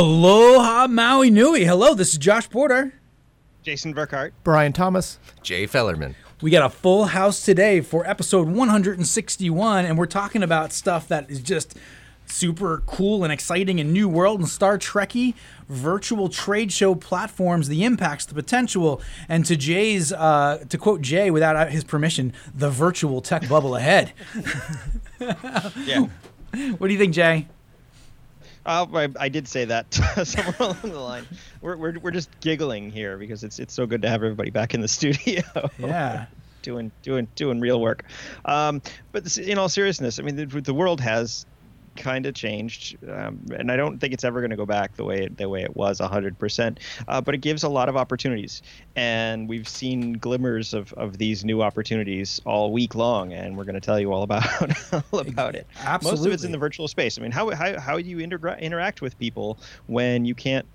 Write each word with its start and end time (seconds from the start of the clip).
Aloha 0.00 0.86
Maui 0.86 1.30
Nui. 1.30 1.66
Hello, 1.66 1.92
this 1.92 2.12
is 2.12 2.18
Josh 2.18 2.48
Porter. 2.48 2.94
Jason 3.62 3.94
Verkaart. 3.94 4.32
Brian 4.42 4.72
Thomas. 4.72 5.18
Jay 5.42 5.66
Fellerman. 5.66 6.14
We 6.40 6.50
got 6.50 6.64
a 6.64 6.70
full 6.70 7.04
house 7.04 7.44
today 7.44 7.82
for 7.82 8.08
episode 8.08 8.48
161, 8.48 9.84
and 9.84 9.98
we're 9.98 10.06
talking 10.06 10.42
about 10.42 10.72
stuff 10.72 11.06
that 11.08 11.30
is 11.30 11.40
just 11.40 11.76
super 12.24 12.82
cool 12.86 13.24
and 13.24 13.30
exciting 13.30 13.78
and 13.78 13.92
new 13.92 14.08
world 14.08 14.40
and 14.40 14.48
Star 14.48 14.78
Trekky 14.78 15.34
virtual 15.68 16.30
trade 16.30 16.72
show 16.72 16.94
platforms, 16.94 17.68
the 17.68 17.84
impacts, 17.84 18.24
the 18.24 18.32
potential, 18.32 19.02
and 19.28 19.44
to 19.44 19.54
Jay's, 19.54 20.14
uh, 20.14 20.64
to 20.70 20.78
quote 20.78 21.02
Jay 21.02 21.30
without 21.30 21.70
his 21.70 21.84
permission, 21.84 22.32
the 22.54 22.70
virtual 22.70 23.20
tech 23.20 23.46
bubble 23.50 23.76
ahead. 23.76 24.14
yeah. 25.84 26.06
What 26.78 26.88
do 26.88 26.92
you 26.94 26.98
think, 26.98 27.12
Jay? 27.12 27.48
Uh, 28.70 28.86
I, 28.94 29.08
I, 29.18 29.28
did 29.28 29.48
say 29.48 29.64
that 29.64 29.92
somewhere 30.24 30.54
along 30.60 30.78
the 30.82 31.00
line. 31.00 31.26
We're, 31.60 31.76
we're, 31.76 31.98
we're 31.98 32.10
just 32.12 32.30
giggling 32.40 32.92
here 32.92 33.18
because 33.18 33.42
it's 33.42 33.58
it's 33.58 33.74
so 33.74 33.84
good 33.84 34.02
to 34.02 34.08
have 34.08 34.22
everybody 34.22 34.50
back 34.50 34.74
in 34.74 34.80
the 34.80 34.86
studio. 34.98 35.42
Yeah. 35.76 36.26
doing 36.62 36.92
doing 37.02 37.26
doing 37.34 37.58
real 37.58 37.80
work. 37.80 38.04
Um, 38.44 38.80
but 39.10 39.36
in 39.38 39.58
all 39.58 39.68
seriousness, 39.68 40.20
I 40.20 40.22
mean 40.22 40.36
the, 40.36 40.46
the 40.46 40.74
world 40.74 41.00
has 41.00 41.46
kind 41.96 42.26
of 42.26 42.34
changed, 42.34 42.96
um, 43.08 43.40
and 43.56 43.70
I 43.70 43.76
don't 43.76 43.98
think 43.98 44.12
it's 44.12 44.24
ever 44.24 44.40
going 44.40 44.50
to 44.50 44.56
go 44.56 44.66
back 44.66 44.96
the 44.96 45.04
way 45.04 45.24
it, 45.24 45.36
the 45.36 45.48
way 45.48 45.62
it 45.62 45.76
was 45.76 46.00
100%. 46.00 46.78
Uh, 47.08 47.20
but 47.20 47.34
it 47.34 47.38
gives 47.38 47.62
a 47.62 47.68
lot 47.68 47.88
of 47.88 47.96
opportunities, 47.96 48.62
and 48.96 49.48
we've 49.48 49.68
seen 49.68 50.14
glimmers 50.14 50.74
of, 50.74 50.92
of 50.94 51.18
these 51.18 51.44
new 51.44 51.62
opportunities 51.62 52.40
all 52.44 52.72
week 52.72 52.94
long, 52.94 53.32
and 53.32 53.56
we're 53.56 53.64
going 53.64 53.74
to 53.74 53.80
tell 53.80 54.00
you 54.00 54.12
all 54.12 54.22
about 54.22 54.44
all 55.12 55.20
about 55.20 55.54
it. 55.54 55.66
Absolutely. 55.78 56.18
Most 56.18 56.26
of 56.26 56.32
it's 56.32 56.44
in 56.44 56.52
the 56.52 56.58
virtual 56.58 56.88
space. 56.88 57.18
I 57.18 57.22
mean, 57.22 57.32
how 57.32 57.50
how 57.50 57.78
how 57.78 57.96
do 57.96 58.04
you 58.04 58.18
inter- 58.18 58.56
interact 58.56 59.02
with 59.02 59.18
people 59.18 59.58
when 59.86 60.24
you 60.24 60.34
can't 60.34 60.66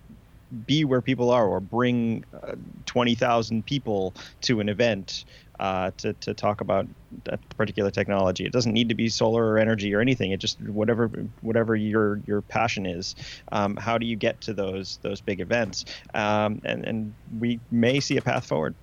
be 0.66 0.86
where 0.86 1.02
people 1.02 1.30
are 1.32 1.48
or 1.48 1.60
bring 1.60 2.24
uh, 2.44 2.56
20,000 2.86 3.66
people 3.66 4.14
to 4.42 4.60
an 4.60 4.70
event 4.70 5.26
uh, 5.60 5.92
to, 5.98 6.14
to 6.14 6.34
talk 6.34 6.62
about 6.62 6.88
that 7.26 7.40
particular 7.58 7.92
technology. 7.92 8.46
It 8.46 8.52
doesn't 8.52 8.74
need 8.74 8.90
to 8.90 8.96
be 8.96 9.10
solar 9.10 9.46
or 9.46 9.58
energy 9.58 9.94
or 9.94 10.02
anything. 10.02 10.32
It 10.32 10.40
just 10.40 10.62
whatever 10.62 11.08
whatever 11.42 11.76
your 11.76 12.22
your 12.28 12.42
passion 12.42 12.86
is. 12.86 13.16
Um, 13.52 13.76
how 13.78 13.98
do 13.98 14.06
you 14.06 14.16
get 14.16 14.42
to 14.42 14.54
those 14.54 15.00
those 15.02 15.22
big 15.22 15.40
events? 15.40 15.86
Um, 16.14 16.62
and 16.64 16.86
and 16.86 17.14
we 17.40 17.60
may 17.72 18.00
see 18.00 18.18
a 18.18 18.22
path 18.22 18.46
forward. 18.46 18.76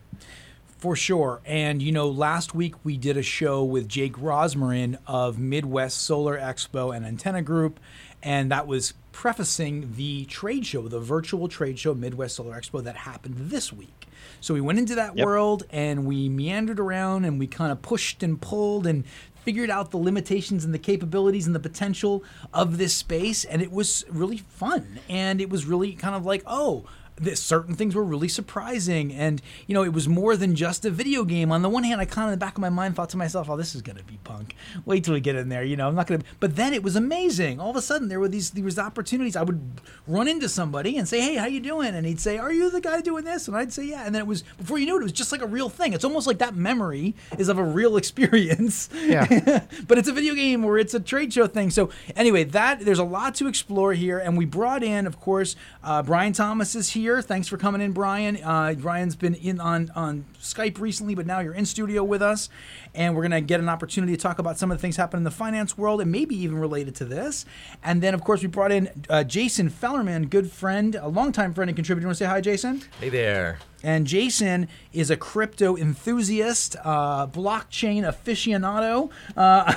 For 0.82 0.96
sure. 0.96 1.40
And, 1.46 1.80
you 1.80 1.92
know, 1.92 2.08
last 2.08 2.56
week 2.56 2.74
we 2.82 2.96
did 2.96 3.16
a 3.16 3.22
show 3.22 3.62
with 3.62 3.86
Jake 3.86 4.14
Rosmarin 4.14 4.98
of 5.06 5.38
Midwest 5.38 5.98
Solar 6.02 6.36
Expo 6.36 6.92
and 6.92 7.06
Antenna 7.06 7.40
Group. 7.40 7.78
And 8.20 8.50
that 8.50 8.66
was 8.66 8.92
prefacing 9.12 9.92
the 9.96 10.24
trade 10.24 10.66
show, 10.66 10.88
the 10.88 11.00
virtual 11.00 11.48
trade 11.48 11.78
show, 11.78 11.94
Midwest 11.94 12.36
Solar 12.36 12.58
Expo, 12.58 12.82
that 12.82 12.96
happened 12.96 13.36
this 13.38 13.72
week. 13.72 14.08
So 14.40 14.54
we 14.54 14.60
went 14.60 14.78
into 14.78 14.94
that 14.96 15.16
yep. 15.16 15.24
world 15.24 15.64
and 15.70 16.06
we 16.06 16.28
meandered 16.28 16.80
around 16.80 17.24
and 17.24 17.38
we 17.38 17.46
kind 17.46 17.70
of 17.70 17.82
pushed 17.82 18.22
and 18.22 18.40
pulled 18.40 18.86
and 18.86 19.04
figured 19.44 19.70
out 19.70 19.90
the 19.90 19.98
limitations 19.98 20.64
and 20.64 20.72
the 20.72 20.78
capabilities 20.78 21.46
and 21.46 21.54
the 21.54 21.60
potential 21.60 22.24
of 22.52 22.78
this 22.78 22.94
space. 22.94 23.44
And 23.44 23.60
it 23.62 23.70
was 23.70 24.04
really 24.08 24.38
fun. 24.38 25.00
And 25.08 25.40
it 25.40 25.50
was 25.50 25.66
really 25.66 25.92
kind 25.92 26.14
of 26.14 26.24
like, 26.24 26.42
oh, 26.46 26.84
that 27.16 27.38
certain 27.38 27.74
things 27.74 27.94
were 27.94 28.04
really 28.04 28.28
surprising. 28.28 29.12
And 29.12 29.40
you 29.66 29.74
know 29.74 29.84
it 29.84 29.92
was 29.92 30.08
more 30.08 30.36
than 30.36 30.54
just 30.54 30.84
a 30.84 30.90
video 30.90 31.24
game. 31.24 31.52
On 31.52 31.62
the 31.62 31.68
one 31.68 31.84
hand 31.84 32.00
i 32.00 32.04
kind 32.04 32.28
of 32.28 32.32
in 32.32 32.38
the 32.38 32.44
back 32.44 32.54
of 32.54 32.60
my 32.60 32.70
mind 32.70 32.96
thought 32.96 33.10
to 33.10 33.16
myself 33.16 33.48
oh 33.50 33.56
this 33.56 33.74
is 33.74 33.82
going 33.82 33.98
to 33.98 34.04
be 34.04 34.18
punk. 34.24 34.56
Wait 34.84 35.04
till 35.04 35.14
we 35.14 35.20
get 35.20 35.36
in 35.36 35.48
there 35.48 35.64
you 35.64 35.76
know 35.76 35.88
i'm 35.88 35.94
not 35.94 36.06
going 36.06 36.20
to 36.20 36.26
but 36.40 36.56
then 36.56 36.72
it 36.74 36.82
was 36.82 36.96
amazing. 36.96 37.60
All 37.60 37.70
of 37.70 37.76
a 37.76 37.82
sudden 37.82 38.08
there 38.08 38.20
were 38.20 38.28
these 38.28 38.50
there 38.50 38.64
was 38.64 38.78
opportunities. 38.78 39.36
I 39.36 39.42
would 39.42 39.60
run 40.06 40.28
into 40.28 40.48
somebody 40.48 40.96
and 40.96 41.06
say 41.06 41.20
hey 41.20 41.36
how 41.36 41.46
you 41.46 41.60
doing? 41.60 41.94
And 41.94 42.06
he'd 42.06 42.20
say 42.20 42.38
are 42.38 42.52
you 42.52 42.70
the 42.70 42.80
guy 42.80 43.00
doing 43.00 43.24
this? 43.24 43.48
And 43.48 43.56
i'd 43.56 43.72
say 43.72 43.84
yeah. 43.84 44.04
And 44.04 44.14
then 44.14 44.22
it 44.22 44.26
was 44.26 44.42
before 44.58 44.78
you 44.78 44.86
knew 44.86 44.96
it 44.96 45.00
it 45.00 45.04
was 45.04 45.12
just 45.12 45.32
like 45.32 45.42
a 45.42 45.46
real 45.46 45.68
thing. 45.68 45.92
It's 45.92 46.04
almost 46.04 46.26
like 46.26 46.38
that 46.38 46.56
memory 46.56 47.14
is 47.38 47.48
of 47.48 47.58
a 47.58 47.64
real 47.64 47.96
experience. 48.02 48.88
Yeah. 48.94 49.26
But 49.86 49.98
it's 49.98 50.08
a 50.08 50.12
video 50.12 50.34
game 50.34 50.64
or 50.64 50.78
it's 50.78 50.94
a 50.94 51.00
trade 51.00 51.32
show 51.32 51.46
thing. 51.46 51.70
So 51.70 51.90
anyway 52.16 52.44
that 52.44 52.80
there's 52.80 52.98
a 52.98 53.04
lot 53.04 53.34
to 53.36 53.46
explore 53.46 53.92
here. 53.92 54.18
And 54.18 54.36
we 54.36 54.44
brought 54.44 54.82
in 54.82 55.06
of 55.06 55.20
course 55.20 55.56
uh, 55.82 56.02
brian 56.02 56.32
thomas 56.32 56.74
is 56.74 56.90
here 56.90 57.01
here. 57.02 57.20
Thanks 57.20 57.48
for 57.48 57.56
coming 57.56 57.80
in, 57.80 57.90
Brian. 57.90 58.38
Uh, 58.42 58.74
Brian's 58.78 59.16
been 59.16 59.34
in 59.34 59.58
on, 59.60 59.90
on 59.96 60.24
Skype 60.40 60.78
recently, 60.78 61.16
but 61.16 61.26
now 61.26 61.40
you're 61.40 61.52
in 61.52 61.66
studio 61.66 62.04
with 62.04 62.22
us. 62.22 62.48
And 62.94 63.14
we're 63.14 63.22
going 63.22 63.32
to 63.32 63.40
get 63.40 63.60
an 63.60 63.68
opportunity 63.68 64.14
to 64.14 64.20
talk 64.20 64.38
about 64.38 64.58
some 64.58 64.70
of 64.70 64.78
the 64.78 64.82
things 64.82 64.96
happening 64.96 65.20
in 65.20 65.24
the 65.24 65.30
finance 65.30 65.78
world 65.78 66.00
and 66.00 66.12
maybe 66.12 66.36
even 66.36 66.58
related 66.58 66.94
to 66.96 67.04
this. 67.04 67.44
And 67.82 68.02
then, 68.02 68.14
of 68.14 68.22
course, 68.22 68.42
we 68.42 68.48
brought 68.48 68.72
in 68.72 68.90
uh, 69.08 69.24
Jason 69.24 69.70
Fellerman, 69.70 70.28
good 70.28 70.50
friend, 70.50 70.94
a 70.94 71.08
longtime 71.08 71.54
friend 71.54 71.70
and 71.70 71.76
contributor. 71.76 72.04
You 72.04 72.08
want 72.08 72.18
to 72.18 72.24
say 72.24 72.28
hi, 72.28 72.40
Jason? 72.40 72.82
Hey 73.00 73.08
there. 73.08 73.58
And 73.82 74.06
Jason 74.06 74.68
is 74.92 75.10
a 75.10 75.16
crypto 75.16 75.76
enthusiast, 75.76 76.76
uh, 76.84 77.26
blockchain 77.26 78.02
aficionado, 78.02 79.10
uh, 79.36 79.74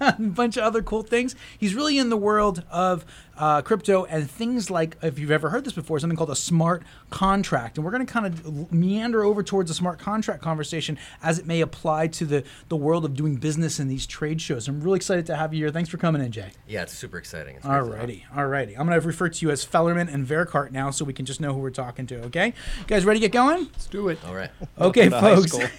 a 0.18 0.22
bunch 0.22 0.56
of 0.56 0.62
other 0.62 0.82
cool 0.82 1.02
things. 1.02 1.34
He's 1.58 1.74
really 1.74 1.98
in 1.98 2.08
the 2.08 2.16
world 2.16 2.62
of 2.70 3.04
uh, 3.36 3.62
crypto 3.62 4.04
and 4.04 4.30
things 4.30 4.70
like, 4.70 4.96
if 5.02 5.18
you've 5.18 5.30
ever 5.30 5.50
heard 5.50 5.64
this 5.64 5.72
before, 5.72 5.98
something 5.98 6.16
called 6.16 6.30
a 6.30 6.36
smart 6.36 6.82
contract. 7.10 7.78
And 7.78 7.84
we're 7.84 7.90
going 7.90 8.06
to 8.06 8.12
kind 8.12 8.26
of 8.26 8.72
meander 8.72 9.24
over 9.24 9.42
towards 9.42 9.70
a 9.70 9.74
smart 9.74 9.98
contract 9.98 10.42
conversation 10.42 10.98
as 11.22 11.38
it 11.38 11.46
may 11.46 11.60
apply 11.60 12.08
to 12.08 12.24
the, 12.24 12.44
the 12.68 12.76
world 12.76 13.04
of 13.04 13.14
doing 13.14 13.36
business 13.36 13.80
in 13.80 13.88
these 13.88 14.06
trade 14.06 14.40
shows. 14.40 14.68
I'm 14.68 14.80
really 14.80 14.96
excited 14.96 15.26
to 15.26 15.36
have 15.36 15.54
you 15.54 15.64
here. 15.64 15.72
Thanks 15.72 15.88
for 15.88 15.96
coming 15.96 16.22
in, 16.22 16.32
Jay. 16.32 16.50
Yeah, 16.66 16.82
it's 16.82 16.92
super 16.92 17.18
exciting. 17.18 17.56
It's 17.56 17.66
alrighty, 17.66 18.24
alrighty. 18.34 18.78
I'm 18.78 18.86
going 18.86 19.00
to 19.00 19.06
refer 19.06 19.28
to 19.28 19.46
you 19.46 19.50
as 19.50 19.64
Fellerman 19.64 20.12
and 20.12 20.26
Verkaart 20.26 20.72
now 20.72 20.90
so 20.90 21.04
we 21.04 21.12
can 21.12 21.26
just 21.26 21.40
know 21.40 21.52
who 21.52 21.60
we're 21.60 21.70
talking 21.70 22.06
to, 22.08 22.22
okay? 22.24 22.48
You 22.78 22.84
guys 22.86 23.04
ready 23.04 23.20
to 23.20 23.26
get 23.26 23.32
going? 23.32 23.64
Let's 23.64 23.86
do 23.86 24.08
it. 24.08 24.18
All 24.26 24.34
right. 24.34 24.50
Okay, 24.78 25.08
folks. 25.08 25.56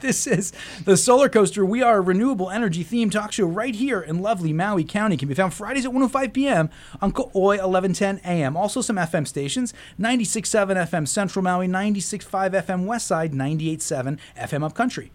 this 0.00 0.26
is 0.26 0.52
the 0.84 0.96
Solar 0.96 1.28
Coaster. 1.28 1.64
We 1.64 1.82
are 1.82 1.98
a 1.98 2.00
renewable 2.00 2.50
energy 2.50 2.84
themed 2.84 3.12
talk 3.12 3.32
show 3.32 3.46
right 3.46 3.74
here 3.74 4.00
in 4.00 4.20
lovely 4.20 4.52
Maui 4.52 4.84
County. 4.84 5.16
Can 5.16 5.28
be 5.28 5.34
found 5.34 5.54
Fridays 5.54 5.84
at 5.84 5.92
105 5.92 6.32
p.m. 6.32 6.70
on 7.00 7.12
Ko'oi 7.12 7.58
1110 7.58 8.20
a.m. 8.24 8.56
Also 8.56 8.80
some 8.80 8.96
FM 8.96 9.26
stations, 9.26 9.74
96.7 10.00 10.88
FM 10.88 11.08
Central 11.08 11.42
Maui, 11.42 11.68
96.5 11.68 12.50
FM 12.50 12.84
Westside, 12.86 13.32
98.7 13.32 14.18
FM 14.36 14.64
Upcountry 14.64 15.10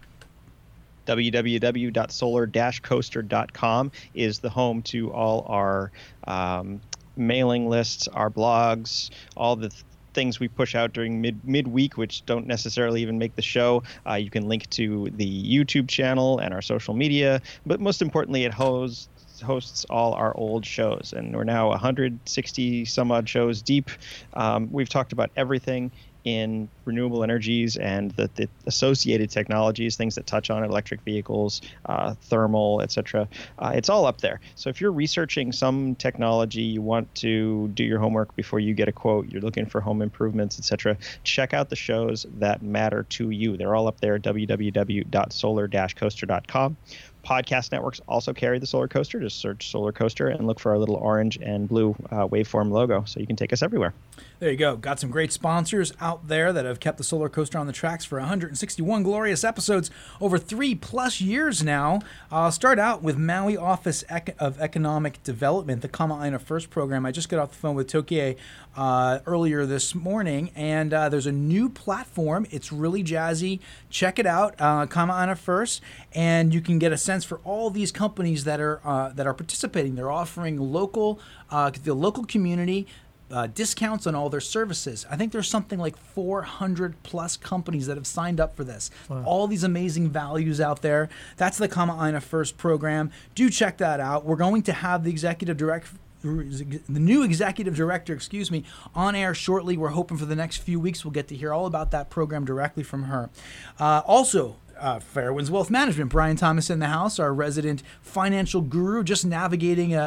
www.solar-coaster.com 1.06 3.92
is 4.14 4.38
the 4.38 4.50
home 4.50 4.82
to 4.82 5.12
all 5.12 5.46
our 5.48 5.90
um, 6.26 6.80
mailing 7.16 7.68
lists, 7.68 8.08
our 8.08 8.30
blogs, 8.30 9.10
all 9.36 9.56
the 9.56 9.68
th- 9.68 9.84
things 10.14 10.38
we 10.38 10.48
push 10.48 10.74
out 10.74 10.92
during 10.92 11.20
mid 11.20 11.44
midweek, 11.44 11.96
which 11.96 12.24
don't 12.24 12.46
necessarily 12.46 13.02
even 13.02 13.18
make 13.18 13.36
the 13.36 13.42
show. 13.42 13.82
Uh, 14.08 14.14
you 14.14 14.30
can 14.30 14.48
link 14.48 14.68
to 14.70 15.08
the 15.16 15.44
YouTube 15.44 15.88
channel 15.88 16.38
and 16.38 16.54
our 16.54 16.62
social 16.62 16.94
media, 16.94 17.42
but 17.66 17.80
most 17.80 18.00
importantly, 18.00 18.44
it 18.44 18.52
hosts 18.52 19.08
hosts 19.42 19.84
all 19.90 20.14
our 20.14 20.36
old 20.36 20.64
shows, 20.64 21.12
and 21.16 21.34
we're 21.34 21.44
now 21.44 21.68
160 21.68 22.84
some 22.84 23.10
odd 23.10 23.28
shows 23.28 23.62
deep. 23.62 23.90
Um, 24.34 24.68
we've 24.70 24.88
talked 24.88 25.12
about 25.12 25.30
everything 25.36 25.90
in 26.24 26.68
renewable 26.84 27.22
energies 27.22 27.76
and 27.76 28.10
the, 28.12 28.28
the, 28.34 28.48
associated 28.66 29.30
technologies, 29.30 29.96
things 29.96 30.14
that 30.14 30.26
touch 30.26 30.48
on 30.50 30.64
electric 30.64 31.02
vehicles, 31.02 31.60
uh, 31.86 32.14
thermal, 32.22 32.80
etc. 32.80 33.28
Uh, 33.58 33.72
it's 33.74 33.90
all 33.90 34.06
up 34.06 34.20
there. 34.20 34.40
So 34.54 34.70
if 34.70 34.80
you're 34.80 34.92
researching 34.92 35.52
some 35.52 35.94
technology, 35.94 36.62
you 36.62 36.82
want 36.82 37.14
to 37.16 37.68
do 37.68 37.84
your 37.84 37.98
homework 37.98 38.34
before 38.36 38.58
you 38.58 38.72
get 38.74 38.88
a 38.88 38.92
quote, 38.92 39.28
you're 39.28 39.42
looking 39.42 39.66
for 39.66 39.80
home 39.80 40.02
improvements, 40.02 40.58
etc. 40.58 40.96
Check 41.22 41.54
out 41.54 41.68
the 41.68 41.76
shows 41.76 42.26
that 42.38 42.62
matter 42.62 43.04
to 43.10 43.30
you. 43.30 43.56
They're 43.56 43.74
all 43.74 43.86
up 43.86 44.00
there 44.00 44.18
www.solar-coaster.com 44.18 46.76
podcast 47.24 47.72
networks 47.72 48.00
also 48.06 48.32
carry 48.32 48.58
the 48.58 48.66
Solar 48.66 48.88
Coaster. 48.88 49.18
Just 49.20 49.40
search 49.40 49.70
Solar 49.70 49.92
Coaster 49.92 50.28
and 50.28 50.46
look 50.46 50.60
for 50.60 50.72
our 50.72 50.78
little 50.78 50.96
orange 50.96 51.38
and 51.38 51.68
blue 51.68 51.96
uh, 52.10 52.26
waveform 52.28 52.70
logo 52.70 53.04
so 53.04 53.20
you 53.20 53.26
can 53.26 53.36
take 53.36 53.52
us 53.52 53.62
everywhere. 53.62 53.94
There 54.40 54.50
you 54.50 54.56
go. 54.56 54.76
Got 54.76 55.00
some 55.00 55.10
great 55.10 55.32
sponsors 55.32 55.92
out 56.00 56.28
there 56.28 56.52
that 56.52 56.64
have 56.64 56.80
kept 56.80 56.98
the 56.98 57.04
Solar 57.04 57.28
Coaster 57.28 57.56
on 57.56 57.66
the 57.66 57.72
tracks 57.72 58.04
for 58.04 58.18
161 58.18 59.02
glorious 59.02 59.42
episodes 59.42 59.90
over 60.20 60.38
three 60.38 60.74
plus 60.74 61.20
years 61.20 61.62
now. 61.62 62.00
I'll 62.30 62.52
start 62.52 62.78
out 62.78 63.02
with 63.02 63.16
Maui 63.16 63.56
Office 63.56 64.04
of 64.38 64.60
Economic 64.60 65.22
Development, 65.22 65.82
the 65.82 65.88
Kama'aina 65.88 66.40
First 66.40 66.68
program. 66.68 67.06
I 67.06 67.12
just 67.12 67.28
got 67.28 67.40
off 67.40 67.50
the 67.52 67.56
phone 67.56 67.74
with 67.74 67.90
Tokie 67.90 68.36
uh, 68.76 69.20
earlier 69.26 69.66
this 69.66 69.94
morning, 69.94 70.50
and 70.54 70.92
uh, 70.92 71.08
there's 71.08 71.26
a 71.26 71.32
new 71.32 71.68
platform. 71.68 72.46
It's 72.50 72.72
really 72.72 73.04
jazzy. 73.04 73.60
Check 73.90 74.18
it 74.18 74.26
out, 74.26 74.54
uh, 74.58 74.86
Kama'aina 74.86 75.36
First, 75.36 75.80
and 76.12 76.52
you 76.52 76.60
can 76.60 76.78
get 76.78 76.92
a 76.92 76.98
sense 76.98 77.24
for 77.24 77.40
all 77.44 77.70
these 77.70 77.92
companies 77.92 78.44
that 78.44 78.60
are 78.60 78.80
uh, 78.84 79.10
that 79.10 79.26
are 79.26 79.34
participating. 79.34 79.94
They're 79.94 80.10
offering 80.10 80.58
local 80.58 81.20
uh, 81.50 81.70
the 81.70 81.94
local 81.94 82.24
community 82.24 82.86
uh, 83.30 83.46
discounts 83.48 84.06
on 84.06 84.14
all 84.14 84.28
their 84.30 84.40
services. 84.40 85.06
I 85.10 85.16
think 85.16 85.32
there's 85.32 85.48
something 85.48 85.78
like 85.78 85.96
400 85.96 87.02
plus 87.02 87.36
companies 87.36 87.86
that 87.86 87.96
have 87.96 88.06
signed 88.06 88.40
up 88.40 88.54
for 88.54 88.64
this. 88.64 88.90
Wow. 89.08 89.22
All 89.24 89.46
these 89.46 89.64
amazing 89.64 90.10
values 90.10 90.60
out 90.60 90.82
there. 90.82 91.08
That's 91.36 91.58
the 91.58 91.68
Kama 91.68 91.94
Kama'aina 91.94 92.22
First 92.22 92.56
program. 92.56 93.10
Do 93.34 93.50
check 93.50 93.78
that 93.78 94.00
out. 94.00 94.24
We're 94.24 94.36
going 94.36 94.62
to 94.62 94.72
have 94.72 95.04
the 95.04 95.10
executive 95.10 95.56
direct, 95.56 95.88
the 96.24 97.00
new 97.00 97.22
executive 97.22 97.76
director, 97.76 98.14
excuse 98.14 98.50
me, 98.50 98.64
on 98.94 99.14
air 99.14 99.34
shortly. 99.34 99.76
We're 99.76 99.90
hoping 99.90 100.16
for 100.16 100.24
the 100.24 100.36
next 100.36 100.58
few 100.58 100.80
weeks 100.80 101.04
we'll 101.04 101.12
get 101.12 101.28
to 101.28 101.36
hear 101.36 101.52
all 101.52 101.66
about 101.66 101.90
that 101.92 102.10
program 102.10 102.44
directly 102.44 102.82
from 102.82 103.04
her. 103.04 103.30
Uh, 103.78 104.02
also, 104.06 104.56
uh, 104.80 104.98
Fairwinds 104.98 105.50
Wealth 105.50 105.70
Management. 105.70 106.10
Brian 106.10 106.36
Thomas 106.36 106.68
in 106.70 106.78
the 106.80 106.88
house, 106.88 107.18
our 107.18 107.32
resident 107.32 107.82
financial 108.02 108.60
guru, 108.60 109.04
just 109.04 109.24
navigating 109.24 109.94
a, 109.94 110.00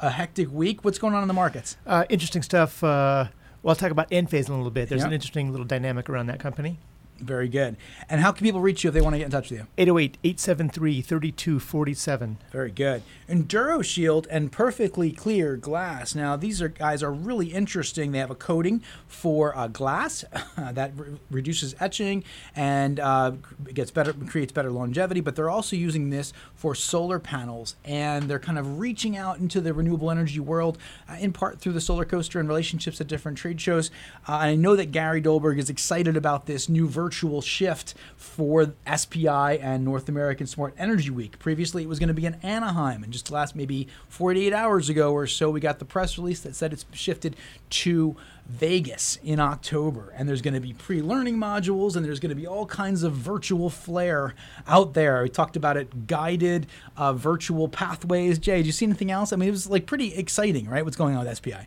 a, 0.00 0.06
a 0.06 0.10
hectic 0.10 0.50
week. 0.50 0.84
What's 0.84 0.98
going 0.98 1.14
on 1.14 1.22
in 1.22 1.28
the 1.28 1.34
markets? 1.34 1.76
Uh, 1.86 2.04
interesting 2.08 2.42
stuff. 2.42 2.82
Uh, 2.82 3.26
well, 3.62 3.70
I'll 3.70 3.76
talk 3.76 3.90
about 3.90 4.10
Enphase 4.10 4.46
in 4.48 4.54
a 4.54 4.56
little 4.56 4.70
bit. 4.70 4.88
There's 4.88 5.00
Yep. 5.02 5.08
an 5.08 5.12
interesting 5.14 5.50
little 5.50 5.66
dynamic 5.66 6.08
around 6.08 6.26
that 6.26 6.38
company. 6.40 6.78
Very 7.24 7.48
good. 7.48 7.76
And 8.08 8.20
how 8.20 8.32
can 8.32 8.44
people 8.44 8.60
reach 8.60 8.84
you 8.84 8.88
if 8.88 8.94
they 8.94 9.00
want 9.00 9.14
to 9.14 9.18
get 9.18 9.24
in 9.24 9.30
touch 9.30 9.50
with 9.50 9.60
you? 9.60 9.66
808 9.78 10.18
873 10.22 11.00
3247. 11.00 12.38
Very 12.52 12.70
good. 12.70 13.02
Enduro 13.28 13.82
Shield 13.82 14.26
and 14.30 14.52
perfectly 14.52 15.10
clear 15.10 15.56
glass. 15.56 16.14
Now 16.14 16.36
these 16.36 16.60
are 16.60 16.68
guys 16.68 17.02
are 17.02 17.12
really 17.12 17.48
interesting. 17.48 18.12
They 18.12 18.18
have 18.18 18.30
a 18.30 18.34
coating 18.34 18.82
for 19.06 19.56
uh, 19.56 19.68
glass 19.68 20.24
that 20.56 20.92
re- 20.96 21.16
reduces 21.30 21.74
etching 21.80 22.24
and 22.54 23.00
uh, 23.00 23.32
gets 23.72 23.90
better, 23.90 24.12
creates 24.12 24.52
better 24.52 24.70
longevity. 24.70 25.20
But 25.20 25.36
they're 25.36 25.50
also 25.50 25.76
using 25.76 26.10
this 26.10 26.32
for 26.54 26.74
solar 26.74 27.18
panels, 27.18 27.76
and 27.84 28.24
they're 28.24 28.38
kind 28.38 28.58
of 28.58 28.78
reaching 28.78 29.16
out 29.16 29.38
into 29.38 29.60
the 29.60 29.72
renewable 29.72 30.10
energy 30.10 30.40
world, 30.40 30.78
uh, 31.08 31.16
in 31.18 31.32
part 31.32 31.60
through 31.60 31.72
the 31.72 31.80
solar 31.80 32.04
coaster 32.04 32.38
and 32.38 32.48
relationships 32.48 33.00
at 33.00 33.06
different 33.06 33.38
trade 33.38 33.60
shows. 33.60 33.90
Uh, 34.28 34.32
and 34.42 34.50
I 34.50 34.54
know 34.54 34.76
that 34.76 34.92
Gary 34.92 35.22
Dolberg 35.22 35.58
is 35.58 35.70
excited 35.70 36.16
about 36.16 36.46
this 36.46 36.68
new 36.68 36.86
virtual 36.86 37.13
shift 37.40 37.94
for 38.16 38.74
SPI 38.92 39.58
and 39.58 39.84
North 39.84 40.08
American 40.08 40.46
Smart 40.46 40.74
Energy 40.78 41.10
Week. 41.10 41.38
Previously, 41.38 41.82
it 41.82 41.88
was 41.88 41.98
going 41.98 42.08
to 42.08 42.14
be 42.14 42.26
in 42.26 42.34
Anaheim, 42.42 43.02
and 43.02 43.12
just 43.12 43.30
last 43.30 43.54
maybe 43.54 43.88
48 44.08 44.52
hours 44.52 44.88
ago 44.88 45.12
or 45.12 45.26
so, 45.26 45.50
we 45.50 45.60
got 45.60 45.78
the 45.78 45.84
press 45.84 46.18
release 46.18 46.40
that 46.40 46.54
said 46.56 46.72
it's 46.72 46.84
shifted 46.92 47.36
to 47.70 48.16
Vegas 48.46 49.18
in 49.24 49.40
October. 49.40 50.12
And 50.16 50.28
there's 50.28 50.42
going 50.42 50.54
to 50.54 50.60
be 50.60 50.72
pre 50.72 51.00
learning 51.00 51.36
modules, 51.36 51.96
and 51.96 52.04
there's 52.04 52.20
going 52.20 52.30
to 52.30 52.36
be 52.36 52.46
all 52.46 52.66
kinds 52.66 53.02
of 53.02 53.12
virtual 53.12 53.70
flair 53.70 54.34
out 54.66 54.94
there. 54.94 55.22
We 55.22 55.28
talked 55.28 55.56
about 55.56 55.76
it 55.76 56.06
guided 56.06 56.66
uh, 56.96 57.12
virtual 57.12 57.68
pathways. 57.68 58.38
Jay, 58.38 58.58
did 58.58 58.66
you 58.66 58.72
see 58.72 58.86
anything 58.86 59.10
else? 59.10 59.32
I 59.32 59.36
mean, 59.36 59.48
it 59.48 59.52
was 59.52 59.68
like 59.68 59.86
pretty 59.86 60.14
exciting, 60.14 60.68
right? 60.68 60.84
What's 60.84 60.96
going 60.96 61.16
on 61.16 61.24
with 61.24 61.36
SPI? 61.36 61.66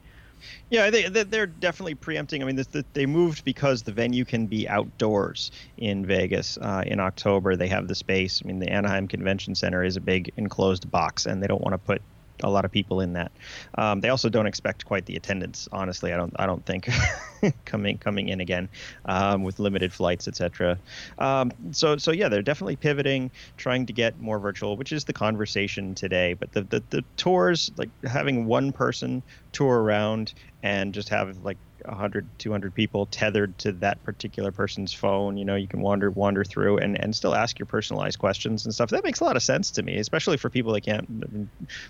Yeah, 0.70 0.90
they, 0.90 1.08
they- 1.08 1.24
they're 1.24 1.48
definitely 1.48 1.96
preempting. 1.96 2.42
I 2.42 2.46
mean, 2.46 2.62
they 2.94 3.06
moved 3.06 3.44
because 3.46 3.84
the 3.84 3.94
venue 3.94 4.26
can 4.26 4.48
be 4.48 4.68
outdoors 4.68 5.52
in 5.78 6.06
Vegas 6.06 6.58
uh, 6.58 6.84
in 6.86 7.00
October. 7.00 7.56
They 7.56 7.70
have 7.70 7.88
the 7.88 7.96
space. 7.96 8.42
I 8.44 8.48
mean, 8.48 8.60
the 8.60 8.70
Anaheim 8.70 9.08
Convention 9.08 9.56
Center 9.56 9.84
is 9.84 9.96
a 9.96 10.02
big 10.02 10.32
enclosed 10.36 10.90
box, 10.92 11.26
and 11.26 11.42
they 11.42 11.48
don't 11.48 11.62
want 11.62 11.74
to 11.74 11.78
put 11.78 12.02
a 12.44 12.50
lot 12.50 12.66
of 12.66 12.72
people 12.72 13.02
in 13.02 13.14
that. 13.14 13.32
Um, 13.78 14.02
they 14.02 14.10
also 14.10 14.30
don't 14.30 14.46
expect 14.46 14.86
quite 14.86 15.06
the 15.06 15.16
attendance. 15.16 15.68
Honestly, 15.72 16.14
I 16.14 16.18
don't. 16.18 16.34
I 16.38 16.46
don't 16.46 16.66
think 16.66 16.90
coming 17.66 17.98
coming 17.98 18.30
in 18.30 18.40
again 18.40 18.70
um, 19.06 19.44
with 19.44 19.60
limited 19.60 19.94
flights, 19.94 20.28
etc. 20.28 20.78
Um, 21.18 21.52
so 21.72 21.98
so 21.98 22.12
yeah, 22.12 22.30
they're 22.30 22.42
definitely 22.42 22.76
pivoting, 22.76 23.32
trying 23.58 23.86
to 23.88 23.94
get 23.94 24.20
more 24.20 24.40
virtual, 24.40 24.78
which 24.78 24.92
is 24.92 25.06
the 25.06 25.14
conversation 25.14 25.96
today. 25.96 26.34
But 26.34 26.52
the 26.52 26.62
the, 26.62 26.84
the 26.90 27.06
tours, 27.16 27.72
like 27.78 27.90
having 28.04 28.46
one 28.46 28.72
person 28.72 29.24
tour 29.52 29.82
around 29.82 30.34
and 30.64 30.94
just 30.94 31.10
have 31.10 31.38
like 31.44 31.58
100 31.88 32.26
200 32.38 32.74
people 32.76 33.06
tethered 33.08 33.58
to 33.60 33.72
that 33.72 34.04
particular 34.04 34.52
person's 34.52 34.94
phone 34.94 35.38
you 35.38 35.46
know 35.46 35.56
you 35.56 35.68
can 35.68 35.82
wander 35.82 36.12
wander 36.12 36.44
through 36.44 36.78
and 36.78 37.00
and 37.02 37.16
still 37.16 37.34
ask 37.36 37.58
your 37.60 37.66
personalized 37.66 38.20
questions 38.20 38.66
and 38.66 38.74
stuff 38.74 38.90
that 38.90 39.04
makes 39.04 39.20
a 39.20 39.24
lot 39.24 39.36
of 39.36 39.44
sense 39.44 39.72
to 39.72 39.84
me 39.84 39.98
especially 39.98 40.38
for 40.38 40.50
people 40.50 40.74
that 40.74 40.82
can't 40.82 41.08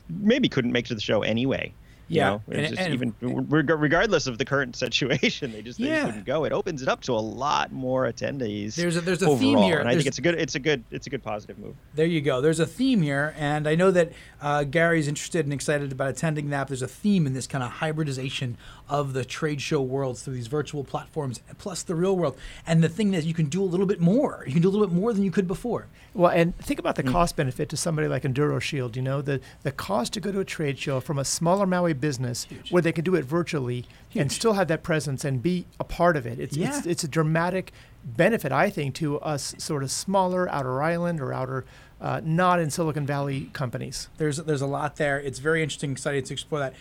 maybe 0.10 0.50
couldn't 0.50 0.72
make 0.72 0.86
it 0.86 0.90
to 0.90 0.96
the 0.96 1.02
show 1.02 1.22
anyway 1.24 1.74
you 2.10 2.20
Yeah, 2.22 2.30
know? 2.30 2.42
And- 2.54 2.68
just 2.70 2.80
and- 2.82 2.94
even 2.94 3.14
reg- 3.50 3.70
regardless 3.70 4.28
of 4.28 4.38
the 4.38 4.46
current 4.46 4.76
situation 4.86 5.52
they 5.52 5.62
just 5.62 5.78
they 5.78 5.88
Yeah. 5.90 6.06
couldn't 6.06 6.26
go 6.26 6.46
it 6.46 6.54
opens 6.54 6.82
it 6.82 6.88
up 6.88 7.02
to 7.02 7.12
a 7.12 7.20
lot 7.20 7.74
more 7.74 8.10
attendees 8.10 8.76
There's 8.76 8.96
a- 8.96 9.02
there's 9.02 9.22
a 9.22 9.26
overall, 9.26 9.38
theme 9.40 9.58
here. 9.58 9.80
and 9.80 9.90
i 9.90 9.92
There's- 9.92 10.04
think 10.04 10.08
it's 10.08 10.18
a 10.18 10.22
good 10.22 10.36
it's 10.36 10.56
a 10.56 10.60
good 10.60 10.86
it's 10.90 11.06
a 11.06 11.10
good 11.10 11.22
positive 11.22 11.60
move 11.60 11.76
There 11.96 12.06
you 12.06 12.22
go. 12.22 12.40
There's 12.40 12.62
a 12.62 12.66
theme 12.66 13.02
here, 13.02 13.34
and 13.38 13.68
I 13.68 13.76
know 13.76 13.92
that 13.92 14.12
uh, 14.40 14.64
Gary's 14.64 15.08
interested 15.10 15.46
and 15.46 15.52
excited 15.52 15.92
about 15.92 16.10
attending 16.12 16.50
that. 16.52 16.68
There's 16.68 16.84
a 16.84 16.88
theme 16.88 17.26
in 17.28 17.34
this 17.34 17.48
kind 17.48 17.64
of 17.64 17.72
hybridization 17.72 18.56
of 18.90 19.14
the 19.14 19.26
trade 19.26 19.62
show 19.62 19.82
worlds 19.82 20.22
through 20.24 20.34
these 20.36 20.48
virtual 20.48 20.84
platforms, 20.84 21.42
plus 21.58 21.84
the 21.84 21.96
real 21.96 22.16
world. 22.16 22.38
And 22.66 22.84
the 22.84 22.90
thing 22.90 23.14
is, 23.14 23.26
you 23.26 23.34
can 23.34 23.48
do 23.48 23.62
a 23.62 23.66
little 23.66 23.86
bit 23.86 24.00
more. 24.00 24.44
You 24.48 24.54
can 24.54 24.62
do 24.62 24.70
a 24.70 24.72
little 24.72 24.88
bit 24.88 24.96
more 24.96 25.14
than 25.14 25.24
you 25.24 25.32
could 25.32 25.48
before. 25.48 25.88
Well, 26.14 26.32
and 26.32 26.58
think 26.58 26.80
about 26.80 26.96
the 26.96 27.04
Mm. 27.04 27.12
cost 27.12 27.36
benefit 27.36 27.70
to 27.70 27.78
somebody 27.78 28.08
like 28.08 28.24
Enduro 28.24 28.60
Shield. 28.62 28.96
You 28.96 29.02
know, 29.04 29.22
the, 29.22 29.40
the 29.64 29.72
cost 29.72 30.14
to 30.14 30.20
go 30.20 30.32
to 30.32 30.40
a 30.40 30.46
trade 30.46 30.80
show 30.80 31.00
from 31.00 31.20
a 31.20 31.26
smaller 31.26 31.68
Maui 31.68 31.94
business 31.94 32.48
where 32.72 32.82
they 32.82 32.92
can 32.92 33.04
do 33.04 33.14
it 33.16 33.24
virtually 33.26 33.86
and 34.16 34.32
still 34.32 34.54
have 34.54 34.68
that 34.70 34.82
presence 34.84 35.24
and 35.24 35.44
be 35.44 35.66
a 35.80 35.84
part 35.84 36.18
of 36.18 36.26
it. 36.26 36.40
It's, 36.40 36.58
it's, 36.58 36.86
it's 36.88 37.04
a 37.04 37.08
dramatic 37.08 37.72
benefit, 38.04 38.52
I 38.52 38.70
think, 38.70 38.96
to 38.96 39.20
us 39.20 39.54
sort 39.58 39.84
of 39.84 39.92
smaller 39.92 40.50
outer 40.50 40.82
island 40.82 41.20
or 41.22 41.34
outer, 41.34 41.66
uh, 42.02 42.22
not 42.24 42.60
in 42.60 42.70
Silicon 42.72 43.06
Valley 43.06 43.50
companies. 43.54 44.08
There's 44.18 44.38
there's 44.38 44.62
a 44.62 44.68
lot 44.68 44.96
there. 44.96 45.20
It's 45.20 45.40
very 45.40 45.62
interesting. 45.62 45.92
Excited 45.92 46.26
to 46.26 46.34
explore 46.34 46.60
that. 46.62 46.74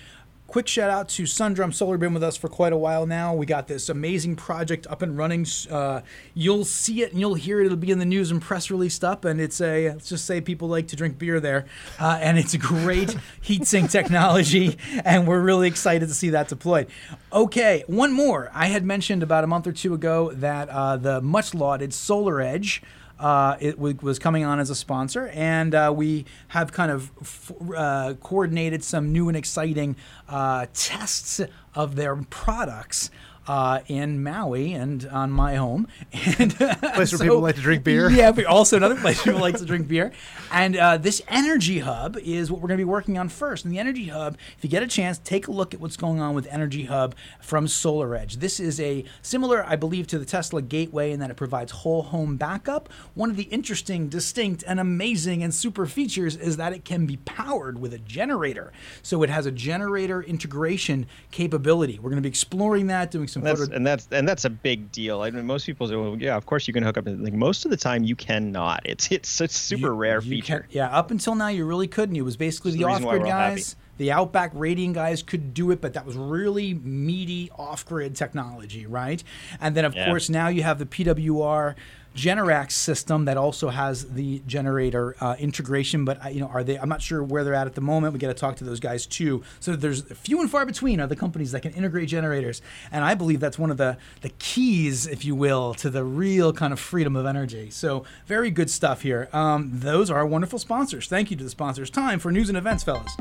Quick 0.46 0.68
shout 0.68 0.90
out 0.90 1.08
to 1.08 1.26
Sundrum 1.26 1.72
Solar. 1.72 1.98
Been 1.98 2.14
with 2.14 2.22
us 2.22 2.36
for 2.36 2.48
quite 2.48 2.72
a 2.72 2.76
while 2.76 3.04
now. 3.04 3.34
We 3.34 3.46
got 3.46 3.66
this 3.66 3.88
amazing 3.88 4.36
project 4.36 4.86
up 4.88 5.02
and 5.02 5.18
running. 5.18 5.44
Uh, 5.68 6.02
you'll 6.34 6.64
see 6.64 7.02
it 7.02 7.10
and 7.10 7.18
you'll 7.18 7.34
hear 7.34 7.60
it. 7.60 7.66
It'll 7.66 7.76
be 7.76 7.90
in 7.90 7.98
the 7.98 8.04
news 8.04 8.30
and 8.30 8.40
press 8.40 8.70
released 8.70 9.02
up. 9.02 9.24
And 9.24 9.40
it's 9.40 9.60
a 9.60 9.88
let's 9.90 10.08
just 10.08 10.24
say 10.24 10.40
people 10.40 10.68
like 10.68 10.86
to 10.88 10.96
drink 10.96 11.18
beer 11.18 11.40
there, 11.40 11.66
uh, 11.98 12.18
and 12.22 12.38
it's 12.38 12.54
a 12.54 12.58
great 12.58 13.16
heat 13.40 13.66
sink 13.66 13.90
technology. 13.90 14.78
And 15.04 15.26
we're 15.26 15.40
really 15.40 15.66
excited 15.66 16.08
to 16.08 16.14
see 16.14 16.30
that 16.30 16.46
deployed. 16.46 16.86
Okay, 17.32 17.82
one 17.88 18.12
more. 18.12 18.48
I 18.54 18.66
had 18.66 18.84
mentioned 18.84 19.24
about 19.24 19.42
a 19.42 19.48
month 19.48 19.66
or 19.66 19.72
two 19.72 19.94
ago 19.94 20.30
that 20.32 20.68
uh, 20.68 20.96
the 20.96 21.20
much 21.20 21.54
lauded 21.54 21.92
Solar 21.92 22.40
Edge 22.40 22.82
uh, 23.18 23.56
it 23.60 23.72
w- 23.72 23.98
was 24.02 24.18
coming 24.18 24.44
on 24.44 24.58
as 24.60 24.70
a 24.70 24.74
sponsor, 24.74 25.28
and 25.28 25.74
uh, 25.74 25.92
we 25.94 26.24
have 26.48 26.72
kind 26.72 26.90
of 26.90 27.10
f- 27.20 27.52
uh, 27.76 28.14
coordinated 28.20 28.84
some 28.84 29.12
new 29.12 29.28
and 29.28 29.36
exciting 29.36 29.96
uh, 30.28 30.66
tests 30.74 31.40
of 31.74 31.96
their 31.96 32.16
products. 32.16 33.10
Uh, 33.46 33.80
in 33.86 34.22
Maui 34.22 34.72
and 34.72 35.06
on 35.06 35.30
my 35.30 35.54
home, 35.54 35.86
and 36.12 36.56
Place 36.94 37.12
where 37.12 37.18
people 37.20 37.40
like 37.40 37.54
to 37.56 37.60
drink 37.60 37.84
beer. 37.84 38.10
Yeah, 38.10 38.32
but 38.32 38.44
also 38.46 38.76
another 38.76 38.96
place 38.96 39.22
people 39.22 39.40
like 39.40 39.56
to 39.58 39.64
drink 39.64 39.86
beer. 39.86 40.12
And 40.52 40.76
uh, 40.76 40.96
this 40.96 41.22
Energy 41.28 41.80
Hub 41.80 42.16
is 42.16 42.50
what 42.50 42.60
we're 42.60 42.68
going 42.68 42.78
to 42.78 42.84
be 42.84 42.90
working 42.90 43.18
on 43.18 43.28
first. 43.28 43.64
And 43.64 43.72
the 43.72 43.78
Energy 43.78 44.06
Hub, 44.08 44.36
if 44.56 44.64
you 44.64 44.70
get 44.70 44.82
a 44.82 44.86
chance, 44.86 45.18
take 45.18 45.48
a 45.48 45.52
look 45.52 45.74
at 45.74 45.80
what's 45.80 45.96
going 45.96 46.20
on 46.20 46.34
with 46.34 46.46
Energy 46.48 46.84
Hub 46.84 47.14
from 47.40 47.68
Solar 47.68 48.14
Edge. 48.14 48.36
This 48.36 48.58
is 48.58 48.80
a 48.80 49.04
similar, 49.22 49.64
I 49.64 49.76
believe, 49.76 50.06
to 50.08 50.18
the 50.18 50.24
Tesla 50.24 50.62
Gateway 50.62 51.12
in 51.12 51.20
that 51.20 51.30
it 51.30 51.36
provides 51.36 51.72
whole 51.72 52.02
home 52.02 52.36
backup. 52.36 52.88
One 53.14 53.30
of 53.30 53.36
the 53.36 53.44
interesting, 53.44 54.08
distinct, 54.08 54.64
and 54.66 54.80
amazing 54.80 55.42
and 55.42 55.54
super 55.54 55.86
features 55.86 56.36
is 56.36 56.56
that 56.56 56.72
it 56.72 56.84
can 56.84 57.06
be 57.06 57.16
powered 57.18 57.78
with 57.78 57.92
a 57.92 57.98
generator. 57.98 58.72
So 59.02 59.22
it 59.22 59.30
has 59.30 59.46
a 59.46 59.52
generator 59.52 60.22
integration 60.22 61.06
capability. 61.30 61.98
We're 61.98 62.10
going 62.10 62.22
to 62.22 62.26
be 62.26 62.28
exploring 62.28 62.86
that, 62.88 63.10
doing 63.10 63.28
some 63.36 63.44
that's 63.44 63.60
photo. 63.60 63.74
and 63.76 63.86
that's 63.86 64.08
and 64.10 64.28
that's 64.28 64.44
a 64.44 64.50
big 64.50 64.90
deal. 64.92 65.22
I 65.22 65.30
mean, 65.30 65.46
most 65.46 65.64
people 65.66 65.86
say, 65.88 65.96
"Well, 65.96 66.16
yeah, 66.18 66.36
of 66.36 66.46
course 66.46 66.66
you 66.66 66.74
can 66.74 66.82
hook 66.82 66.98
up." 66.98 67.04
Like 67.06 67.32
most 67.32 67.64
of 67.64 67.70
the 67.70 67.76
time, 67.76 68.04
you 68.04 68.16
cannot. 68.16 68.80
It's 68.84 69.10
it's 69.12 69.40
a 69.40 69.48
super 69.48 69.86
You- 69.88 69.92
rare 69.92 70.20
you 70.22 70.30
feature. 70.30 70.60
can- 70.60 70.68
yeah, 70.70 70.88
up 70.88 71.10
until 71.10 71.34
now, 71.34 71.48
you 71.48 71.64
really 71.64 71.86
couldn't. 71.88 72.16
It 72.16 72.22
was 72.22 72.36
basically 72.36 72.72
It's 72.72 72.78
the, 72.78 72.84
the 72.86 72.90
off-grid 72.90 73.22
we're 73.22 73.28
happy. 73.28 73.54
guys, 73.56 73.76
the 73.98 74.12
Outback 74.12 74.50
rating 74.54 74.92
guys 74.92 75.22
could 75.22 75.54
do 75.54 75.70
it, 75.70 75.80
but 75.80 75.94
that 75.94 76.04
was 76.04 76.16
really 76.16 76.74
meaty 76.74 77.50
off-grid 77.58 78.14
technology, 78.16 78.86
right? 78.86 79.22
And 79.60 79.74
then, 79.74 79.84
of 79.84 79.94
Yeah. 79.94 80.06
course, 80.06 80.28
now 80.28 80.48
you 80.48 80.62
have 80.64 80.78
the 80.78 80.86
PWR 80.86 81.74
Generac 82.16 82.72
system 82.72 83.26
that 83.26 83.36
also 83.36 83.68
has 83.68 84.06
the 84.06 84.40
generator 84.46 85.14
uh, 85.20 85.36
integration. 85.38 86.04
But 86.04 86.34
you 86.34 86.40
know, 86.40 86.48
are 86.48 86.64
they? 86.64 86.78
I'm 86.78 86.88
not 86.88 87.02
sure 87.02 87.22
where 87.22 87.44
they're 87.44 87.54
at 87.54 87.66
at 87.66 87.74
the 87.74 87.80
moment. 87.82 88.14
We 88.14 88.18
got 88.18 88.28
to 88.28 88.34
talk 88.34 88.56
to 88.56 88.64
those 88.64 88.80
guys 88.80 89.06
too. 89.06 89.42
So 89.60 89.76
there's 89.76 90.02
few 90.02 90.40
and 90.40 90.50
far 90.50 90.64
between 90.64 91.00
are 91.00 91.06
the 91.06 91.16
companies 91.16 91.52
that 91.52 91.60
can 91.60 91.72
integrate 91.72 92.08
generators, 92.08 92.62
and 92.90 93.04
I 93.04 93.14
believe 93.14 93.40
that's 93.40 93.58
one 93.58 93.70
of 93.70 93.76
the 93.76 93.98
the 94.22 94.30
keys, 94.30 95.06
if 95.06 95.24
you 95.24 95.34
will, 95.34 95.74
to 95.74 95.90
the 95.90 96.04
real 96.04 96.52
kind 96.52 96.72
of 96.72 96.80
freedom 96.80 97.16
of 97.16 97.26
energy. 97.26 97.70
So 97.70 98.04
very 98.26 98.50
good 98.50 98.70
stuff 98.70 99.02
here. 99.02 99.28
Um, 99.32 99.70
those 99.72 100.10
are 100.10 100.16
our 100.16 100.26
wonderful 100.26 100.58
sponsors. 100.58 101.06
Thank 101.08 101.30
you 101.30 101.36
to 101.36 101.44
the 101.44 101.50
sponsors. 101.50 101.90
Time 101.90 102.18
for 102.18 102.32
news 102.32 102.48
and 102.48 102.56
events, 102.56 102.82
fellas. 102.82 103.14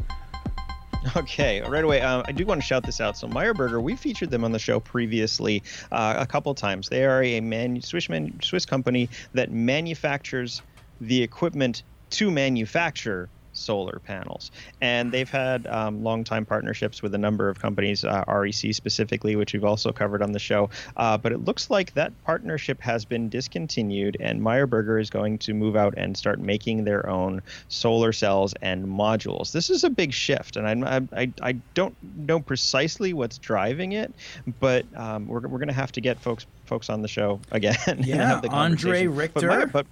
Okay, 1.16 1.62
right 1.62 1.84
away. 1.84 2.02
Um, 2.02 2.24
I 2.28 2.32
do 2.32 2.46
want 2.46 2.62
to 2.62 2.66
shout 2.66 2.84
this 2.84 3.00
out. 3.00 3.18
So 3.18 3.28
Meyer 3.28 3.54
Burger, 3.54 3.80
we 3.80 3.96
featured 3.96 4.32
them 4.32 4.44
on 4.44 4.52
the 4.52 4.60
show 4.60 4.80
previously 4.80 5.64
uh, 5.92 6.16
a 6.18 6.26
couple 6.26 6.54
times. 6.56 6.90
They 6.90 7.06
are 7.06 7.24
a 7.24 7.82
Swiss 7.82 8.10
man, 8.10 8.40
Swiss 8.42 8.66
company 8.66 9.10
that 9.34 9.52
manufactures 9.52 10.62
the 11.02 11.22
equipment 11.22 11.84
to 12.12 12.32
manufacture 12.32 13.30
solar 13.56 14.00
panels. 14.04 14.52
And 14.82 15.12
they've 15.12 15.30
had 15.30 15.66
um, 15.68 16.04
long-time 16.04 16.46
partnerships 16.46 17.02
with 17.02 17.16
a 17.16 17.18
number 17.18 17.50
of 17.50 17.60
companies, 17.60 18.04
uh, 18.04 18.24
REC 18.28 18.74
specifically, 18.74 19.36
which 19.36 19.54
we've 19.54 19.64
also 19.64 19.92
covered 19.92 20.22
on 20.22 20.32
the 20.32 20.40
show. 20.40 20.70
Uh, 20.98 21.18
but 21.18 21.32
it 21.32 21.44
looks 21.44 21.70
like 21.70 21.94
that 21.94 22.12
partnership 22.24 22.82
has 22.82 23.06
been 23.06 23.30
discontinued, 23.30 24.18
and 24.20 24.42
Meyer 24.42 24.68
Burger 24.68 25.00
is 25.00 25.10
going 25.10 25.38
to 25.40 25.54
move 25.54 25.76
out 25.76 25.94
and 25.98 26.16
start 26.16 26.40
making 26.40 26.84
their 26.84 27.10
own 27.10 27.42
solar 27.68 28.12
cells 28.12 28.54
and 28.62 28.86
modules. 28.86 29.52
This 29.52 29.70
is 29.70 29.84
a 29.84 29.90
big 29.90 30.14
shift, 30.14 30.58
and 30.58 30.86
I, 30.86 31.02
I, 31.14 31.32
I 31.42 31.52
don't 31.74 31.96
know 32.18 32.40
precisely 32.40 33.14
what's 33.14 33.38
driving 33.38 33.94
it, 33.94 34.14
but 34.60 34.86
um, 34.96 35.28
we're, 35.28 35.42
we're 35.42 35.60
going 35.60 35.68
to 35.68 35.74
have 35.74 35.92
to 35.94 36.02
get 36.02 36.20
folks 36.20 36.46
folks 36.66 36.90
on 36.90 37.02
the 37.02 37.08
show 37.08 37.40
again. 37.52 37.76
Yeah, 38.06 38.28
have 38.28 38.42
the 38.42 38.50
Andre 38.50 39.06
conversation. 39.06 39.34
But 39.34 39.44
Richter. 39.44 39.48
Meyer- 39.48 39.68
but 39.68 39.86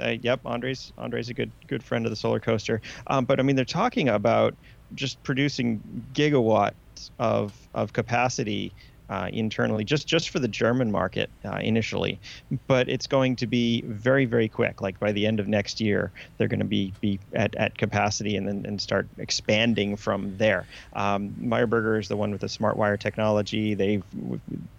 uh, 0.00 0.14
yep, 0.22 0.40
Andre's 0.44 0.92
Andre's 0.98 1.28
a 1.28 1.34
good 1.34 1.52
good 1.66 1.82
friend 1.82 2.06
of 2.06 2.10
the 2.10 2.16
solar 2.16 2.40
coaster. 2.40 2.80
Um, 3.06 3.24
but 3.24 3.40
I 3.40 3.42
mean, 3.42 3.56
they're 3.56 3.64
talking 3.64 4.08
about 4.08 4.54
just 4.94 5.22
producing 5.22 5.80
gigawatts 6.12 6.74
of 7.18 7.52
of 7.74 7.92
capacity 7.92 8.72
uh, 9.10 9.28
internally, 9.32 9.84
just 9.84 10.06
just 10.06 10.30
for 10.30 10.38
the 10.38 10.48
German 10.48 10.90
market 10.90 11.30
uh, 11.44 11.58
initially. 11.62 12.20
But 12.66 12.88
it's 12.88 13.06
going 13.06 13.36
to 13.36 13.46
be 13.46 13.82
very 13.82 14.24
very 14.24 14.48
quick. 14.48 14.80
Like 14.82 15.00
by 15.00 15.12
the 15.12 15.26
end 15.26 15.40
of 15.40 15.48
next 15.48 15.80
year, 15.80 16.12
they're 16.36 16.48
going 16.48 16.60
to 16.60 16.66
be 16.66 16.92
be 17.00 17.18
at, 17.32 17.54
at 17.56 17.76
capacity 17.78 18.36
and 18.36 18.46
then 18.46 18.64
and 18.66 18.80
start 18.80 19.08
expanding 19.18 19.96
from 19.96 20.36
there. 20.36 20.66
Um, 20.92 21.34
Meyer 21.40 21.66
Burger 21.66 21.98
is 21.98 22.08
the 22.08 22.16
one 22.16 22.32
with 22.32 22.42
the 22.42 22.48
smart 22.48 22.76
wire 22.76 22.96
technology. 22.96 23.74
They've 23.74 24.04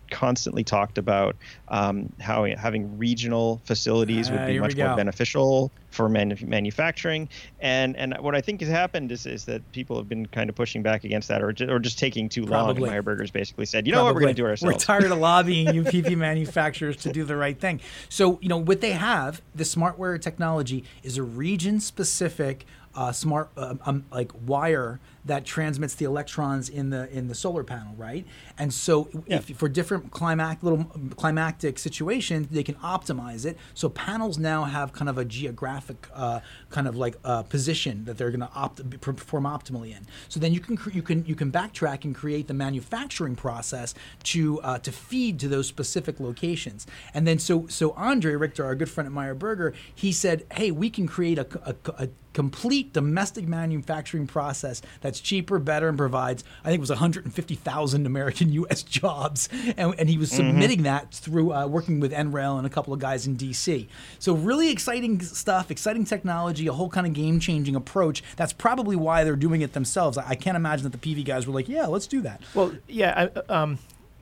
constantly 0.10 0.63
talked 0.63 0.98
about 0.98 1.36
um, 1.68 2.12
how 2.20 2.46
having 2.46 2.98
regional 2.98 3.62
facilities 3.66 4.32
would 4.32 4.42
Ah, 4.42 4.46
be 4.46 4.54
we 4.54 4.60
much 4.60 4.75
more 4.75 4.96
beneficial 4.96 5.72
for 5.92 6.08
manu- 6.08 6.36
manufacturing. 6.46 7.28
And 7.60 7.96
and 7.98 8.16
what 8.20 8.36
I 8.36 8.42
think 8.42 8.62
has 8.62 8.70
happened 8.70 9.12
is, 9.12 9.25
is 9.25 9.46
that 9.46 9.70
people 9.72 9.98
have 9.98 10.08
been 10.08 10.25
kind 10.28 10.50
of 10.50 10.56
pushing 10.56 10.84
back 10.84 11.04
against 11.04 11.28
that, 11.30 11.42
or 11.42 11.51
just, 11.51 11.70
or 11.70 11.80
just 11.80 11.98
taking 12.00 12.30
too 12.30 12.46
Probably. 12.46 12.74
long. 12.74 12.84
And 12.84 12.92
Meyer 12.92 13.01
Burger's 13.01 13.32
basically 13.32 13.66
said, 13.66 13.88
you 13.88 13.94
know 13.94 14.04
what, 14.04 14.13
we're 14.13 14.22
going 14.22 14.36
to 14.36 14.42
do 14.42 14.48
it 14.48 14.62
We're 14.62 14.74
tired 14.74 15.12
of 15.12 15.18
lobbying 15.18 15.74
you 15.74 15.84
PV 15.84 16.18
manufacturers 16.18 16.98
to 16.98 17.12
do 17.12 17.24
the 17.24 17.36
right 17.36 17.60
thing. 17.60 17.82
So, 18.08 18.39
you 18.42 18.50
know, 18.50 18.58
what 18.58 18.82
they 18.82 18.92
have, 18.92 19.42
the 19.56 19.66
smart 19.66 19.98
wire 19.98 20.18
technology, 20.18 20.84
is 21.04 21.18
a 21.18 21.24
region 21.24 21.80
specific 21.80 22.66
uh, 22.96 23.12
smart 23.12 23.50
uh, 23.56 23.75
um, 23.86 24.06
like 24.12 24.32
wire 24.46 25.00
that 25.26 25.46
transmits 25.46 25.96
the 25.96 26.06
electrons 26.06 26.70
in 26.70 26.90
the 26.90 27.10
in 27.12 27.28
the 27.28 27.36
solar 27.36 27.64
panel, 27.64 27.94
right? 27.98 28.26
And 28.58 28.74
so, 28.74 29.10
if 29.28 29.46
for 29.58 29.70
different 29.70 30.12
climatic 30.12 30.64
little 30.64 30.86
climactic 31.16 31.78
situations, 31.80 32.48
they 32.50 32.64
can 32.64 32.76
optimize 32.76 33.46
it. 33.46 33.58
So 33.74 33.90
panels 33.90 34.38
now 34.38 34.64
have 34.64 34.94
kind 34.94 35.10
of 35.10 35.18
a 35.18 35.26
geographic 35.26 36.08
uh, 36.14 36.40
kind 36.70 36.88
of 36.88 36.96
like 36.96 37.18
uh, 37.24 37.44
position 37.44 38.06
that 38.06 38.18
they're 38.18 38.32
going 38.32 38.40
to 38.42 38.52
opt- 38.56 39.02
perform 39.02 39.44
optimally 39.44 39.96
in. 39.96 40.06
So 40.28 40.40
then 40.40 40.54
you 40.54 40.60
can 40.60 40.78
cre- 40.78 40.92
you 40.92 41.02
can 41.02 41.26
you 41.26 41.36
can 41.36 41.52
backtrack 41.52 42.06
and 42.06 42.16
create 42.16 42.48
the 42.48 42.54
manufacturing 42.54 43.36
process 43.36 43.94
to 44.24 44.62
uh, 44.62 44.80
to 44.80 44.92
feed 44.92 45.40
to 45.40 45.48
those 45.48 45.68
specific 45.68 46.20
locations. 46.20 46.88
And 47.14 47.28
then 47.28 47.40
so 47.40 47.68
so 47.68 47.92
Andre 47.92 48.36
Richter, 48.36 48.66
our 48.66 48.76
good 48.76 48.90
friend 48.90 49.08
at 49.08 49.14
Meyer 49.14 49.36
Burger, 49.36 49.74
he 49.94 50.12
said, 50.12 50.46
hey, 50.54 50.72
we 50.72 50.90
can 50.90 51.08
create 51.08 51.38
a, 51.38 51.48
a, 51.66 51.76
a 52.04 52.10
complete 52.34 52.94
domestic 52.94 53.48
manufacturing 53.48 54.28
process 54.28 54.82
that's 55.02 55.19
cheaper, 55.20 55.60
better, 55.60 55.90
and 55.90 55.98
provides, 55.98 56.44
I 56.64 56.70
think 56.70 56.80
it 56.80 56.82
was 56.82 56.90
150,000 56.90 58.06
American 58.06 58.52
U.S. 58.54 58.84
jobs. 58.84 59.50
And, 59.78 59.96
and 59.98 60.10
he 60.10 60.18
was 60.18 60.32
submitting 60.32 60.84
that 60.84 61.14
through 61.14 61.54
uh, 61.54 61.68
working 61.68 62.00
with 62.00 62.12
NREL 62.12 62.58
and 62.58 62.66
a 62.66 62.70
couple 62.70 62.94
of 62.94 63.00
guys 63.00 63.28
in 63.28 63.36
D.C. 63.36 63.88
So, 64.20 64.34
really 64.34 64.72
exciting 64.72 65.22
stuff, 65.22 65.72
exciting 65.72 66.06
technology, 66.06 66.68
a 66.68 66.74
whole 66.74 66.90
kind 66.90 67.08
of 67.08 67.14
game 67.14 67.40
changing 67.40 67.76
approach. 67.76 68.24
That's 68.36 68.54
probably 68.54 68.96
why 68.96 69.24
they're 69.24 69.36
doing 69.36 69.62
it 69.62 69.74
themselves. 69.74 70.18
I, 70.18 70.30
I 70.30 70.36
can't 70.36 70.56
imagine 70.56 70.90
that 70.90 71.00
the 71.00 71.16
PV 71.16 71.26
guys 71.26 71.48
were 71.48 71.54
like, 71.54 71.70
yeah, 71.70 71.86
let's 71.86 72.08
do 72.08 72.22
that. 72.22 72.42
Well, 72.54 72.74
yeah. 72.88 73.30
I, 73.50 73.54
um, 73.62 73.80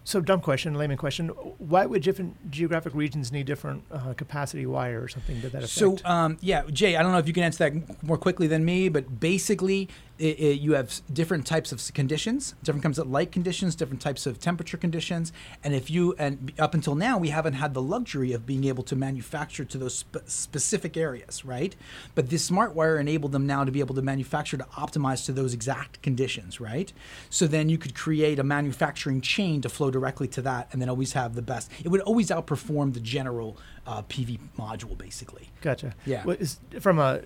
so 0.08 0.22
dumb 0.22 0.40
question, 0.40 0.74
layman 0.76 0.96
question. 0.96 1.28
Why 1.58 1.86
would 1.86 2.02
different 2.02 2.50
geographic 2.50 2.96
regions 2.96 3.30
need 3.30 3.46
different 3.46 3.84
uh, 3.92 4.14
capacity 4.14 4.66
wire 4.66 5.04
or 5.04 5.10
something 5.10 5.42
to 5.42 5.50
that 5.50 5.64
effect? 5.64 5.70
So 5.70 5.98
um, 6.06 6.38
yeah, 6.40 6.64
Jay, 6.72 6.96
I 6.96 7.04
don't 7.04 7.12
know 7.12 7.18
if 7.18 7.28
you 7.28 7.34
can 7.34 7.44
answer 7.44 7.70
that 7.70 8.04
more 8.04 8.18
quickly 8.18 8.48
than 8.48 8.64
me, 8.64 8.88
but 8.88 9.20
basically, 9.20 9.90
it, 10.18 10.40
it, 10.40 10.62
you 10.62 10.74
have 10.74 11.02
different 11.12 11.46
types 11.46 11.74
of 11.74 11.94
conditions, 11.94 12.56
different 12.64 12.84
kinds 12.84 12.98
of 12.98 13.10
light 13.10 13.34
conditions, 13.34 13.76
different 13.76 14.02
types 14.02 14.26
of 14.26 14.40
temperature 14.40 14.78
conditions, 14.78 15.34
and 15.62 15.76
if 15.76 15.92
you 15.92 16.16
and 16.18 16.54
up 16.58 16.74
until 16.74 16.96
now, 16.96 17.18
we 17.18 17.30
haven't 17.30 17.54
had 17.54 17.74
the 17.74 17.82
luxury 17.82 18.32
of 18.32 18.46
being 18.46 18.64
able 18.64 18.84
to 18.84 18.96
manufacture 18.96 19.66
to 19.66 19.78
those 19.78 19.96
spe- 19.96 20.26
specific 20.26 20.96
areas, 20.96 21.44
right? 21.44 21.76
But 22.16 22.30
this 22.30 22.46
smart 22.46 22.74
wire 22.74 22.98
enabled 22.98 23.34
them 23.34 23.46
now 23.46 23.66
to 23.66 23.72
be 23.72 23.82
able 23.82 23.96
to 23.96 24.02
manufacture 24.02 24.56
to 24.56 24.64
optimize 24.64 25.26
to 25.26 25.34
those 25.34 25.54
exact 25.54 26.02
conditions, 26.02 26.62
right? 26.62 26.94
So 27.30 27.46
then 27.46 27.68
you 27.68 27.78
could 27.78 27.94
create 27.94 28.40
a 28.40 28.44
manufacturing 28.44 29.20
chain 29.20 29.62
to 29.62 29.70
flow 29.70 29.92
directly 29.98 30.28
to 30.28 30.42
that, 30.44 30.68
and 30.72 30.82
then 30.82 30.90
always 30.90 31.14
have 31.14 31.34
the 31.34 31.42
best. 31.42 31.72
It 31.84 31.90
would 31.90 32.02
always 32.02 32.30
outperform 32.30 32.94
the 32.94 33.00
general 33.00 33.58
uh, 33.88 34.04
PV 34.04 34.40
module, 34.58 34.96
basically. 34.98 35.50
Gotcha. 35.62 35.96
Yeah. 36.06 36.24
Well, 36.24 36.38
is, 36.40 36.60
from 36.80 37.00
a 37.00 37.22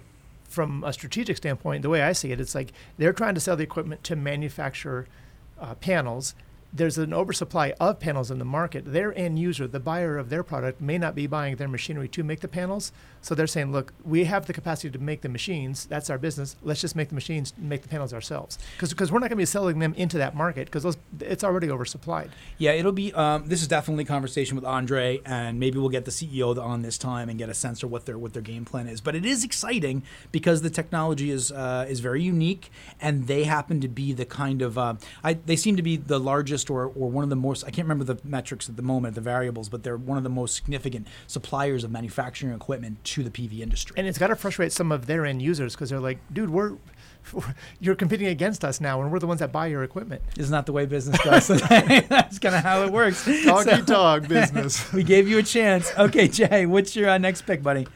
from 0.48 0.84
a 0.84 0.92
strategic 0.92 1.38
standpoint, 1.38 1.82
the 1.82 1.90
way 1.90 2.01
I 2.01 2.13
see 2.13 2.32
it, 2.32 2.40
it's 2.40 2.56
like 2.56 2.74
they're 2.98 3.13
trying 3.13 3.36
to 3.36 3.42
sell 3.42 3.56
the 3.56 3.63
equipment 3.63 4.04
to 4.06 4.16
manufacture 4.16 5.08
uh, 5.60 5.75
panels. 5.75 6.34
There's 6.74 6.98
an 6.98 7.13
oversupply 7.13 7.74
of 7.80 8.00
panels 8.00 8.32
in 8.32 8.40
the 8.40 8.46
market. 8.46 8.86
Their 8.86 9.18
end 9.18 9.38
user, 9.38 9.68
the 9.68 9.80
buyer 9.80 10.18
of 10.18 10.30
their 10.30 10.44
product, 10.44 10.80
may 10.80 10.98
not 10.98 11.16
be 11.16 11.28
buying 11.28 11.58
their 11.58 11.68
machinery 11.68 12.08
to 12.10 12.24
make 12.24 12.40
the 12.40 12.48
panels. 12.48 12.92
So 13.22 13.36
they're 13.36 13.48
saying, 13.48 13.72
look, 13.72 13.94
we 14.04 14.24
have 14.24 14.46
the 14.46 14.54
capacity 14.54 14.90
to 14.92 15.00
make 15.00 15.22
the 15.22 15.30
machines. 15.30 15.86
That's 15.86 16.10
our 16.10 16.18
business. 16.18 16.56
Let's 16.63 16.82
just 16.82 16.96
make 16.96 17.10
the 17.10 17.16
machines, 17.16 17.54
make 17.58 17.82
the 17.84 17.90
panels 17.90 18.13
ourselves. 18.13 18.58
Because 18.80 19.12
we're 19.12 19.20
not 19.20 19.30
going 19.30 19.32
to 19.32 19.36
be 19.36 19.46
selling 19.46 19.80
them 19.80 19.94
into 19.96 20.18
that 20.18 20.36
market 20.36 20.72
because 20.72 20.98
it's 21.20 21.44
already 21.44 21.68
oversupplied. 21.68 22.30
Yeah, 22.58 22.72
it'll 22.72 22.92
be. 22.92 23.13
Um, 23.13 23.48
this 23.48 23.62
is 23.62 23.68
definitely 23.68 24.06
a 24.06 24.08
conversation 24.08 24.56
with 24.56 24.66
Andre, 24.66 25.20
and 25.25 25.60
maybe 25.60 25.78
we'll 25.78 25.90
get 25.90 26.06
the 26.06 26.12
CEO 26.12 26.58
on 26.58 26.82
this 26.82 26.98
time 26.98 27.30
and 27.30 27.38
get 27.38 27.50
a 27.50 27.54
sense 27.54 27.84
of 27.84 27.92
what 27.92 28.06
their 28.06 28.18
what 28.18 28.34
their 28.34 28.42
game 28.42 28.66
plan 28.66 28.88
is. 28.88 29.01
But 29.01 29.16
it 29.16 29.25
is 29.25 29.44
exciting 29.44 30.04
because 30.32 30.62
the 30.62 30.70
technology 30.70 31.32
is 31.32 31.51
uh, 31.51 31.86
is 31.88 32.00
very 32.00 32.24
unique, 32.24 32.72
and 33.00 33.28
they 33.28 33.44
happen 33.44 33.82
to 33.82 33.88
be 33.88 34.13
the 34.13 34.25
kind 34.25 34.62
of. 34.62 34.78
Uh, 34.78 34.96
I, 35.24 35.34
they 35.34 35.56
seem 35.56 35.75
to 35.75 35.84
be 35.84 35.98
the 35.98 36.20
largest 36.20 36.61
or, 36.70 36.86
or 36.86 37.10
one 37.10 37.24
of 37.24 37.30
the 37.30 37.36
most. 37.36 37.63
I 37.63 37.72
can't 37.72 37.88
remember 37.88 38.03
the 38.03 38.20
metrics 38.24 38.70
at 38.70 38.75
the 38.75 38.82
moment, 38.82 39.15
the 39.15 39.22
variables, 39.22 39.70
but 39.70 39.84
they're 39.84 39.98
one 39.98 40.18
of 40.18 40.24
the 40.24 40.30
most 40.30 40.56
significant 40.56 41.08
suppliers 41.27 41.84
of 41.84 41.91
manufacturing 41.91 42.53
equipment 42.53 43.03
to 43.06 43.24
the 43.24 43.30
PV 43.30 43.60
industry. 43.62 43.96
And 43.98 44.08
it's 44.08 44.18
got 44.18 44.27
to 44.27 44.36
frustrate 44.36 44.72
some 44.72 44.91
of 44.91 45.06
their 45.08 45.25
end 45.25 45.41
users 45.41 45.74
because 45.75 45.89
they're 45.89 46.00
like, 46.00 46.20
dude, 46.34 46.50
we're 46.50 46.77
you're 47.80 47.96
competing 47.96 48.27
against 48.27 48.65
us 48.65 48.82
now, 48.82 49.01
and 49.01 49.12
we're 49.12 49.20
the 49.20 49.27
ones 49.27 49.39
that 49.39 49.51
buy 49.51 49.68
your 49.68 49.84
equipment. 49.84 50.22
Isn't 50.38 50.51
that 50.51 50.65
the 50.65 50.72
way 50.72 50.86
business 50.86 51.20
goes? 51.24 51.48
That's 51.70 52.39
kind 52.39 52.56
of 52.56 52.63
how 52.63 52.84
it 52.84 52.91
works. 52.91 53.25
Dog 53.46 53.65
So- 53.65 53.77
eat 53.77 53.86
dog 53.86 54.27
business. 54.27 54.91
we 54.91 55.03
gave 55.03 55.27
you 55.27 55.38
a 55.38 55.44
chance. 55.44 55.91
Okay, 55.98 56.27
Jay, 56.27 56.65
what's 56.65 56.96
your 56.96 57.10
uh, 57.10 57.18
next 57.18 57.44
pick, 57.44 57.62
buddy? 57.62 57.88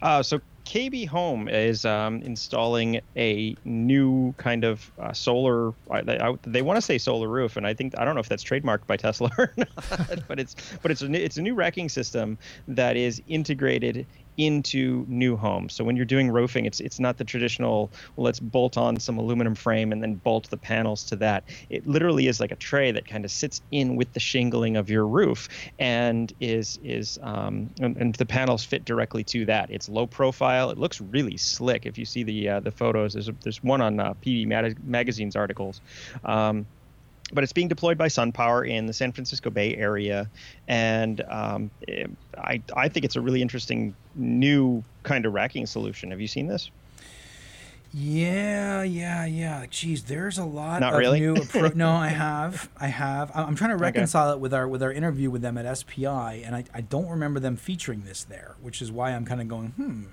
Uh, 0.00 0.22
so 0.22 0.40
KB 0.64 1.06
Home 1.08 1.48
is 1.48 1.84
um, 1.84 2.22
installing 2.22 3.00
a 3.16 3.56
new 3.64 4.32
kind 4.38 4.64
of 4.64 4.90
uh, 4.98 5.12
solar. 5.12 5.72
I, 5.90 6.00
I, 6.00 6.34
they 6.42 6.62
want 6.62 6.76
to 6.76 6.82
say 6.82 6.98
solar 6.98 7.28
roof, 7.28 7.56
and 7.56 7.66
I 7.66 7.74
think 7.74 7.98
I 7.98 8.04
don't 8.04 8.14
know 8.14 8.20
if 8.20 8.28
that's 8.28 8.44
trademarked 8.44 8.86
by 8.86 8.96
Tesla 8.96 9.30
or 9.38 9.52
not. 9.56 10.26
but 10.28 10.38
it's 10.38 10.54
but 10.82 10.90
it's 10.90 11.02
a 11.02 11.12
it's 11.12 11.36
a 11.36 11.42
new 11.42 11.54
racking 11.54 11.88
system 11.88 12.38
that 12.68 12.96
is 12.96 13.20
integrated 13.28 14.06
into 14.36 15.04
new 15.08 15.36
homes. 15.36 15.74
So 15.74 15.84
when 15.84 15.96
you're 15.96 16.04
doing 16.04 16.30
roofing, 16.30 16.64
it's 16.64 16.80
it's 16.80 16.98
not 16.98 17.18
the 17.18 17.24
traditional. 17.24 17.92
Well, 18.16 18.24
let's 18.24 18.40
bolt 18.40 18.76
on 18.76 18.98
some 18.98 19.18
aluminum 19.18 19.54
frame 19.54 19.92
and 19.92 20.02
then 20.02 20.14
bolt 20.14 20.48
the 20.50 20.56
panels 20.56 21.04
to 21.04 21.16
that. 21.16 21.44
It 21.68 21.86
literally 21.86 22.26
is 22.26 22.40
like 22.40 22.52
a 22.52 22.56
tray 22.56 22.92
that 22.92 23.06
kind 23.06 23.24
of 23.24 23.30
sits 23.30 23.60
in 23.70 23.96
with 23.96 24.12
the 24.12 24.20
shingling 24.20 24.76
of 24.76 24.88
your 24.90 25.06
roof 25.06 25.48
and 25.78 26.32
is 26.40 26.78
is 26.82 27.18
um, 27.22 27.70
and, 27.80 27.96
and 27.96 28.14
the 28.14 28.26
panels 28.26 28.64
fit 28.64 28.84
directly 28.84 29.24
to 29.24 29.44
that. 29.46 29.70
It's 29.70 29.88
low 29.88 30.06
profile. 30.06 30.70
It 30.70 30.78
looks 30.78 31.00
really 31.00 31.36
slick. 31.36 31.86
If 31.86 31.98
you 31.98 32.04
see 32.04 32.22
the 32.22 32.48
uh, 32.48 32.60
the 32.60 32.70
photos, 32.72 33.12
there's 33.12 33.28
a, 33.28 33.36
there's 33.42 33.62
one 33.62 33.80
on 33.80 34.00
uh, 34.00 34.14
PV 34.14 34.46
Mag- 34.46 34.84
Magazine's 34.84 35.36
articles. 35.36 35.80
Um, 36.24 36.66
but 37.32 37.42
it's 37.44 37.52
being 37.52 37.68
deployed 37.68 37.96
by 37.98 38.08
SunPower 38.08 38.68
in 38.68 38.86
the 38.86 38.92
San 38.92 39.12
Francisco 39.12 39.50
Bay 39.50 39.74
Area, 39.76 40.28
and 40.68 41.20
um, 41.28 41.70
I 42.38 42.60
I 42.76 42.88
think 42.88 43.04
it's 43.04 43.16
a 43.16 43.20
really 43.20 43.42
interesting 43.42 43.94
new 44.14 44.82
kind 45.02 45.24
of 45.26 45.32
racking 45.32 45.66
solution. 45.66 46.10
Have 46.10 46.20
you 46.20 46.26
seen 46.28 46.46
this? 46.46 46.70
Yeah, 47.94 48.82
yeah, 48.84 49.26
yeah. 49.26 49.66
Geez, 49.68 50.04
there's 50.04 50.38
a 50.38 50.44
lot 50.46 50.80
Not 50.80 50.94
of 50.94 50.98
really? 50.98 51.20
new. 51.20 51.34
Appro- 51.34 51.74
no, 51.74 51.90
I 51.90 52.08
have, 52.08 52.70
I 52.80 52.86
have. 52.86 53.30
I'm 53.34 53.54
trying 53.54 53.70
to 53.70 53.76
reconcile 53.76 54.32
it 54.32 54.40
with 54.40 54.54
our 54.54 54.66
with 54.66 54.82
our 54.82 54.90
interview 54.92 55.30
with 55.30 55.42
them 55.42 55.58
at 55.58 55.76
SPI, 55.76 56.06
and 56.42 56.54
I, 56.56 56.64
I 56.72 56.80
don't 56.80 57.08
remember 57.08 57.38
them 57.38 57.56
featuring 57.56 58.04
this 58.04 58.24
there, 58.24 58.54
which 58.62 58.80
is 58.80 58.90
why 58.90 59.10
I'm 59.10 59.26
kind 59.26 59.42
of 59.42 59.48
going, 59.48 59.68
hmm. 59.76 60.04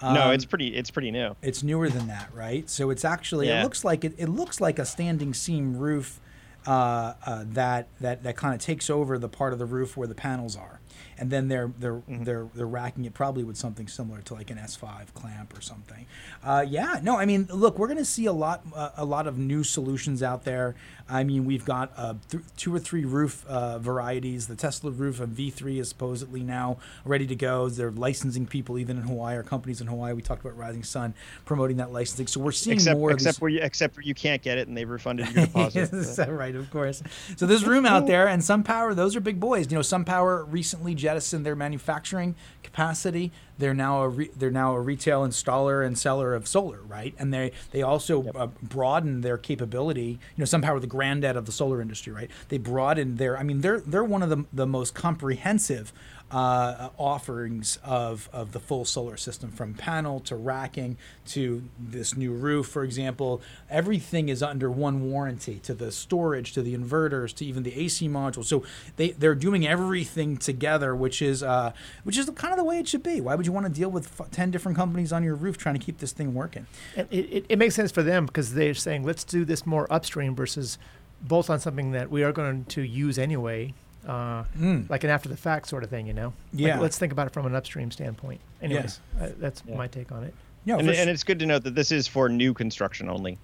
no, 0.00 0.26
Um, 0.28 0.32
it's 0.32 0.44
pretty 0.44 0.68
it's 0.76 0.92
pretty 0.92 1.10
new. 1.10 1.34
it's 1.42 1.64
newer 1.64 1.88
than 1.88 2.06
that, 2.06 2.28
right? 2.32 2.70
So 2.70 2.90
it's 2.90 3.04
actually 3.04 3.48
Yeah. 3.48 3.60
it 3.60 3.64
looks 3.64 3.84
like 3.84 4.04
it, 4.04 4.14
it 4.16 4.28
looks 4.28 4.60
like 4.60 4.78
a 4.78 4.84
standing 4.84 5.34
seam 5.34 5.76
roof. 5.76 6.20
Uh, 6.68 7.14
uh, 7.24 7.44
that 7.46 7.88
that 7.98 8.22
that 8.22 8.36
kind 8.36 8.54
of 8.54 8.60
takes 8.60 8.90
over 8.90 9.18
the 9.18 9.28
part 9.28 9.54
of 9.54 9.58
the 9.58 9.64
roof 9.64 9.96
where 9.96 10.06
the 10.06 10.14
panels 10.14 10.54
are, 10.54 10.77
and 11.18 11.30
then 11.30 11.48
they're 11.48 11.70
they're 11.78 12.02
they're 12.08 12.48
they're 12.54 12.66
racking 12.66 13.04
it 13.04 13.14
probably 13.14 13.44
with 13.44 13.56
something 13.56 13.88
similar 13.88 14.20
to 14.22 14.34
like 14.34 14.50
an 14.50 14.58
S5 14.58 15.14
clamp 15.14 15.56
or 15.56 15.60
something. 15.60 16.06
Uh, 16.44 16.64
yeah, 16.68 17.00
no, 17.02 17.16
I 17.18 17.26
mean, 17.26 17.48
look, 17.52 17.78
we're 17.78 17.88
going 17.88 17.98
to 17.98 18.04
see 18.04 18.26
a 18.26 18.32
lot 18.32 18.62
uh, 18.74 18.90
a 18.96 19.04
lot 19.04 19.26
of 19.26 19.38
new 19.38 19.64
solutions 19.64 20.22
out 20.22 20.44
there. 20.44 20.74
I 21.10 21.24
mean, 21.24 21.46
we've 21.46 21.64
got 21.64 21.90
uh, 21.96 22.14
th- 22.30 22.42
two 22.58 22.74
or 22.74 22.78
three 22.78 23.06
roof 23.06 23.42
uh, 23.46 23.78
varieties. 23.78 24.46
The 24.46 24.56
Tesla 24.56 24.90
roof 24.90 25.20
of 25.20 25.30
V3 25.30 25.80
is 25.80 25.88
supposedly 25.88 26.42
now 26.42 26.76
ready 27.06 27.26
to 27.26 27.34
go. 27.34 27.70
They're 27.70 27.90
licensing 27.90 28.46
people 28.46 28.78
even 28.78 28.98
in 28.98 29.04
Hawaii 29.04 29.36
or 29.36 29.42
companies 29.42 29.80
in 29.80 29.86
Hawaii. 29.86 30.12
We 30.12 30.20
talked 30.20 30.42
about 30.42 30.56
Rising 30.58 30.82
Sun 30.84 31.14
promoting 31.46 31.78
that 31.78 31.92
licensing, 31.92 32.26
so 32.26 32.40
we're 32.40 32.52
seeing 32.52 32.74
except 32.76 32.98
more. 32.98 33.10
except 33.10 33.40
where 33.40 33.50
you 33.50 33.60
except 33.62 33.96
where 33.96 34.04
you 34.04 34.14
can't 34.14 34.42
get 34.42 34.58
it 34.58 34.68
and 34.68 34.76
they've 34.76 34.88
refunded 34.88 35.30
your 35.34 35.46
deposit. 35.46 36.28
Right? 36.28 36.54
Of 36.54 36.70
course. 36.70 37.02
So 37.36 37.46
there's 37.46 37.64
room 37.66 37.86
out 37.86 38.06
there, 38.06 38.28
and 38.28 38.42
SunPower, 38.42 38.94
those 38.94 39.16
are 39.16 39.20
big 39.20 39.40
boys. 39.40 39.70
You 39.70 39.76
know, 39.76 39.82
SunPower 39.82 40.46
recently 40.50 40.94
jettisoned 41.08 41.46
their 41.46 41.56
manufacturing 41.56 42.34
capacity. 42.62 43.32
They're 43.56 43.72
now 43.74 44.02
a 44.02 44.08
re- 44.08 44.30
they're 44.36 44.50
now 44.50 44.74
a 44.74 44.80
retail 44.80 45.26
installer 45.26 45.84
and 45.84 45.98
seller 45.98 46.34
of 46.34 46.46
solar, 46.46 46.80
right? 46.82 47.14
And 47.18 47.32
they 47.32 47.52
they 47.70 47.80
also 47.82 48.24
Yep. 48.24 48.36
uh, 48.36 48.46
broadened 48.62 49.22
their 49.24 49.38
capability. 49.38 50.18
You 50.36 50.38
know, 50.38 50.44
SunPower, 50.44 50.80
the 50.80 50.86
granddad 50.86 51.34
of 51.36 51.46
the 51.46 51.52
solar 51.52 51.80
industry, 51.80 52.12
right? 52.12 52.30
They 52.50 52.58
broaden 52.58 53.16
their. 53.16 53.38
I 53.38 53.42
mean, 53.42 53.62
they're 53.62 53.80
they're 53.80 54.04
one 54.04 54.22
of 54.22 54.28
the 54.28 54.44
the 54.52 54.66
most 54.66 54.94
comprehensive 54.94 55.92
uh, 56.30 56.90
offerings 56.98 57.78
of, 57.82 58.28
of 58.32 58.52
the 58.52 58.60
full 58.60 58.84
solar 58.84 59.16
system 59.16 59.50
from 59.50 59.74
panel 59.74 60.20
to 60.20 60.36
racking 60.36 60.96
to 61.26 61.62
this 61.78 62.16
new 62.16 62.32
roof, 62.32 62.66
for 62.66 62.84
example. 62.84 63.40
Everything 63.70 64.28
is 64.28 64.42
under 64.42 64.70
one 64.70 65.10
warranty 65.10 65.58
to 65.60 65.72
the 65.72 65.90
storage, 65.90 66.52
to 66.52 66.62
the 66.62 66.76
inverters, 66.76 67.34
to 67.34 67.46
even 67.46 67.62
the 67.62 67.74
AC 67.74 68.08
module. 68.08 68.44
So 68.44 68.62
they, 68.96 69.10
they're 69.10 69.34
doing 69.34 69.66
everything 69.66 70.36
together, 70.36 70.94
which 70.94 71.22
is 71.22 71.42
uh, 71.42 71.72
which 72.04 72.18
is 72.18 72.28
kind 72.30 72.52
of 72.52 72.58
the 72.58 72.64
way 72.64 72.78
it 72.78 72.88
should 72.88 73.02
be. 73.02 73.20
Why 73.20 73.34
would 73.34 73.46
you 73.46 73.52
want 73.52 73.66
to 73.66 73.72
deal 73.72 73.90
with 73.90 74.20
f- 74.20 74.30
10 74.30 74.50
different 74.50 74.76
companies 74.76 75.12
on 75.12 75.24
your 75.24 75.34
roof 75.34 75.56
trying 75.56 75.78
to 75.78 75.84
keep 75.84 75.98
this 75.98 76.12
thing 76.12 76.34
working? 76.34 76.66
It, 76.94 77.08
it, 77.10 77.46
it 77.48 77.58
makes 77.58 77.74
sense 77.74 77.90
for 77.90 78.02
them 78.02 78.26
because 78.26 78.54
they're 78.54 78.74
saying 78.74 79.02
let's 79.04 79.24
do 79.24 79.44
this 79.44 79.64
more 79.64 79.90
upstream 79.90 80.34
versus 80.34 80.78
bolt 81.20 81.50
on 81.50 81.58
something 81.58 81.92
that 81.92 82.10
we 82.10 82.22
are 82.22 82.32
going 82.32 82.64
to 82.66 82.82
use 82.82 83.18
anyway, 83.18 83.74
uh, 84.06 84.44
Mm. 84.58 84.88
like 84.88 85.04
an 85.04 85.10
after 85.10 85.28
the 85.28 85.36
fact 85.36 85.68
sort 85.68 85.82
of 85.84 85.90
thing, 85.90 86.06
you 86.06 86.12
know? 86.14 86.32
Like, 86.52 86.62
Yeah. 86.62 86.78
let's 86.80 86.98
think 86.98 87.12
about 87.12 87.26
it 87.26 87.32
from 87.32 87.46
an 87.46 87.54
upstream 87.54 87.90
standpoint. 87.90 88.40
Anyways, 88.62 89.00
uh, 89.20 89.28
that's 89.38 89.62
Yeah. 89.66 89.76
my 89.76 89.86
take 89.88 90.12
on 90.12 90.24
it. 90.24 90.34
Yeah, 90.64 90.76
and, 90.78 90.88
and 90.90 91.08
it's 91.10 91.24
good 91.24 91.38
to 91.40 91.46
note 91.46 91.64
that 91.64 91.74
this 91.74 91.90
is 91.92 92.06
for 92.06 92.28
new 92.28 92.52
construction 92.54 93.08
only. 93.08 93.38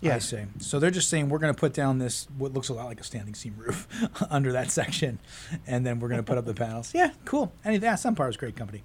Yeah, 0.00 0.12
I 0.12 0.14
Yeah. 0.14 0.18
see. 0.20 0.42
So 0.60 0.78
they're 0.78 0.90
just 0.90 1.08
saying 1.08 1.28
we're 1.28 1.38
going 1.38 1.52
to 1.54 1.58
put 1.58 1.72
down 1.72 1.98
this 1.98 2.28
what 2.38 2.52
looks 2.52 2.68
a 2.68 2.74
lot 2.74 2.86
like 2.86 3.00
a 3.00 3.04
standing 3.04 3.34
seam 3.34 3.54
roof 3.56 3.88
under 4.30 4.52
that 4.52 4.70
section, 4.70 5.18
and 5.66 5.84
then 5.86 5.98
we're 5.98 6.08
going 6.08 6.20
to 6.20 6.26
put 6.26 6.38
up 6.38 6.44
the 6.44 6.54
panels. 6.54 6.92
Yeah, 6.94 7.10
cool. 7.24 7.52
Any 7.64 7.78
yeah, 7.78 7.94
SunPower's 7.94 8.36
a 8.36 8.38
great 8.38 8.54
company. 8.56 8.82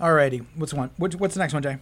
Alrighty, 0.00 0.44
what's 0.56 0.74
one? 0.74 0.90
What, 0.96 1.14
what's 1.16 1.34
the 1.34 1.40
next 1.40 1.52
one, 1.54 1.62
Jay? 1.62 1.78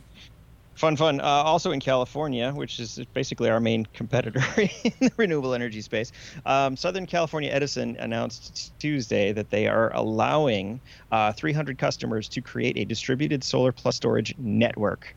Fun, 0.80 0.96
fun. 0.96 1.20
Uh, 1.20 1.24
also 1.24 1.72
in 1.72 1.78
California, 1.78 2.52
which 2.52 2.80
is 2.80 2.98
basically 3.12 3.50
our 3.50 3.60
main 3.60 3.86
competitor 3.92 4.42
in 4.56 4.92
the 4.98 5.12
renewable 5.18 5.52
energy 5.52 5.82
space, 5.82 6.10
um, 6.46 6.74
Southern 6.74 7.04
California 7.04 7.50
Edison 7.50 7.96
announced 7.98 8.72
Tuesday 8.78 9.30
that 9.32 9.50
they 9.50 9.68
are 9.68 9.92
allowing 9.94 10.80
uh, 11.12 11.32
300 11.32 11.76
customers 11.76 12.30
to 12.30 12.40
create 12.40 12.78
a 12.78 12.86
distributed 12.86 13.44
solar 13.44 13.72
plus 13.72 13.96
storage 13.96 14.34
network. 14.38 15.14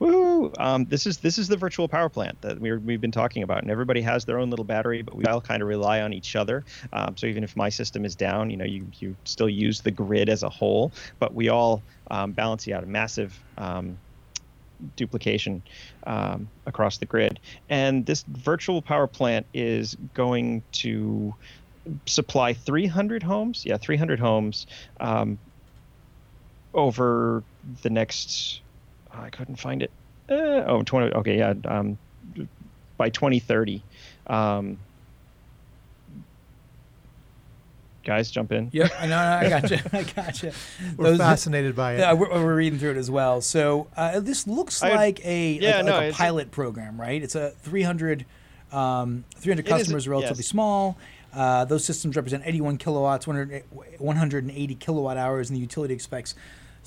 Woo! 0.00 0.52
Um, 0.58 0.84
this 0.86 1.06
is 1.06 1.18
this 1.18 1.38
is 1.38 1.46
the 1.46 1.56
virtual 1.56 1.86
power 1.86 2.08
plant 2.08 2.40
that 2.40 2.60
we're, 2.60 2.80
we've 2.80 3.00
been 3.00 3.12
talking 3.12 3.44
about, 3.44 3.62
and 3.62 3.70
everybody 3.70 4.00
has 4.00 4.24
their 4.24 4.40
own 4.40 4.50
little 4.50 4.64
battery, 4.64 5.02
but 5.02 5.14
we 5.14 5.24
all 5.26 5.40
kind 5.40 5.62
of 5.62 5.68
rely 5.68 6.00
on 6.00 6.12
each 6.12 6.34
other. 6.34 6.64
Um, 6.92 7.16
so 7.16 7.28
even 7.28 7.44
if 7.44 7.54
my 7.54 7.68
system 7.68 8.04
is 8.04 8.16
down, 8.16 8.50
you 8.50 8.56
know, 8.56 8.64
you 8.64 8.84
you 8.98 9.14
still 9.22 9.48
use 9.48 9.80
the 9.80 9.92
grid 9.92 10.28
as 10.28 10.42
a 10.42 10.48
whole, 10.48 10.90
but 11.20 11.34
we 11.34 11.50
all 11.50 11.84
um, 12.10 12.32
balance 12.32 12.66
out 12.66 12.82
a 12.82 12.86
massive 12.86 13.40
um, 13.58 13.96
duplication 14.96 15.62
um, 16.06 16.48
across 16.66 16.98
the 16.98 17.06
grid. 17.06 17.40
And 17.68 18.06
this 18.06 18.22
virtual 18.22 18.82
power 18.82 19.06
plant 19.06 19.46
is 19.54 19.96
going 20.14 20.62
to 20.72 21.34
supply 22.06 22.52
300 22.54 23.22
homes. 23.22 23.64
Yeah, 23.64 23.76
300 23.78 24.20
homes 24.20 24.66
um, 25.00 25.38
over 26.74 27.42
the 27.82 27.90
next. 27.90 28.60
oh, 29.14 29.20
I 29.22 29.30
couldn't 29.30 29.56
find 29.56 29.82
it. 29.82 29.90
Uh, 30.28 30.64
oh, 30.66 30.82
20. 30.82 31.14
Okay, 31.14 31.38
yeah. 31.38 31.54
Um, 31.64 31.98
by 32.96 33.10
2030. 33.10 33.82
Um, 34.26 34.78
guys, 38.04 38.30
jump 38.30 38.52
in. 38.52 38.70
Yep, 38.72 38.90
I 38.98 39.06
know. 39.06 39.18
I 39.18 39.48
got 39.48 39.70
you. 39.70 39.78
I 39.92 40.02
got 40.02 40.42
you. 40.42 40.52
We're 40.96 41.16
fascinated 41.16 41.76
by 41.76 41.94
it. 41.94 41.98
Yeah, 42.00 42.12
we're, 42.14 42.30
we're 42.30 42.54
reading 42.56 42.78
through 42.78 42.92
it 42.92 42.96
as 42.96 43.10
well. 43.10 43.40
So 43.40 43.88
uh, 43.96 44.20
this 44.20 44.46
looks 44.46 44.82
I- 44.82 44.94
like 44.94 45.24
a 45.24 45.52
yeah, 45.52 45.76
like, 45.76 45.84
no, 45.84 45.92
like 45.92 46.00
a 46.02 46.04
it's- 46.06 46.16
pilot 46.16 46.50
program, 46.50 47.00
right? 47.00 47.22
It's 47.22 47.34
a 47.34 47.50
300 47.50 48.24
um, 48.72 49.24
300 49.36 49.60
It 49.60 49.66
is 49.66 49.72
a- 49.72 49.78
customers, 49.78 50.08
relatively 50.08 50.38
yes. 50.42 50.46
small. 50.46 50.98
Uh, 51.32 51.64
those 51.66 51.84
systems 51.84 52.16
represent 52.16 52.42
81 52.46 52.78
kilowatts, 52.78 53.26
100, 53.26 53.62
180 53.98 54.74
kilowatt 54.76 55.16
hours, 55.18 55.50
and 55.50 55.56
the 55.56 55.60
utility 55.60 55.92
expects 55.92 56.34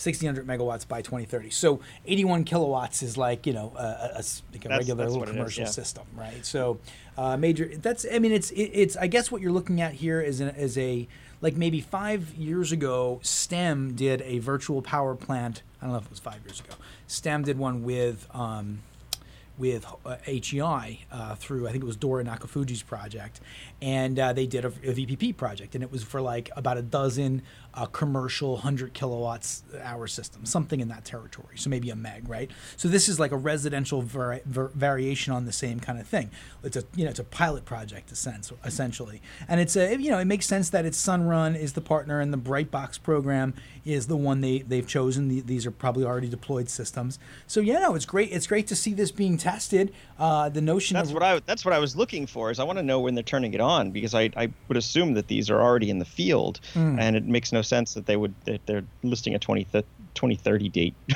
1600 0.04 0.48
megawatts 0.48 0.88
by 0.88 1.02
2030. 1.02 1.50
So 1.52 1.80
81 2.06 2.44
kilowatts 2.46 3.04
is 3.04 3.18
like 3.18 3.46
you 3.46 3.54
know 3.54 3.74
a, 3.76 3.82
a- 3.82 4.24
like 4.52 4.66
a 4.66 4.68
That's- 4.68 4.80
regular 4.80 5.04
that's 5.04 5.12
little 5.14 5.24
it 5.24 5.30
is, 5.30 5.36
commercial 5.36 5.64
yeah. 5.64 5.70
system, 5.70 6.04
right? 6.16 6.46
So 6.46 6.80
uh, 7.18 7.38
major. 7.38 7.70
That's 7.78 8.06
I 8.12 8.20
mean 8.20 8.32
it's 8.32 8.52
it, 8.52 8.64
it's 8.74 8.98
I 8.98 9.08
guess 9.08 9.32
what 9.32 9.42
you're 9.42 9.52
looking 9.52 9.82
at 9.82 9.94
here 9.94 10.22
is 10.22 10.40
an, 10.42 10.50
is 10.50 10.78
a 10.78 11.08
like 11.42 11.56
maybe 11.58 11.82
five 11.82 12.34
years 12.36 12.72
ago, 12.72 13.20
STEM 13.24 13.94
did 13.96 14.22
a 14.22 14.40
virtual 14.40 14.82
power 14.82 15.16
plant. 15.16 15.64
I 15.82 15.86
don't 15.86 15.94
know 15.94 15.98
if 16.00 16.06
it 16.06 16.12
was 16.12 16.20
five 16.20 16.40
years 16.46 16.60
ago. 16.60 16.74
STEM 17.08 17.44
did 17.44 17.58
one 17.58 17.84
with 17.84 18.28
um, 18.34 18.82
with 19.58 19.86
uh, 20.06 20.16
HEI 20.26 21.00
uh, 21.12 21.36
through 21.36 21.68
I 21.68 21.72
think 21.72 21.84
it 21.84 21.88
was 21.88 21.96
Dora 21.96 22.24
Nakafuji's 22.24 22.84
project, 22.84 23.42
and 23.82 24.18
uh, 24.20 24.34
they 24.34 24.46
did 24.48 24.66
a, 24.66 24.70
a 24.70 24.94
VPP 24.94 25.36
project, 25.38 25.76
and 25.76 25.84
it 25.84 25.92
was 25.92 26.04
for 26.04 26.22
like 26.22 26.50
about 26.56 26.78
a 26.78 26.82
dozen 26.82 27.42
uh, 27.74 27.86
commercial 27.86 28.58
hundred 28.58 28.94
kilowatts 28.94 29.64
hour 29.82 30.08
system, 30.08 30.46
something 30.46 30.80
in 30.80 30.88
that 30.90 31.06
territory. 31.06 31.56
So 31.58 31.70
maybe 31.70 31.90
a 31.90 31.96
meg, 31.96 32.28
right? 32.28 32.52
So 32.78 32.88
this 32.88 33.08
is 33.08 33.20
like 33.20 33.32
a 33.32 33.38
residential 33.38 34.02
vari- 34.02 34.42
var- 34.46 34.72
variation 34.76 35.34
on 35.34 35.46
the 35.46 35.52
same 35.54 35.80
kind 35.80 36.00
of 36.00 36.06
thing. 36.08 36.32
It's 36.64 36.76
a 36.76 36.84
you 36.96 37.04
know 37.06 37.10
it's 37.12 37.20
a 37.20 37.24
pilot 37.24 37.66
project 37.66 38.12
essen- 38.12 38.42
essentially, 38.66 39.22
and 39.48 39.60
it's 39.62 39.76
a 39.76 39.96
you 39.98 40.12
know 40.12 40.20
it 40.20 40.26
makes 40.26 40.46
sense 40.46 40.70
that 40.72 40.86
it's 40.86 41.02
Sunrun 41.02 41.58
is 41.58 41.74
the 41.74 41.82
partner, 41.82 42.20
and 42.20 42.34
the 42.34 42.38
Brightbox 42.38 43.02
program 43.02 43.54
is 43.86 44.08
the 44.08 44.18
one 44.18 44.42
they 44.42 44.60
they've 44.60 44.88
chosen. 44.88 45.28
The, 45.30 45.42
these 45.42 45.66
are 45.66 45.72
probably 45.72 46.04
already 46.04 46.28
deployed 46.30 46.70
systems. 46.70 47.20
So 47.48 47.62
yeah, 47.62 47.80
no, 47.80 47.96
it's 47.96 48.06
great. 48.06 48.32
It's 48.32 48.48
great 48.48 48.68
to 48.68 48.76
see 48.76 48.94
this 48.94 49.12
being 49.12 49.38
tested. 49.38 49.94
Uh, 50.20 50.50
the 50.50 50.62
notion 50.62 50.96
That's 50.96 51.10
of 51.10 51.14
what 51.16 51.24
I 51.24 51.40
that's 51.46 51.64
what 51.66 51.74
I 51.74 51.80
was 51.80 51.96
looking 51.96 52.28
for. 52.28 52.52
Is 52.52 52.60
I 52.60 52.64
want 52.64 52.78
to 52.80 52.84
know 52.84 53.00
when 53.00 53.16
they're 53.16 53.24
turning 53.24 53.54
it 53.54 53.62
on 53.62 53.92
because 53.92 54.14
I, 54.14 54.30
I 54.36 54.50
would 54.68 54.78
assume 54.78 55.14
that 55.16 55.28
these 55.28 55.50
are 55.50 55.60
already 55.62 55.90
in 55.90 56.00
the 56.00 56.06
field, 56.06 56.60
Hmm. 56.74 57.00
and 57.00 57.16
it 57.16 57.26
makes 57.26 57.52
no 57.52 57.61
sense 57.64 57.94
that 57.94 58.06
they 58.06 58.16
would 58.18 58.34
that 58.46 58.66
they're 58.66 58.84
listing 59.04 59.36
a 59.36 59.40
20, 59.40 59.64
th- 59.66 59.86
2030 60.16 60.70
date. 60.70 60.96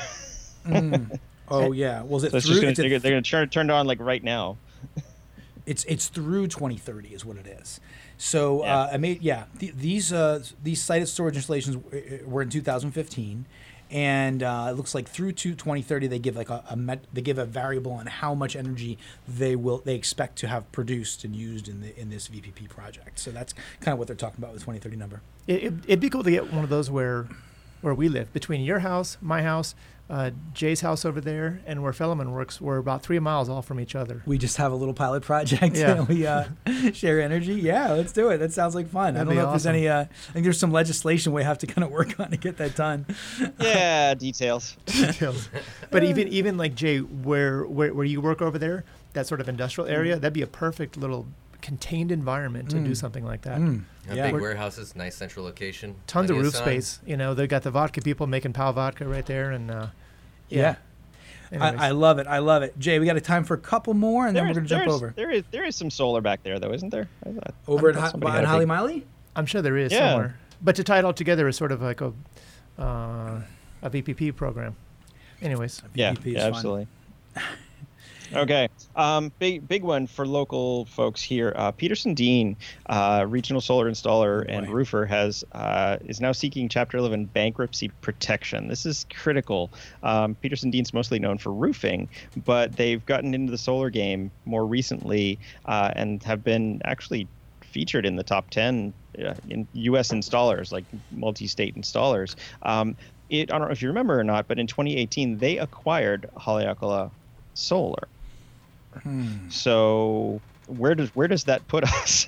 Mm. 0.66 1.18
oh 1.48 1.70
yeah, 1.70 2.02
was 2.02 2.24
it 2.24 2.32
So 2.32 2.40
through? 2.40 2.60
gonna, 2.60 2.74
they're, 2.74 2.88
gonna- 2.88 2.98
they're 2.98 3.12
going 3.12 3.22
to 3.22 3.30
turn 3.30 3.48
turn 3.48 3.70
it 3.70 3.72
on 3.72 3.86
like 3.86 4.00
right 4.00 4.24
now. 4.24 4.56
it's 5.66 5.84
it's 5.84 6.08
through 6.08 6.48
2030 6.48 7.10
is 7.10 7.24
what 7.24 7.36
it 7.36 7.46
is. 7.46 7.80
So 8.18 8.64
Yeah. 8.64 8.76
uh, 8.80 8.90
I 8.94 8.96
made 8.96 9.22
yeah 9.22 9.44
th- 9.60 9.74
these 9.76 10.12
uh, 10.12 10.42
these 10.62 10.82
sited 10.82 11.06
storage 11.08 11.36
installations 11.36 11.76
w- 11.76 12.24
were 12.26 12.42
in 12.42 12.48
2015, 12.50 13.46
and 13.90 14.42
uh, 14.42 14.68
it 14.70 14.76
looks 14.76 14.94
like 14.94 15.08
through 15.08 15.32
to 15.32 15.54
2030 15.54 16.06
they 16.06 16.18
give 16.18 16.36
like 16.36 16.50
a, 16.50 16.64
a 16.68 16.76
met, 16.76 17.04
they 17.12 17.20
give 17.20 17.38
a 17.38 17.44
variable 17.44 17.92
on 17.92 18.06
how 18.06 18.34
much 18.34 18.56
energy 18.56 18.98
they 19.28 19.56
will 19.56 19.78
they 19.78 19.94
expect 19.94 20.36
to 20.38 20.48
have 20.48 20.70
produced 20.72 21.24
and 21.24 21.34
used 21.36 21.68
in 21.68 21.80
the 21.80 21.98
in 21.98 22.10
this 22.10 22.28
VPP 22.28 22.68
project. 22.68 23.18
So 23.18 23.30
that's 23.30 23.54
kind 23.80 23.92
of 23.92 23.98
what 23.98 24.06
they're 24.06 24.16
talking 24.16 24.38
about 24.38 24.52
with 24.52 24.60
the 24.60 24.66
2030 24.66 24.96
number. 24.96 25.22
It, 25.46 25.72
it'd 25.86 26.00
be 26.00 26.10
cool 26.10 26.24
to 26.24 26.30
get 26.30 26.52
one 26.52 26.64
of 26.64 26.70
those 26.70 26.90
where, 26.90 27.28
where 27.80 27.94
we 27.94 28.08
live 28.08 28.32
between 28.32 28.62
your 28.62 28.80
house, 28.80 29.16
my 29.20 29.42
house, 29.42 29.74
uh, 30.08 30.30
Jay's 30.54 30.82
house 30.82 31.04
over 31.04 31.20
there, 31.20 31.60
and 31.66 31.82
where 31.82 31.92
Fellerman 31.92 32.30
works. 32.32 32.60
We're 32.60 32.76
about 32.78 33.02
three 33.02 33.18
miles 33.18 33.48
all 33.48 33.60
from 33.62 33.80
each 33.80 33.94
other. 33.96 34.22
We 34.24 34.38
just 34.38 34.56
have 34.58 34.70
a 34.70 34.74
little 34.76 34.94
pilot 34.94 35.22
project. 35.24 35.76
Yeah. 35.76 35.96
and 35.98 36.08
we 36.08 36.26
uh, 36.26 36.44
share 36.92 37.20
energy. 37.20 37.54
Yeah, 37.54 37.92
let's 37.92 38.12
do 38.12 38.28
it. 38.28 38.38
That 38.38 38.52
sounds 38.52 38.74
like 38.76 38.88
fun. 38.88 39.14
That'd 39.14 39.22
I 39.22 39.24
don't 39.24 39.30
be 39.34 39.36
know 39.42 39.46
if 39.46 39.50
there's 39.50 39.66
any. 39.66 39.88
Uh, 39.88 40.02
I 40.02 40.32
think 40.32 40.44
there's 40.44 40.58
some 40.60 40.70
legislation 40.70 41.32
we 41.32 41.42
have 41.42 41.58
to 41.58 41.66
kind 41.66 41.84
of 41.84 41.90
work 41.90 42.20
on 42.20 42.30
to 42.30 42.36
get 42.36 42.56
that 42.58 42.74
done. 42.76 43.06
Yeah, 43.60 44.14
details. 44.14 44.76
details. 44.86 45.48
but 45.90 46.04
even 46.04 46.28
even 46.28 46.56
like 46.56 46.74
Jay, 46.74 46.98
where, 46.98 47.64
where 47.66 47.92
where 47.92 48.04
you 48.06 48.20
work 48.20 48.40
over 48.40 48.58
there, 48.58 48.84
that 49.14 49.26
sort 49.26 49.40
of 49.40 49.48
industrial 49.48 49.88
area, 49.88 50.16
that'd 50.16 50.32
be 50.32 50.42
a 50.42 50.46
perfect 50.46 50.96
little 50.96 51.26
contained 51.62 52.12
environment 52.12 52.70
to 52.70 52.78
do 52.78 52.90
Mm. 52.90 52.96
something 52.96 53.24
like 53.24 53.42
that. 53.42 53.58
Mm, 53.58 53.82
yeah. 54.14 54.24
Big 54.26 54.32
We're- 54.34 54.42
warehouses, 54.42 54.94
nice 54.96 55.16
central 55.16 55.44
location. 55.44 55.96
Tons 56.06 56.30
of 56.30 56.36
roof 56.36 56.54
sun. 56.54 56.62
space. 56.62 57.00
You 57.06 57.16
know, 57.16 57.34
they've 57.34 57.48
got 57.48 57.62
the 57.62 57.70
vodka 57.70 58.00
people 58.00 58.26
making 58.26 58.52
pal 58.52 58.72
vodka 58.72 59.06
right 59.08 59.26
there, 59.26 59.50
and 59.50 59.70
uh, 59.70 59.86
Yeah. 60.48 60.76
Anyways. 61.52 61.74
I, 61.80 61.88
I 61.88 61.90
love 61.92 62.18
it. 62.18 62.26
I 62.26 62.38
love 62.38 62.62
it. 62.64 62.76
Jay, 62.78 62.98
we 62.98 63.06
got 63.06 63.16
a 63.16 63.20
time 63.20 63.44
for 63.44 63.54
a 63.54 63.58
couple 63.58 63.94
more, 63.94 64.26
and 64.26 64.34
then 64.36 64.44
There 64.44 64.50
we're 64.50 64.54
going 64.54 64.66
to 64.66 64.68
jump 64.68 64.88
over. 64.88 65.12
There 65.14 65.30
is 65.30 65.44
there 65.52 65.64
is 65.64 65.76
some 65.76 65.90
solar 65.90 66.20
back 66.20 66.42
there 66.42 66.58
though, 66.58 66.72
isn't 66.72 66.90
there? 66.90 67.08
I 67.24 67.30
thought- 67.32 67.54
Over 67.68 67.88
at, 67.90 67.94
thought 67.94 68.00
Hi- 68.02 68.10
somebody 68.10 68.32
by 68.40 68.44
Holly 68.44 68.60
big- 68.62 68.68
Miley? 68.68 69.06
I'm 69.36 69.46
sure 69.46 69.62
there 69.62 69.76
is 69.76 69.92
Yeah. 69.92 70.10
somewhere. 70.10 70.38
But 70.60 70.74
to 70.76 70.84
tie 70.84 70.98
it 70.98 71.04
all 71.04 71.12
together 71.12 71.46
is 71.46 71.56
sort 71.56 71.70
of 71.72 71.80
like 71.82 72.00
a 72.00 72.12
uh, 72.78 73.40
a 73.82 73.90
VPP 73.90 74.34
program. 74.34 74.74
Anyways, 75.40 75.82
Yeah, 75.94 76.12
VPP 76.14 76.26
is 76.26 76.32
yeah 76.34 76.40
fun. 76.40 76.52
absolutely. 76.54 76.86
okay, 78.32 78.68
um, 78.94 79.32
big 79.38 79.66
big 79.66 79.82
one 79.82 80.06
for 80.06 80.26
local 80.26 80.86
folks 80.86 81.22
here. 81.22 81.52
Uh, 81.56 81.70
Peterson 81.70 82.14
Dean, 82.14 82.56
uh, 82.86 83.24
regional 83.28 83.60
solar 83.60 83.90
installer 83.90 84.26
Oh, 84.26 84.52
and 84.52 84.70
roofer, 84.70 85.06
has 85.06 85.44
uh, 85.52 85.96
is 86.06 86.20
now 86.20 86.32
seeking 86.32 86.68
Chapter 86.68 86.98
11 86.98 87.26
bankruptcy 87.26 87.88
protection. 88.00 88.68
This 88.68 88.86
is 88.86 89.06
critical. 89.14 89.70
Um, 90.02 90.34
Peterson 90.36 90.70
Dean's 90.70 90.92
mostly 90.92 91.18
known 91.18 91.38
for 91.38 91.52
roofing, 91.52 92.08
but 92.44 92.76
they've 92.76 93.04
gotten 93.06 93.34
into 93.34 93.50
the 93.50 93.58
solar 93.58 93.90
game 93.90 94.30
more 94.44 94.66
recently 94.66 95.38
uh, 95.64 95.92
and 95.94 96.22
have 96.22 96.42
been 96.42 96.80
actually 96.84 97.28
featured 97.62 98.06
in 98.06 98.16
the 98.16 98.22
top 98.22 98.50
10 98.50 98.92
uh, 99.24 99.34
in 99.48 99.68
U.S. 99.74 100.10
installers, 100.10 100.72
like 100.72 100.84
multi-state 101.10 101.76
installers. 101.76 102.34
Um, 102.62 102.96
it, 103.28 103.52
I 103.52 103.58
don't 103.58 103.68
know 103.68 103.72
if 103.72 103.82
you 103.82 103.88
remember 103.88 104.18
or 104.18 104.24
not, 104.24 104.48
but 104.48 104.58
in 104.58 104.66
2018 104.66 105.38
they 105.38 105.58
acquired 105.58 106.30
Haleakala 106.36 107.10
Solar. 107.54 108.08
Hmm. 109.02 109.48
So 109.50 110.40
where 110.66 110.94
does 110.94 111.14
where 111.14 111.28
does 111.28 111.44
that 111.44 111.66
put 111.68 111.84
us? 111.92 112.26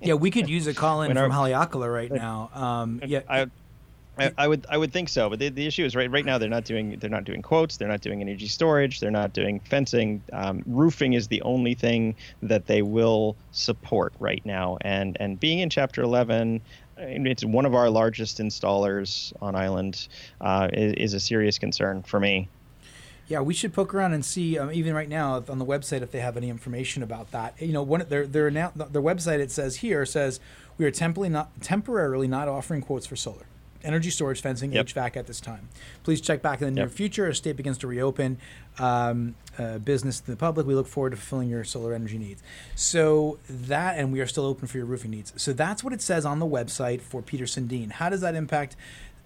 Yeah, 0.00 0.14
we 0.14 0.30
could 0.30 0.48
use 0.48 0.66
a 0.66 0.74
call 0.74 1.02
in 1.02 1.14
from 1.14 1.30
Haleakala 1.30 1.92
right 1.92 2.10
now. 2.10 2.50
Um, 2.54 3.00
yeah, 3.06 3.20
I, 3.28 3.46
I, 4.18 4.32
I 4.36 4.48
would 4.48 4.66
I 4.68 4.76
would 4.76 4.92
think 4.92 5.08
so, 5.08 5.30
but 5.30 5.38
the, 5.38 5.48
the 5.48 5.66
issue 5.66 5.84
is 5.84 5.96
right 5.96 6.10
right 6.10 6.24
now 6.24 6.38
they're 6.38 6.48
not 6.48 6.64
doing 6.64 6.98
they're 6.98 7.08
not 7.08 7.24
doing 7.24 7.40
quotes, 7.40 7.76
they're 7.76 7.88
not 7.88 8.00
doing 8.00 8.20
energy 8.20 8.48
storage, 8.48 9.00
they're 9.00 9.10
not 9.10 9.32
doing 9.32 9.60
fencing. 9.60 10.22
Um, 10.32 10.62
roofing 10.66 11.14
is 11.14 11.28
the 11.28 11.40
only 11.42 11.74
thing 11.74 12.16
that 12.42 12.66
they 12.66 12.82
will 12.82 13.36
support 13.52 14.12
right 14.18 14.42
now, 14.44 14.78
and 14.82 15.16
and 15.20 15.38
being 15.40 15.60
in 15.60 15.70
Chapter 15.70 16.02
11. 16.02 16.60
It's 16.98 17.44
one 17.44 17.64
of 17.64 17.74
our 17.74 17.88
largest 17.90 18.38
installers 18.38 19.32
on 19.40 19.56
island. 19.56 20.06
Uh, 20.40 20.68
is, 20.72 20.92
is 20.92 21.14
a 21.14 21.20
serious 21.20 21.58
concern 21.58 22.02
for 22.02 22.20
me. 22.20 22.48
Yeah, 23.28 23.40
we 23.40 23.54
should 23.54 23.72
poke 23.72 23.94
around 23.94 24.12
and 24.12 24.24
see, 24.24 24.58
um, 24.58 24.70
even 24.72 24.94
right 24.94 25.08
now 25.08 25.42
on 25.48 25.58
the 25.58 25.64
website, 25.64 26.02
if 26.02 26.10
they 26.10 26.20
have 26.20 26.36
any 26.36 26.50
information 26.50 27.02
about 27.02 27.30
that. 27.30 27.60
You 27.60 27.72
know, 27.72 27.82
one 27.82 28.04
their 28.08 28.26
their 28.26 28.50
now 28.50 28.72
their 28.74 29.02
website 29.02 29.38
it 29.38 29.50
says 29.50 29.76
here 29.76 30.04
says 30.04 30.40
we 30.76 30.84
are 30.84 30.90
temporarily 30.90 31.30
not 31.30 31.60
temporarily 31.62 32.28
not 32.28 32.48
offering 32.48 32.82
quotes 32.82 33.06
for 33.06 33.16
solar, 33.16 33.46
energy 33.84 34.10
storage, 34.10 34.40
fencing, 34.42 34.72
Yep. 34.72 34.86
HVAC 34.86 35.16
at 35.16 35.26
this 35.26 35.40
time. 35.40 35.68
Please 36.02 36.20
check 36.20 36.42
back 36.42 36.60
in 36.60 36.66
the 36.66 36.70
near 36.72 36.88
future 36.88 37.28
as 37.28 37.38
state 37.38 37.56
begins 37.56 37.78
to 37.78 37.86
reopen 37.86 38.38
um, 38.78 39.34
uh, 39.58 39.78
business 39.78 40.20
to 40.20 40.30
the 40.30 40.36
public. 40.36 40.66
We 40.66 40.74
look 40.74 40.88
forward 40.88 41.10
to 41.10 41.16
fulfilling 41.16 41.48
your 41.48 41.64
solar 41.64 41.94
energy 41.94 42.18
needs. 42.18 42.42
So 42.74 43.38
that, 43.48 43.98
and 43.98 44.12
we 44.12 44.20
are 44.20 44.26
still 44.26 44.44
open 44.46 44.66
for 44.66 44.78
your 44.78 44.86
roofing 44.86 45.10
needs. 45.10 45.32
So 45.36 45.52
that's 45.52 45.84
what 45.84 45.92
it 45.92 46.02
says 46.02 46.24
on 46.24 46.38
the 46.38 46.46
website 46.46 47.00
for 47.00 47.22
Peterson 47.22 47.66
Dean. 47.66 47.90
How 47.90 48.08
does 48.08 48.20
that 48.22 48.34
impact? 48.34 48.76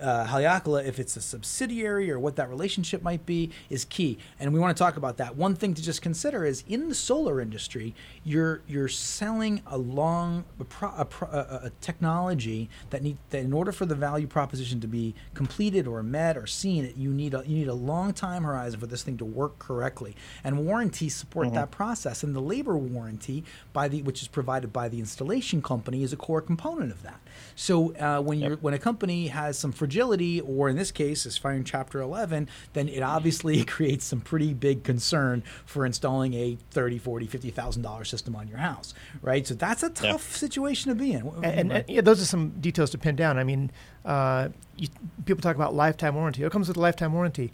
Uh, 0.01 0.27
Haleakala, 0.27 0.85
if 0.85 0.99
it's 0.99 1.17
a 1.17 1.21
subsidiary 1.21 2.11
or 2.11 2.19
what 2.19 2.37
that 2.37 2.49
relationship 2.49 3.03
might 3.03 3.25
be, 3.25 3.51
is 3.71 3.85
key. 3.85 4.19
And 4.39 4.53
we 4.53 4.61
want 4.61 4.77
to 4.77 4.83
talk 4.83 4.97
about 4.97 5.17
that. 5.19 5.37
One 5.37 5.55
thing 5.55 5.75
to 5.75 5.83
just 5.83 6.03
consider 6.03 6.45
is 6.45 6.65
in 6.69 6.89
the 6.89 6.95
solar 6.95 7.41
industry, 7.41 7.95
you're 8.25 8.63
you're 8.67 8.89
selling 8.89 9.63
a 9.67 9.79
long 9.79 10.45
a, 10.61 10.65
pro, 10.65 10.91
a, 10.91 11.61
a, 11.65 11.73
technology 11.81 12.69
that 12.91 13.03
need 13.03 13.17
that 13.31 13.41
in 13.41 13.53
order 13.53 13.73
for 13.73 13.87
the 13.87 13.95
value 13.95 14.27
proposition 14.27 14.81
to 14.81 14.87
be 14.87 15.15
completed 15.35 15.87
or 15.87 16.03
met 16.03 16.37
or 16.37 16.47
seen, 16.47 16.93
you 16.97 17.13
need 17.13 17.35
a 17.35 17.43
you 17.47 17.57
need 17.57 17.69
a 17.69 17.75
long 17.75 18.13
time 18.13 18.45
horizon 18.45 18.79
for 18.79 18.87
this 18.87 19.03
thing 19.03 19.17
to 19.17 19.25
work 19.25 19.59
correctly. 19.59 20.15
And 20.45 20.67
warranties 20.67 21.15
support 21.15 21.53
that 21.55 21.71
process. 21.71 22.23
And 22.23 22.35
the 22.35 22.41
labor 22.41 22.77
warranty 22.77 23.45
by 23.73 23.89
the 23.89 24.03
which 24.03 24.23
is 24.23 24.29
provided 24.29 24.73
by 24.73 24.89
the 24.89 24.99
installation 24.99 25.63
company 25.63 26.03
is 26.03 26.13
a 26.13 26.17
core 26.17 26.41
component 26.41 26.93
of 26.93 27.03
that. 27.03 27.21
So 27.55 27.95
uh, 27.97 28.21
when 28.21 28.39
you're 28.39 28.57
when 28.57 28.75
a 28.75 28.79
company 28.79 29.29
has 29.29 29.59
some 29.59 29.73
fragility, 29.87 30.41
or 30.41 30.69
in 30.69 30.75
this 30.77 30.91
case, 30.91 31.25
is 31.27 31.39
firing 31.39 31.63
Chapter 31.63 32.01
11, 32.01 32.49
then 32.73 32.89
it 32.89 33.03
obviously 33.03 33.65
creates 33.77 34.05
some 34.05 34.21
pretty 34.21 34.53
big 34.53 34.83
concern 34.83 35.43
for 35.65 35.87
installing 35.87 36.35
a 36.35 36.59
30, 36.73 36.99
40, 36.99 37.27
50 37.29 37.51
thousand 37.51 37.83
dollar 37.83 38.05
system 38.05 38.35
on 38.35 38.49
your 38.49 38.59
house, 38.59 38.95
right? 39.23 39.47
So 39.47 39.55
that's 39.55 39.83
a 39.85 39.87
Yeah. 39.87 40.13
tough 40.13 40.35
situation 40.35 40.89
to 40.91 40.97
be 40.97 41.13
in. 41.13 41.27
and, 41.37 41.45
and, 41.45 41.73
and, 41.73 41.85
yeah, 41.89 42.01
those 42.01 42.21
are 42.21 42.25
some 42.25 42.51
details 42.61 42.91
to 42.91 42.99
pin 42.99 43.15
down. 43.15 43.39
I 43.39 43.45
mean, 43.45 43.71
uh, 44.05 44.49
you, 44.77 44.89
people 45.25 45.41
talk 45.41 45.55
about 45.55 45.73
lifetime 45.75 46.17
warranty. 46.17 46.43
It 46.43 46.51
comes 46.51 46.67
with 46.69 46.77
a 46.77 46.81
lifetime 46.81 47.13
warranty. 47.13 47.53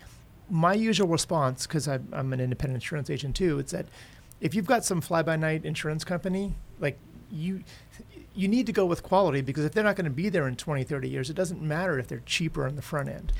My 0.48 0.72
usual 0.72 1.08
response, 1.08 1.66
because 1.66 1.86
I'm, 1.86 2.08
I'm 2.12 2.32
an 2.32 2.40
independent 2.40 2.76
insurance 2.82 3.10
agent 3.10 3.36
too, 3.36 3.58
is 3.58 3.72
that 3.72 3.86
if 4.40 4.54
you've 4.54 4.66
got 4.66 4.84
some 4.86 5.00
fly-by-night 5.02 5.64
insurance 5.66 6.02
company, 6.02 6.54
like 6.80 6.98
you, 7.30 7.62
you 8.34 8.48
need 8.48 8.66
to 8.66 8.72
go 8.72 8.86
with 8.86 9.02
quality 9.02 9.40
because 9.40 9.64
if 9.64 9.72
they're 9.72 9.84
not 9.84 9.96
going 9.96 10.04
to 10.04 10.10
be 10.10 10.28
there 10.28 10.48
in 10.48 10.56
20, 10.56 10.84
30 10.84 11.08
years, 11.08 11.30
it 11.30 11.34
doesn't 11.34 11.60
matter 11.62 11.98
if 11.98 12.08
they're 12.08 12.22
cheaper 12.26 12.66
on 12.66 12.76
the 12.76 12.82
front 12.82 13.08
end. 13.08 13.32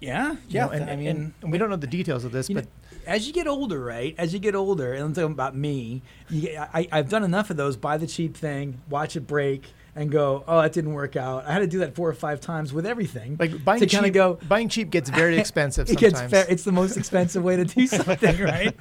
yeah, 0.00 0.32
You 0.32 0.38
yeah. 0.48 0.64
know, 0.66 0.70
and, 0.72 0.90
I 0.90 0.96
mean, 0.96 1.34
and 1.42 1.52
we 1.52 1.58
don't 1.58 1.70
know 1.70 1.76
the 1.76 1.86
details 1.86 2.24
of 2.24 2.32
this, 2.32 2.48
but 2.48 2.64
know, 2.64 2.70
as 3.06 3.26
you 3.26 3.32
get 3.32 3.46
older, 3.46 3.82
right? 3.82 4.14
As 4.18 4.32
you 4.32 4.38
get 4.38 4.54
older, 4.54 4.92
and 4.92 5.02
I'm 5.04 5.12
talking 5.14 5.32
about 5.32 5.56
me, 5.56 6.02
get, 6.30 6.68
I, 6.72 6.88
I've 6.92 7.08
done 7.08 7.24
enough 7.24 7.50
of 7.50 7.56
those. 7.56 7.76
Buy 7.76 7.96
the 7.98 8.06
cheap 8.06 8.36
thing, 8.36 8.80
watch 8.88 9.16
it 9.16 9.26
break, 9.26 9.64
and 9.94 10.10
go, 10.10 10.42
"Oh, 10.48 10.62
that 10.62 10.72
didn't 10.72 10.92
work 10.94 11.16
out." 11.16 11.44
I 11.46 11.52
had 11.52 11.58
to 11.60 11.66
do 11.66 11.80
that 11.80 11.94
four 11.94 12.08
or 12.08 12.14
five 12.14 12.40
times 12.40 12.72
with 12.72 12.86
everything. 12.86 13.36
like 13.38 13.64
buying 13.64 13.80
to 13.80 13.86
cheap, 13.86 14.12
go- 14.12 14.38
buying 14.48 14.68
cheap 14.68 14.90
gets 14.90 15.10
very 15.10 15.36
expensive 15.44 15.88
it 15.90 15.98
sometimes. 15.98 16.20
gets 16.20 16.30
fair. 16.32 16.46
It's 16.48 16.64
the 16.64 16.72
most 16.72 16.96
expensive 16.96 17.42
way 17.44 17.56
to 17.56 17.64
do 17.64 17.86
something, 17.98 18.38
right? 18.40 18.74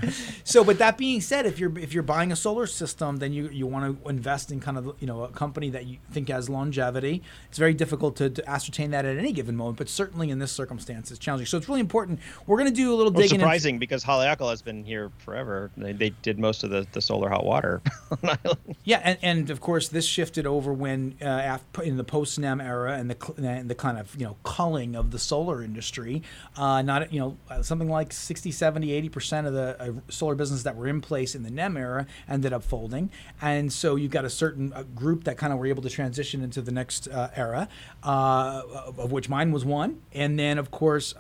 So, 0.44 0.64
but 0.64 0.78
that 0.80 0.98
being 0.98 1.20
said, 1.22 1.46
if 1.46 1.60
you're 1.60 1.78
if 1.78 1.94
you're 1.94 2.04
buying 2.04 2.32
a 2.32 2.36
solar 2.36 2.66
system, 2.68 3.18
then 3.18 3.34
you 3.34 3.50
you 3.50 3.68
want 3.68 4.02
to 4.04 4.10
invest 4.10 4.52
in 4.52 4.60
kind 4.60 4.78
of 4.78 4.96
you 5.00 5.08
know 5.08 5.24
a 5.24 5.30
company 5.30 5.70
that 5.72 5.86
you 5.86 5.98
think 6.12 6.30
has 6.30 6.50
longevity. 6.50 7.22
It's 7.50 7.58
very 7.58 7.74
difficult 7.74 8.16
to, 8.18 8.30
to 8.30 8.50
ascertain 8.50 8.92
that 8.92 9.04
at 9.04 9.18
any 9.18 9.34
given 9.34 9.56
moment, 9.58 9.78
but 9.78 9.90
certainly 9.90 10.30
in 10.30 10.40
this 10.40 10.52
circumstance, 10.52 11.12
it's 11.12 11.20
challenging. 11.20 11.46
So 11.48 11.58
it's 11.58 11.68
really 11.68 11.82
important. 11.82 12.20
We're 12.48 12.58
going 12.58 12.70
to 12.70 12.76
do 12.76 12.94
a 12.94 12.96
little 12.96 13.12
Well, 13.12 13.22
digging. 13.24 13.36
into- 13.36 13.44
surprising 13.46 13.80
because 13.80 14.04
Haleakala 14.04 14.52
has 14.52 14.62
been 14.62 14.86
here 14.86 15.12
forever. 15.18 15.72
They, 15.76 15.92
they 15.94 16.10
did 16.22 16.40
most 16.40 16.64
of 16.64 16.70
the, 16.70 16.88
the 16.94 17.02
solar 17.02 17.30
hot 17.30 17.44
water 17.46 17.82
on 18.12 18.38
island. 18.46 18.76
Yeah, 18.86 19.02
and, 19.04 19.18
and 19.22 19.50
of 19.50 19.60
course 19.60 19.90
this 19.90 20.06
shifted 20.06 20.46
over 20.46 20.72
when 20.74 21.01
uh, 21.22 21.58
af- 21.60 21.84
in 21.84 21.98
the 21.98 22.04
post 22.04 22.40
NEM 22.40 22.62
era 22.62 22.94
and 22.94 23.10
the 23.10 23.34
and 23.38 23.70
the 23.70 23.76
kind 23.76 23.98
of 23.98 24.16
you 24.16 24.26
know 24.26 24.38
culling 24.44 24.96
of 24.96 25.12
the 25.12 25.20
solar 25.20 25.64
industry. 25.64 26.22
Uh, 26.56 26.82
not 26.82 27.12
you 27.12 27.20
know 27.20 27.38
uh, 27.50 27.62
something 27.62 27.90
like 27.90 28.14
60, 28.14 28.52
70, 28.52 28.92
80 28.92 29.10
percent 29.10 29.48
of 29.48 29.54
the 29.54 29.82
uh, 29.82 29.92
solar 30.10 30.36
businesses 30.36 30.64
that 30.64 30.76
were 30.76 30.88
in 30.88 31.02
place 31.02 31.36
in 31.36 31.44
the 31.44 31.50
NEM 31.50 31.78
era 31.78 32.06
ended 32.30 32.54
up 32.54 32.64
folding, 32.64 33.10
and 33.42 33.72
so 33.72 33.96
you've 33.96 34.12
got 34.12 34.26
a 34.26 34.30
certain 34.30 34.72
uh, 34.74 34.84
group 34.96 35.24
that 35.24 35.38
kind 35.38 35.52
of 35.52 35.60
were 35.60 35.68
able 35.68 35.82
to 35.84 35.90
transition 35.90 36.44
into 36.44 36.62
the 36.62 36.72
next 36.72 37.08
uh, 37.08 37.30
era, 37.36 37.68
of 38.04 39.12
which 39.12 39.30
mine 39.30 39.52
was 39.52 39.66
one, 39.66 40.02
and 40.14 40.38
then 40.38 40.58
of 40.58 40.72
course 40.72 41.14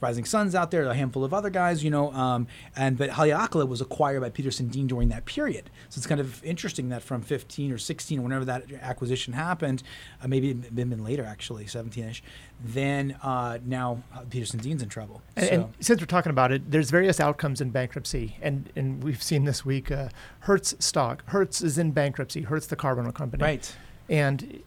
Rising 0.00 0.24
Suns 0.24 0.54
out 0.54 0.70
there, 0.70 0.84
a 0.84 0.94
handful 0.94 1.24
of 1.24 1.34
other 1.34 1.50
guys, 1.50 1.84
you 1.84 1.90
know, 1.90 2.12
um, 2.12 2.46
and 2.76 2.96
but 2.96 3.10
Haleakala 3.10 3.68
was 3.68 3.80
acquired 3.80 4.20
by 4.20 4.30
Peterson 4.30 4.68
Dean 4.68 4.86
during 4.86 5.08
that 5.10 5.24
period, 5.24 5.70
so 5.88 5.98
it's 5.98 6.06
kind 6.06 6.20
of 6.20 6.42
interesting 6.44 6.88
that 6.88 7.02
from 7.02 7.22
15 7.22 7.72
or 7.72 7.78
16 7.78 8.18
or 8.18 8.22
whenever 8.22 8.44
that 8.44 8.64
acquisition 8.80 9.09
happened, 9.32 9.82
uh, 10.22 10.28
maybe 10.28 10.50
it 10.50 10.74
been 10.74 10.90
been 10.90 11.04
later 11.04 11.24
actually, 11.24 11.64
17ish, 11.64 12.22
then 12.62 13.16
uh, 13.22 13.58
now 13.64 14.02
uh, 14.14 14.20
Peterson 14.28 14.60
Dean's 14.60 14.82
in 14.82 14.88
trouble. 14.88 15.22
And, 15.36 15.46
so. 15.46 15.52
and 15.52 15.74
since 15.80 16.00
we're 16.00 16.06
talking 16.06 16.30
about 16.30 16.52
it, 16.52 16.70
there's 16.70 16.90
various 16.90 17.20
outcomes 17.20 17.60
in 17.60 17.70
bankruptcy, 17.70 18.36
and 18.40 18.70
and 18.76 19.02
we've 19.02 19.22
seen 19.22 19.44
this 19.44 19.64
week 19.64 19.90
uh, 19.90 20.08
Hertz 20.40 20.74
stock. 20.78 21.22
Hertz 21.26 21.62
is 21.62 21.78
in 21.78 21.92
bankruptcy. 21.92 22.42
Hertz, 22.42 22.66
the 22.66 22.76
car 22.76 22.94
rental 22.94 23.12
company. 23.12 23.42
right. 23.42 23.76
And 24.08 24.62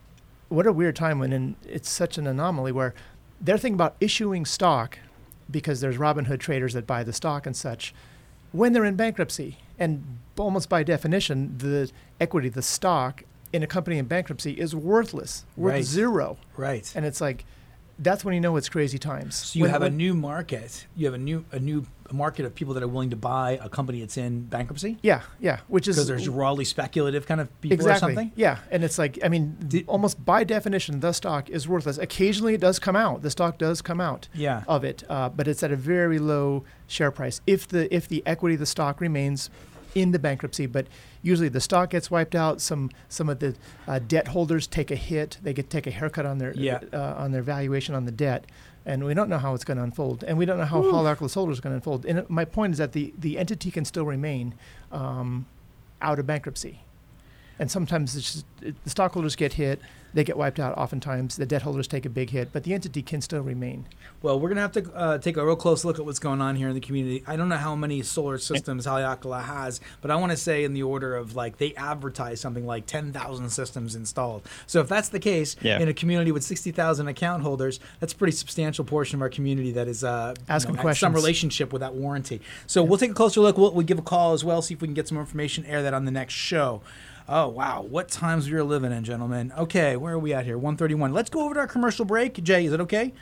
what 0.49 0.67
a 0.67 0.71
weird 0.71 0.95
time 0.95 1.19
when 1.19 1.33
and 1.33 1.55
it's 1.67 1.89
such 1.89 2.17
an 2.17 2.27
anomaly 2.27 2.71
where 2.71 2.93
they're 3.41 3.57
thinking 3.57 3.75
about 3.75 3.95
issuing 3.99 4.45
stock 4.45 4.99
because 5.49 5.81
there's 5.81 5.97
Robinhood 5.97 6.39
traders 6.39 6.73
that 6.73 6.87
buy 6.87 7.03
the 7.03 7.13
stock 7.13 7.45
and 7.45 7.55
such 7.55 7.93
when 8.51 8.71
they're 8.73 8.85
in 8.85 8.95
bankruptcy. 8.95 9.57
And 9.77 10.19
almost 10.37 10.69
by 10.69 10.83
definition, 10.83 11.57
the 11.57 11.91
equity, 12.21 12.49
the 12.49 12.61
stock 12.61 13.23
in 13.53 13.63
a 13.63 13.67
company 13.67 13.97
in 13.97 14.05
bankruptcy 14.05 14.51
is 14.53 14.75
worthless, 14.75 15.45
worth 15.55 15.73
Right. 15.73 15.83
zero. 15.85 16.37
Right. 16.57 16.91
And 16.95 17.05
it's 17.05 17.21
like 17.21 17.45
that's 17.99 18.25
when 18.25 18.33
you 18.33 18.41
know 18.41 18.55
it's 18.57 18.69
crazy 18.69 18.97
times. 18.97 19.35
So 19.35 19.59
you 19.59 19.63
When- 19.63 19.71
have 19.71 19.83
a 19.83 19.89
new 19.89 20.15
market. 20.15 20.87
You 20.95 21.05
have 21.05 21.13
a 21.13 21.17
new 21.19 21.45
a 21.51 21.59
new 21.59 21.85
market 22.11 22.45
of 22.45 22.53
people 22.53 22.73
that 22.73 22.83
are 22.83 22.87
willing 22.87 23.09
to 23.11 23.15
buy 23.15 23.57
a 23.63 23.69
company 23.69 23.99
that's 24.01 24.17
in 24.17 24.41
bankruptcy 24.41 24.97
yeah, 25.01 25.21
yeah, 25.39 25.59
which 25.67 25.87
is 25.87 25.95
because 25.95 26.07
there's 26.07 26.29
rawly 26.29 26.63
speculative 26.65 27.25
kind 27.25 27.39
of 27.41 27.49
people 27.61 27.73
exactly 27.75 28.11
or 28.11 28.15
something. 28.15 28.31
Yeah, 28.35 28.57
and 28.71 28.83
it's 28.83 28.97
like 28.99 29.19
I 29.23 29.29
mean, 29.29 29.55
Did- 29.67 29.85
almost 29.87 30.23
by 30.25 30.43
definition, 30.43 30.99
the 30.99 31.11
stock 31.13 31.49
is 31.49 31.67
worthless. 31.67 31.97
Occasionally, 31.97 32.53
it 32.55 32.61
does 32.61 32.77
come 32.79 32.95
out. 32.95 33.21
The 33.21 33.29
stock 33.31 33.57
does 33.57 33.81
come 33.81 34.01
out 34.01 34.27
Yeah. 34.33 34.63
of 34.67 34.83
it, 34.83 35.03
uh, 35.09 35.29
but 35.29 35.47
it's 35.47 35.63
at 35.63 35.71
a 35.71 35.75
very 35.75 36.19
low 36.19 36.63
share 36.87 37.11
price. 37.11 37.41
If 37.47 37.67
the 37.67 37.93
if 37.95 38.07
the 38.07 38.21
equity 38.25 38.55
of 38.55 38.59
the 38.59 38.65
stock 38.67 38.99
remains 39.01 39.49
in 39.95 40.11
the 40.11 40.19
bankruptcy, 40.19 40.65
but 40.65 40.87
usually 41.21 41.49
the 41.49 41.61
stock 41.61 41.91
gets 41.91 42.09
wiped 42.09 42.35
out. 42.35 42.61
Some 42.61 42.89
some 43.09 43.29
of 43.29 43.39
the 43.39 43.55
uh, 43.87 43.99
debt 43.99 44.29
holders 44.29 44.67
take 44.67 44.91
a 44.91 44.95
hit. 44.95 45.37
They 45.43 45.53
get 45.53 45.69
take 45.69 45.87
a 45.87 45.91
haircut 45.91 46.25
on 46.25 46.37
their 46.39 46.53
Yeah. 46.55 46.79
uh, 46.91 47.15
on 47.17 47.31
their 47.31 47.43
valuation 47.43 47.95
on 47.95 48.05
the 48.05 48.11
debt, 48.11 48.45
and 48.85 49.03
we 49.05 49.13
don't 49.13 49.29
know 49.29 49.37
how 49.37 49.53
it's 49.53 49.63
going 49.63 49.77
to 49.77 49.83
unfold, 49.83 50.23
and 50.23 50.37
we 50.37 50.45
don't 50.45 50.57
know 50.57 50.65
how 50.65 50.81
Haleakala 50.81 51.29
solar 51.29 51.51
is 51.51 51.59
going 51.59 51.71
to 51.71 51.75
unfold. 51.75 52.05
And 52.05 52.27
my 52.29 52.45
point 52.45 52.73
is 52.73 52.77
that 52.79 52.91
the 52.93 53.13
the 53.17 53.37
entity 53.37 53.71
can 53.71 53.85
still 53.85 54.05
remain 54.05 54.53
um, 54.91 55.45
out 56.01 56.19
of 56.19 56.25
bankruptcy, 56.27 56.81
and 57.59 57.69
sometimes 57.71 58.15
it's 58.15 58.33
just, 58.33 58.45
it, 58.61 58.75
the 58.83 58.89
stockholders 58.89 59.35
get 59.35 59.53
hit. 59.53 59.79
They 60.15 60.23
get 60.23 60.37
wiped 60.37 60.59
out. 60.59 60.77
Oftentimes, 60.77 61.37
the 61.37 61.45
debt 61.47 61.63
holders 61.63 61.87
take 61.87 62.05
a 62.05 62.09
big 62.09 62.29
hit, 62.29 62.49
but 62.53 62.63
the 62.65 62.75
entity 62.75 63.01
can 63.01 63.19
still 63.19 63.41
remain. 63.41 63.87
Well, 64.21 64.39
we're 64.39 64.49
gonna 64.49 64.61
have 64.61 64.71
to 64.73 64.93
uh, 64.93 65.17
take 65.17 65.37
a 65.37 65.43
real 65.43 65.55
close 65.55 65.83
look 65.83 65.97
at 65.97 66.05
what's 66.05 66.19
going 66.19 66.39
on 66.39 66.55
here 66.55 66.67
in 66.69 66.75
the 66.75 66.81
community. 66.81 67.23
I 67.25 67.35
don't 67.35 67.49
know 67.49 67.57
how 67.57 67.75
many 67.75 68.03
solar 68.03 68.37
systems 68.37 68.85
Haleakala 68.85 69.43
has, 69.43 69.81
but 70.01 70.11
I 70.11 70.15
want 70.17 70.29
to 70.31 70.37
say 70.37 70.65
in 70.65 70.73
the 70.75 70.83
order 70.83 71.15
of 71.15 71.35
like 71.35 71.57
they 71.57 71.73
advertise 71.73 72.39
something 72.39 72.67
like 72.67 72.85
ten 72.85 73.11
thousand 73.11 73.49
systems 73.49 73.95
installed. 73.95 74.43
So 74.67 74.81
if 74.81 74.87
that's 74.87 75.09
the 75.09 75.19
case 75.19 75.55
Yeah. 75.63 75.79
in 75.79 75.87
a 75.87 75.95
community 75.95 76.31
with 76.31 76.43
sixty 76.43 76.69
thousand 76.69 77.07
account 77.07 77.41
holders, 77.41 77.79
that's 77.99 78.13
a 78.13 78.15
pretty 78.15 78.33
substantial 78.37 78.85
portion 78.85 79.15
of 79.17 79.23
our 79.23 79.29
community 79.29 79.71
that 79.71 79.87
is 79.87 80.03
uh, 80.03 80.35
you 80.37 80.45
Asking 80.47 80.75
know, 80.75 80.81
questions. 80.81 80.99
some 80.99 81.13
relationship 81.15 81.73
with 81.73 81.79
that 81.79 81.95
warranty. 81.95 82.39
So 82.67 82.83
we'll 82.83 82.99
take 82.99 83.09
a 83.09 83.15
closer 83.15 83.41
look. 83.41 83.57
We'll, 83.57 83.71
we'll 83.71 83.83
give 83.83 83.97
a 83.97 84.03
call 84.03 84.33
as 84.33 84.43
well, 84.45 84.61
see 84.61 84.75
if 84.75 84.81
we 84.83 84.87
can 84.87 84.93
get 84.93 85.07
some 85.07 85.17
information, 85.17 85.65
air 85.65 85.81
that 85.81 85.95
on 85.95 86.05
the 86.05 86.11
next 86.11 86.35
show. 86.35 86.83
Oh 87.27 87.47
wow, 87.47 87.81
what 87.81 88.09
times 88.09 88.49
we 88.49 88.57
are 88.57 88.63
living 88.63 88.91
in, 88.91 89.03
gentlemen. 89.03 89.53
Okay, 89.57 89.95
where 89.95 90.13
are 90.15 90.19
we 90.19 90.33
at 90.33 90.45
here? 90.45 90.57
131. 90.57 91.13
Let's 91.13 91.29
go 91.29 91.41
over 91.45 91.53
to 91.53 91.59
our 91.61 91.67
commercial 91.67 92.03
break. 92.05 92.41
Jay, 92.43 92.65
is 92.65 92.73
it 92.73 92.81
okay? 92.81 93.13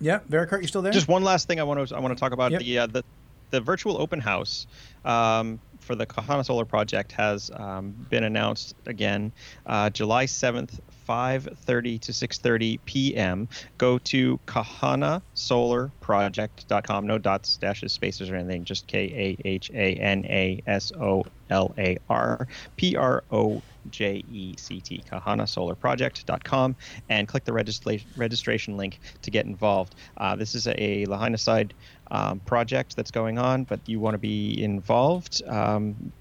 Yeah, 0.00 0.20
Verkaart, 0.30 0.60
you 0.62 0.68
still 0.68 0.82
there? 0.82 0.92
Just 0.92 1.08
one 1.08 1.24
last 1.24 1.48
thing 1.48 1.58
I 1.58 1.62
want 1.64 1.88
to 1.88 1.96
I 1.96 2.00
want 2.00 2.16
to 2.16 2.20
talk 2.20 2.32
about 2.32 2.52
Yep. 2.52 2.60
the 2.60 2.78
uh, 2.78 2.86
the 2.86 3.04
the 3.50 3.60
virtual 3.60 4.00
open 4.00 4.20
house 4.20 4.66
um, 5.04 5.58
for 5.88 5.96
the 5.96 6.06
Kahana 6.06 6.44
Solar 6.44 6.66
project 6.66 7.12
has 7.12 7.50
um, 7.54 7.92
been 8.10 8.24
announced 8.24 8.74
again, 8.86 9.32
uh, 9.64 9.88
July 9.88 10.26
seventh. 10.26 10.78
5:30 11.08 11.98
to 12.02 12.12
6:30 12.12 12.78
p.m. 12.84 13.48
Go 13.78 13.96
to 13.98 14.38
kahanasolarproject.com. 14.46 17.06
No 17.06 17.16
dots, 17.16 17.56
dashes, 17.56 17.94
spaces, 17.94 18.28
or 18.28 18.36
anything. 18.36 18.64
Just 18.64 18.86
K 18.86 19.04
A 19.04 19.38
H 19.48 19.70
A 19.70 19.94
N 19.94 20.26
A 20.26 20.62
S 20.66 20.92
O 20.92 21.24
L 21.48 21.74
A 21.78 21.96
R 22.10 22.46
P 22.76 22.94
R 22.94 23.24
O 23.30 23.62
J 23.90 24.22
E 24.30 24.54
C 24.58 24.80
T. 24.80 25.02
kahanasolarproject.com 25.10 26.76
and 27.08 27.26
click 27.26 27.44
the 27.44 27.52
registra- 27.52 28.04
registration 28.16 28.76
link 28.76 29.00
to 29.22 29.30
get 29.30 29.46
involved. 29.46 29.94
Uh, 30.18 30.36
this 30.36 30.54
is 30.54 30.68
a 30.68 31.06
Lahaina 31.06 31.38
side 31.38 31.72
um, 32.10 32.40
project 32.40 32.96
that's 32.96 33.10
going 33.10 33.38
on, 33.38 33.64
but 33.64 33.80
you 33.86 34.00
want 34.00 34.14
to 34.14 34.18
be 34.18 34.62
involved. 34.62 35.42
Um, 35.46 36.12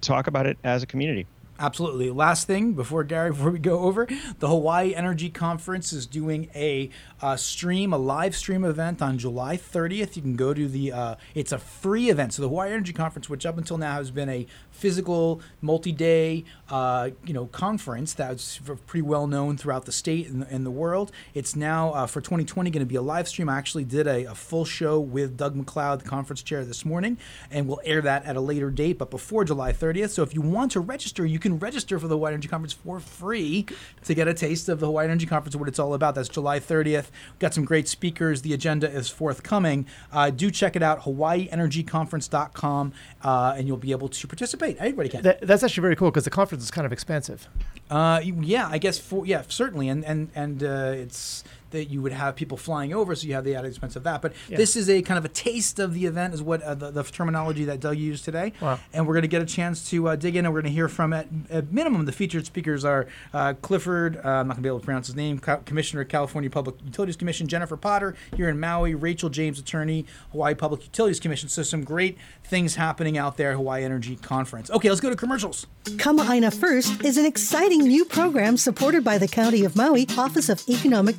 talk 0.00 0.26
about 0.26 0.46
it 0.46 0.56
as 0.64 0.82
a 0.82 0.86
community. 0.86 1.26
Absolutely. 1.62 2.10
Last 2.10 2.48
thing 2.48 2.72
before 2.72 3.04
Gary, 3.04 3.30
before 3.34 3.52
we 3.52 3.60
go 3.60 3.78
over, 3.78 4.08
the 4.40 4.48
Hawaii 4.48 4.96
Energy 4.96 5.30
Conference 5.30 5.92
is 5.92 6.06
doing 6.06 6.50
a 6.56 6.90
uh, 7.20 7.36
stream, 7.36 7.92
a 7.92 7.98
live 7.98 8.34
stream 8.34 8.64
event 8.64 9.00
on 9.00 9.16
July 9.16 9.56
30th. 9.56 10.16
You 10.16 10.22
can 10.22 10.34
go 10.34 10.52
to 10.52 10.66
the. 10.66 10.90
Uh, 10.90 11.14
it's 11.36 11.52
a 11.52 11.58
free 11.58 12.10
event. 12.10 12.34
So 12.34 12.42
the 12.42 12.48
Hawaii 12.48 12.72
Energy 12.72 12.92
Conference, 12.92 13.30
which 13.30 13.46
up 13.46 13.58
until 13.58 13.78
now 13.78 13.94
has 13.94 14.10
been 14.10 14.28
a 14.28 14.44
physical, 14.72 15.40
multi-day, 15.60 16.44
uh, 16.68 17.10
you 17.24 17.32
know, 17.32 17.46
conference 17.46 18.12
that's 18.12 18.58
pretty 18.86 19.02
well 19.02 19.28
known 19.28 19.56
throughout 19.56 19.84
the 19.84 19.92
state 19.92 20.28
and, 20.28 20.42
and 20.50 20.66
the 20.66 20.70
world. 20.70 21.12
It's 21.32 21.54
now 21.54 21.92
uh, 21.92 22.06
for 22.06 22.20
2020 22.20 22.70
going 22.70 22.80
to 22.80 22.86
be 22.86 22.96
a 22.96 23.02
live 23.02 23.28
stream. 23.28 23.48
I 23.48 23.56
actually 23.56 23.84
did 23.84 24.08
a, 24.08 24.24
a 24.24 24.34
full 24.34 24.64
show 24.64 24.98
with 24.98 25.36
Doug 25.36 25.54
McLeod, 25.54 26.02
the 26.02 26.08
conference 26.08 26.42
chair, 26.42 26.64
this 26.64 26.84
morning, 26.84 27.18
and 27.52 27.68
we'll 27.68 27.80
air 27.84 28.02
that 28.02 28.24
at 28.24 28.34
a 28.34 28.40
later 28.40 28.70
date, 28.70 28.98
but 28.98 29.10
before 29.10 29.44
July 29.44 29.72
30th. 29.72 30.10
So 30.10 30.24
if 30.24 30.34
you 30.34 30.40
want 30.40 30.72
to 30.72 30.80
register, 30.80 31.24
you 31.24 31.38
can 31.38 31.51
register 31.58 31.98
for 31.98 32.08
the 32.08 32.14
Hawaii 32.14 32.32
Energy 32.32 32.48
Conference 32.48 32.72
for 32.72 33.00
free 33.00 33.66
to 34.04 34.14
get 34.14 34.28
a 34.28 34.34
taste 34.34 34.68
of 34.68 34.80
the 34.80 34.86
Hawaii 34.86 35.04
Energy 35.04 35.26
Conference 35.26 35.56
what 35.56 35.68
it's 35.68 35.78
all 35.78 35.94
about. 35.94 36.14
That's 36.14 36.28
July 36.28 36.60
30th. 36.60 37.10
We've 37.10 37.38
got 37.38 37.54
some 37.54 37.64
great 37.64 37.88
speakers. 37.88 38.42
The 38.42 38.54
agenda 38.54 38.90
is 38.90 39.08
forthcoming. 39.08 39.86
Uh, 40.12 40.30
do 40.30 40.50
check 40.50 40.76
it 40.76 40.82
out, 40.82 41.02
hawaiienergyconference.com, 41.02 42.92
uh, 43.22 43.54
and 43.56 43.68
you'll 43.68 43.76
be 43.76 43.92
able 43.92 44.08
to 44.08 44.26
participate. 44.26 44.76
Everybody 44.78 45.08
can. 45.08 45.22
That, 45.22 45.40
that's 45.40 45.62
actually 45.62 45.82
very 45.82 45.96
cool 45.96 46.10
because 46.10 46.24
the 46.24 46.30
conference 46.30 46.64
is 46.64 46.70
kind 46.70 46.86
of 46.86 46.92
expensive. 46.92 47.48
Uh, 47.90 48.20
yeah, 48.24 48.68
I 48.70 48.78
guess 48.78 48.98
for 48.98 49.26
yeah, 49.26 49.42
certainly, 49.48 49.88
and 49.88 50.04
and 50.04 50.30
and 50.34 50.62
uh, 50.62 50.92
it's 50.94 51.44
that 51.72 51.90
you 51.90 52.00
would 52.00 52.12
have 52.12 52.36
people 52.36 52.56
flying 52.56 52.94
over, 52.94 53.14
so 53.14 53.26
you 53.26 53.34
have 53.34 53.44
the 53.44 53.54
added 53.54 53.68
expense 53.68 53.96
of 53.96 54.04
that. 54.04 54.22
But 54.22 54.32
Yeah. 54.48 54.56
this 54.56 54.76
is 54.76 54.88
a 54.88 55.02
kind 55.02 55.18
of 55.18 55.24
a 55.24 55.28
taste 55.28 55.78
of 55.78 55.92
the 55.94 56.06
event, 56.06 56.32
is 56.34 56.42
what 56.42 56.62
uh, 56.62 56.74
the, 56.74 56.90
the 56.90 57.02
terminology 57.02 57.64
that 57.64 57.80
Doug 57.80 57.98
used 57.98 58.24
today. 58.24 58.52
Wow. 58.60 58.78
And 58.92 59.06
we're 59.06 59.14
going 59.14 59.22
to 59.22 59.28
get 59.28 59.42
a 59.42 59.46
chance 59.46 59.88
to 59.90 60.08
uh, 60.08 60.16
dig 60.16 60.36
in, 60.36 60.44
and 60.46 60.54
we're 60.54 60.62
going 60.62 60.70
to 60.72 60.74
hear 60.74 60.88
from 60.88 61.12
at, 61.12 61.26
at 61.50 61.72
minimum 61.72 62.04
the 62.04 62.12
featured 62.12 62.46
speakers 62.46 62.84
are 62.84 63.06
uh, 63.34 63.54
Clifford. 63.60 64.16
Uh, 64.16 64.20
I'm 64.28 64.48
not 64.48 64.54
going 64.54 64.56
to 64.56 64.62
be 64.62 64.68
able 64.68 64.80
to 64.80 64.84
pronounce 64.84 65.08
his 65.08 65.16
name. 65.16 65.38
Co- 65.38 65.58
Commissioner 65.64 66.02
of 66.02 66.08
California 66.08 66.48
Public 66.50 66.76
Utilities 66.84 67.16
Commission 67.16 67.48
Jennifer 67.48 67.76
Potter 67.76 68.14
here 68.36 68.48
in 68.48 68.60
Maui. 68.60 68.94
Rachel 68.94 69.28
James, 69.28 69.58
attorney, 69.58 70.06
Hawaii 70.32 70.54
Public 70.54 70.82
Utilities 70.84 71.18
Commission. 71.20 71.48
So 71.48 71.62
some 71.62 71.82
great 71.84 72.16
things 72.44 72.74
happening 72.76 73.16
out 73.18 73.36
there. 73.36 73.54
Hawaii 73.54 73.82
Energy 73.84 74.16
Conference. 74.16 74.70
Okay, 74.70 74.88
let's 74.88 75.00
go 75.00 75.10
to 75.10 75.16
commercials. 75.16 75.66
Kama'aina 75.84 76.52
First 76.54 77.04
is 77.04 77.16
an 77.16 77.24
exciting 77.26 77.80
new 77.80 78.04
program 78.04 78.56
supported 78.56 79.02
by 79.02 79.18
the 79.18 79.26
County 79.28 79.64
of 79.64 79.74
Maui 79.76 80.06
Office 80.18 80.48
of 80.48 80.62
Economic 80.68 81.16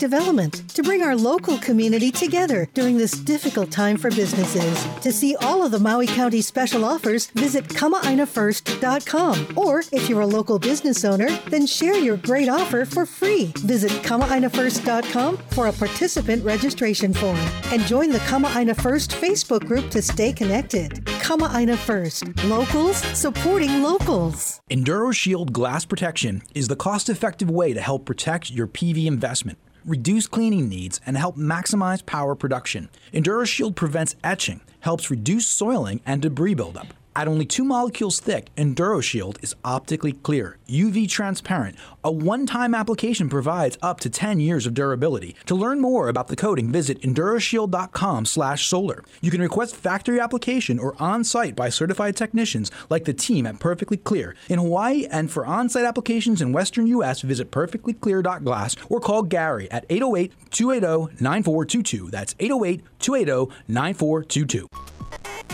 To 0.51 0.83
bring 0.83 1.01
our 1.03 1.15
local 1.15 1.57
community 1.57 2.11
together 2.11 2.67
during 2.73 2.97
this 2.97 3.11
difficult 3.11 3.71
time 3.71 3.97
for 3.97 4.09
businesses. 4.09 4.87
To 5.01 5.11
see 5.11 5.35
all 5.37 5.63
of 5.63 5.71
the 5.71 5.79
Maui 5.79 6.07
County 6.07 6.41
special 6.41 6.85
offers, 6.85 7.27
visit 7.27 7.65
kama'ainafirst.com. 7.65 9.57
Or 9.57 9.83
if 9.91 10.09
you're 10.09 10.21
a 10.21 10.27
local 10.27 10.59
business 10.59 11.05
owner, 11.05 11.29
then 11.49 11.65
share 11.65 11.97
your 11.97 12.17
great 12.17 12.49
offer 12.49 12.85
for 12.85 13.05
free. 13.05 13.53
Visit 13.57 13.91
kama'ainafirst.com 14.03 15.37
for 15.51 15.67
a 15.67 15.73
participant 15.73 16.43
registration 16.43 17.13
form 17.13 17.37
and 17.71 17.81
join 17.83 18.09
the 18.11 18.19
Kama'aina 18.19 18.79
First 18.81 19.11
Facebook 19.11 19.65
group 19.65 19.89
to 19.91 20.01
stay 20.01 20.33
connected. 20.33 20.91
Kama'aina 21.23 21.77
First, 21.77 22.23
locals 22.45 22.97
supporting 23.17 23.81
locals. 23.81 24.61
EnduroShield 24.69 25.51
glass 25.51 25.85
protection 25.85 26.41
is 26.53 26.67
the 26.67 26.75
cost 26.75 27.09
effective 27.09 27.49
way 27.49 27.73
to 27.73 27.81
help 27.81 28.05
protect 28.05 28.51
your 28.51 28.67
PV 28.67 29.05
investment, 29.05 29.57
reduce 29.85 30.27
cleaning 30.27 30.69
needs, 30.69 30.99
and 31.05 31.17
help 31.17 31.37
maximize 31.37 32.05
power 32.05 32.35
production. 32.35 32.89
EnduroShield 33.13 33.75
prevents 33.75 34.15
etching, 34.23 34.61
helps 34.81 35.11
reduce 35.11 35.47
soiling 35.47 36.01
and 36.05 36.21
debris 36.21 36.53
buildup. 36.53 36.93
At 37.15 37.27
only 37.27 37.45
two 37.45 37.63
molecules 37.63 38.19
thick, 38.19 38.47
EnduroShield 38.57 39.43
is 39.43 39.55
optically 39.63 40.13
clear, 40.13 40.57
UV 40.67 41.07
transparent. 41.07 41.75
A 42.03 42.11
one 42.11 42.47
time 42.47 42.73
application 42.73 43.29
provides 43.29 43.77
up 43.83 43.99
to 43.99 44.09
10 44.09 44.39
years 44.39 44.65
of 44.65 44.73
durability. 44.73 45.35
To 45.45 45.53
learn 45.53 45.79
more 45.79 46.09
about 46.09 46.27
the 46.27 46.35
coating, 46.35 46.71
visit 46.71 46.99
enduroshield.com 47.01 48.25
slash 48.25 48.65
solar. 48.65 49.03
You 49.21 49.29
can 49.29 49.41
request 49.41 49.75
factory 49.75 50.19
application 50.19 50.79
or 50.79 50.95
on 50.99 51.23
site 51.23 51.55
by 51.55 51.69
certified 51.69 52.15
technicians 52.15 52.71
like 52.89 53.05
the 53.05 53.13
team 53.13 53.45
at 53.45 53.59
Perfectly 53.59 53.97
Clear. 53.97 54.35
In 54.49 54.57
Hawaii 54.57 55.05
and 55.05 55.29
for 55.29 55.45
on 55.45 55.69
site 55.69 55.85
applications 55.85 56.41
in 56.41 56.51
Western 56.51 56.87
U.S., 56.87 57.21
visit 57.21 57.51
perfectlyclear.glass 57.51 58.75
or 58.89 58.99
call 58.99 59.21
Gary 59.21 59.69
at 59.69 59.85
808 59.87 60.33
280 60.49 61.21
9422. 61.21 62.09
That's 62.09 62.33
808 62.39 62.81
280 62.99 63.53
9422. 63.67 64.92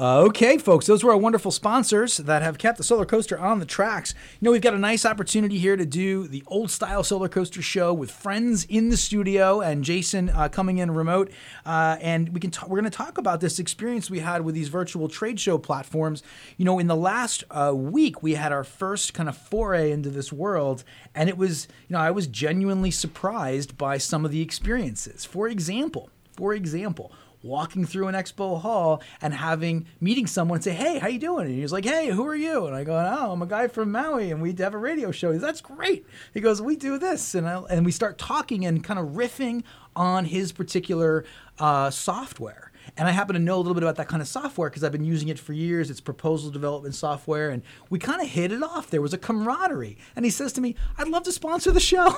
Uh, 0.00 0.20
okay, 0.20 0.58
folks, 0.58 0.86
those 0.86 1.02
were 1.02 1.10
our 1.10 1.16
wonderful 1.16 1.50
sponsors 1.50 2.18
that 2.18 2.40
have 2.40 2.56
kept 2.56 2.78
the 2.78 2.84
solar 2.84 3.04
coaster 3.04 3.36
on 3.36 3.58
the 3.58 3.66
tracks. 3.66 4.14
You 4.38 4.44
know, 4.44 4.52
we've 4.52 4.60
got 4.60 4.74
a 4.74 4.78
nice 4.78 5.04
opportunity 5.04 5.58
here 5.58 5.76
to 5.76 5.84
do 5.84 6.28
the 6.28 6.44
old 6.46 6.70
style 6.70 7.02
solar 7.02 7.28
coaster 7.28 7.60
show 7.60 7.92
with 7.92 8.08
friends 8.08 8.64
in 8.66 8.90
the 8.90 8.96
studio 8.96 9.60
and 9.60 9.82
Jason 9.82 10.28
uh, 10.28 10.48
coming 10.50 10.78
in 10.78 10.92
remote. 10.92 11.32
Uh, 11.66 11.96
and 12.00 12.28
we 12.28 12.38
can 12.38 12.52
ta- 12.52 12.68
we're 12.68 12.78
going 12.78 12.88
to 12.88 12.96
talk 12.96 13.18
about 13.18 13.40
this 13.40 13.58
experience 13.58 14.08
we 14.08 14.20
had 14.20 14.42
with 14.42 14.54
these 14.54 14.68
virtual 14.68 15.08
trade 15.08 15.40
show 15.40 15.58
platforms. 15.58 16.22
You 16.58 16.64
know, 16.64 16.78
in 16.78 16.86
the 16.86 16.94
last 16.94 17.42
uh, 17.50 17.72
week, 17.74 18.22
we 18.22 18.34
had 18.34 18.52
our 18.52 18.62
first 18.62 19.14
kind 19.14 19.28
of 19.28 19.36
foray 19.36 19.90
into 19.90 20.10
this 20.10 20.32
world, 20.32 20.84
and 21.12 21.28
it 21.28 21.36
was, 21.36 21.66
you 21.88 21.94
know, 21.94 22.00
I 22.00 22.12
was 22.12 22.28
genuinely 22.28 22.92
surprised 22.92 23.76
by 23.76 23.98
some 23.98 24.24
of 24.24 24.30
the 24.30 24.42
experiences. 24.42 25.24
For 25.24 25.48
example, 25.48 26.08
for 26.36 26.54
example, 26.54 27.10
walking 27.42 27.86
through 27.86 28.08
an 28.08 28.14
expo 28.14 28.60
hall 28.60 29.02
and 29.20 29.34
having 29.34 29.86
meeting 30.00 30.26
someone 30.26 30.60
say, 30.60 30.72
"Hey, 30.72 30.98
how 30.98 31.08
you 31.08 31.18
doing?" 31.18 31.46
And 31.46 31.54
he's 31.54 31.72
like, 31.72 31.84
"Hey, 31.84 32.08
who 32.08 32.26
are 32.26 32.34
you?" 32.34 32.66
And 32.66 32.74
I 32.74 32.84
go, 32.84 32.94
"Oh, 32.94 33.32
I'm 33.32 33.42
a 33.42 33.46
guy 33.46 33.68
from 33.68 33.92
Maui, 33.92 34.30
and 34.30 34.42
we 34.42 34.52
have 34.58 34.74
a 34.74 34.78
radio 34.78 35.10
show." 35.10 35.32
He's, 35.32 35.40
"That's 35.40 35.60
great." 35.60 36.06
He 36.34 36.40
goes, 36.40 36.60
"We 36.60 36.76
do 36.76 36.98
this," 36.98 37.34
and 37.34 37.48
I, 37.48 37.62
and 37.70 37.84
we 37.84 37.92
start 37.92 38.18
talking 38.18 38.64
and 38.64 38.82
kind 38.82 38.98
of 38.98 39.08
riffing 39.10 39.62
on 39.94 40.26
his 40.26 40.52
particular 40.52 41.24
uh, 41.58 41.90
software. 41.90 42.67
And 42.96 43.08
I 43.08 43.12
happen 43.12 43.34
to 43.34 43.40
know 43.40 43.56
a 43.56 43.58
little 43.58 43.74
bit 43.74 43.82
about 43.82 43.96
that 43.96 44.08
kind 44.08 44.22
of 44.22 44.28
software 44.28 44.68
because 44.70 44.82
I've 44.84 44.92
been 44.92 45.04
using 45.04 45.28
it 45.28 45.38
for 45.38 45.52
years. 45.52 45.90
It's 45.90 46.00
proposal 46.00 46.50
development 46.50 46.94
software. 46.94 47.50
And 47.50 47.62
we 47.90 47.98
kind 47.98 48.20
of 48.22 48.28
hit 48.28 48.52
it 48.52 48.62
off. 48.62 48.90
There 48.90 49.02
was 49.02 49.12
a 49.12 49.18
camaraderie. 49.18 49.98
And 50.16 50.24
he 50.24 50.30
says 50.30 50.52
to 50.54 50.60
me, 50.60 50.74
I'd 50.96 51.08
love 51.08 51.22
to 51.24 51.32
sponsor 51.32 51.70
the 51.70 51.80
show. 51.80 52.16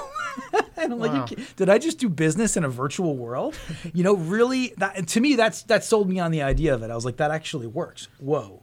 and 0.76 0.92
I'm 0.92 0.98
Wow. 0.98 1.26
like, 1.28 1.56
did 1.56 1.68
I 1.68 1.78
just 1.78 1.98
do 1.98 2.08
business 2.08 2.56
in 2.56 2.64
a 2.64 2.68
virtual 2.68 3.16
world? 3.16 3.58
you 3.92 4.04
know, 4.04 4.14
really, 4.16 4.72
that, 4.78 5.06
to 5.08 5.20
me, 5.20 5.34
that's 5.36 5.62
that 5.64 5.84
sold 5.84 6.08
me 6.08 6.18
on 6.20 6.30
the 6.30 6.42
idea 6.42 6.74
of 6.74 6.82
it. 6.82 6.90
I 6.90 6.94
was 6.94 7.04
like, 7.04 7.16
that 7.18 7.30
actually 7.30 7.66
works. 7.66 8.08
Whoa. 8.18 8.59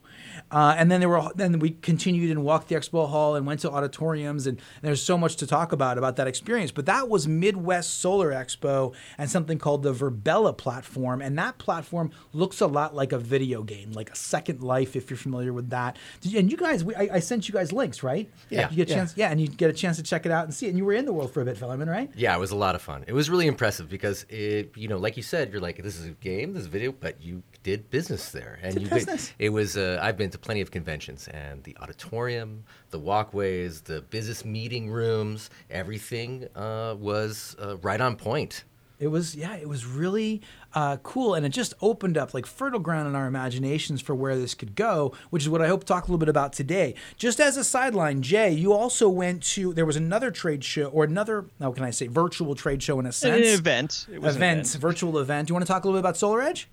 Uh, 0.50 0.74
and 0.76 0.90
then 0.90 1.00
there 1.00 1.08
were 1.08 1.28
then 1.34 1.58
we 1.58 1.70
continued 1.70 2.30
and 2.30 2.44
walked 2.44 2.68
the 2.68 2.74
expo 2.74 3.08
hall 3.08 3.34
and 3.34 3.46
went 3.46 3.60
to 3.60 3.70
auditoriums 3.70 4.46
and 4.46 4.60
there's 4.82 5.02
so 5.02 5.18
much 5.18 5.36
to 5.36 5.46
talk 5.46 5.72
about 5.72 5.98
about 5.98 6.16
that 6.16 6.26
experience. 6.26 6.70
But 6.70 6.86
that 6.86 7.08
was 7.08 7.28
Midwest 7.28 8.00
Solar 8.00 8.32
Expo 8.32 8.94
and 9.18 9.30
something 9.30 9.58
called 9.58 9.82
the 9.82 9.92
Virbela 9.92 10.56
platform, 10.56 11.20
and 11.20 11.38
that 11.38 11.58
platform 11.58 12.10
looks 12.32 12.60
a 12.60 12.66
lot 12.66 12.94
like 12.94 13.12
a 13.12 13.18
video 13.18 13.62
game, 13.62 13.92
like 13.92 14.10
a 14.10 14.16
Second 14.16 14.62
Life, 14.62 14.96
if 14.96 15.10
you're 15.10 15.16
familiar 15.16 15.52
with 15.52 15.70
that. 15.70 15.96
Did 16.20 16.32
you, 16.32 16.38
and 16.38 16.50
you 16.50 16.56
guys, 16.56 16.84
we, 16.84 16.94
I, 16.94 17.08
I 17.14 17.18
sent 17.20 17.48
you 17.48 17.54
guys 17.54 17.72
links, 17.72 18.02
right? 18.02 18.30
Yeah. 18.50 18.70
You 18.70 18.76
get 18.76 18.90
a 18.90 18.94
chance, 18.94 19.14
yeah, 19.16 19.30
and 19.30 19.40
you 19.40 19.48
get 19.48 19.70
a 19.70 19.72
chance 19.72 19.96
to 19.96 20.02
check 20.02 20.26
it 20.26 20.32
out 20.32 20.44
and 20.44 20.54
see 20.54 20.66
it. 20.66 20.70
And 20.70 20.78
you 20.78 20.84
were 20.84 20.92
in 20.92 21.04
the 21.04 21.12
world 21.12 21.32
for 21.32 21.42
a 21.42 21.44
bit, 21.44 21.56
Fellerman, 21.56 21.88
right? 21.88 22.10
Yeah, 22.14 22.34
it 22.34 22.40
was 22.40 22.50
a 22.50 22.56
lot 22.56 22.74
of 22.74 22.82
fun. 22.82 23.04
It 23.06 23.12
was 23.12 23.30
really 23.30 23.46
impressive 23.46 23.88
because 23.88 24.24
it, 24.28 24.72
you 24.76 24.88
know, 24.88 24.98
like 24.98 25.16
you 25.16 25.22
said, 25.22 25.52
you're 25.52 25.60
like, 25.60 25.82
this 25.82 25.98
is 25.98 26.06
a 26.06 26.10
game, 26.10 26.52
this 26.52 26.62
is 26.62 26.66
a 26.66 26.70
video, 26.70 26.92
but 26.92 27.20
you 27.22 27.42
did 27.68 27.90
business 27.90 28.30
there, 28.30 28.58
and 28.62 28.72
Did 28.74 28.82
you 28.84 28.88
business. 28.90 29.32
it 29.38 29.50
was. 29.50 29.76
Uh, 29.76 29.98
I've 30.00 30.16
been 30.16 30.30
to 30.30 30.38
plenty 30.38 30.62
of 30.62 30.70
conventions, 30.70 31.28
and 31.28 31.62
the 31.64 31.76
auditorium, 31.82 32.64
the 32.90 32.98
walkways, 32.98 33.82
the 33.82 34.00
business 34.00 34.44
meeting 34.44 34.90
rooms, 34.90 35.50
everything 35.70 36.48
uh, 36.56 36.94
was 36.98 37.56
uh, 37.62 37.76
right 37.78 38.00
on 38.00 38.16
point. 38.16 38.64
It 39.00 39.08
was 39.08 39.36
yeah, 39.36 39.54
it 39.54 39.68
was 39.68 39.86
really 39.86 40.40
uh, 40.74 40.96
cool, 41.04 41.34
and 41.34 41.46
it 41.46 41.50
just 41.50 41.72
opened 41.80 42.16
up 42.18 42.34
like 42.34 42.46
fertile 42.46 42.80
ground 42.80 43.06
in 43.08 43.14
our 43.14 43.26
imaginations 43.28 44.00
for 44.00 44.12
where 44.14 44.34
this 44.36 44.54
could 44.54 44.74
go, 44.74 45.12
which 45.30 45.42
is 45.44 45.48
what 45.48 45.62
I 45.62 45.68
hope 45.68 45.80
to 45.82 45.86
talk 45.86 46.04
a 46.04 46.06
little 46.06 46.18
bit 46.18 46.28
about 46.28 46.52
today. 46.52 46.94
Just 47.16 47.38
as 47.38 47.56
a 47.56 47.62
sideline, 47.62 48.22
Jay, 48.22 48.50
you 48.50 48.72
also 48.72 49.08
went 49.08 49.42
to 49.54 49.72
there 49.72 49.86
was 49.86 49.94
another 49.96 50.30
trade 50.32 50.64
show 50.64 50.86
or 50.86 51.04
another 51.04 51.44
how 51.60 51.70
can 51.72 51.84
I 51.84 51.90
say 51.90 52.08
virtual 52.08 52.54
trade 52.56 52.82
show 52.82 52.98
in 52.98 53.04
a 53.06 53.10
An 53.10 53.12
sense 53.12 53.46
event. 53.58 54.06
It 54.12 54.20
was 54.20 54.34
an 54.36 54.42
event, 54.42 54.66
event. 54.66 54.80
virtual 54.82 55.18
event. 55.18 55.46
Do 55.46 55.52
you 55.52 55.54
want 55.54 55.66
to 55.66 55.72
talk 55.72 55.84
a 55.84 55.86
little 55.86 55.98
bit 56.00 56.04
about 56.08 56.16
Solar 56.16 56.42
Edge? 56.42 56.68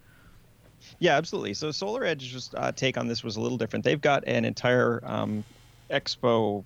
Yeah, 0.99 1.17
absolutely. 1.17 1.53
So 1.53 1.71
Solar 1.71 2.03
Edge's 2.03 2.49
uh, 2.55 2.71
take 2.71 2.97
on 2.97 3.07
this 3.07 3.23
was 3.23 3.35
a 3.35 3.41
little 3.41 3.57
different. 3.57 3.83
They've 3.83 3.99
got 3.99 4.23
an 4.27 4.45
entire 4.45 5.01
um, 5.03 5.43
expo 5.89 6.63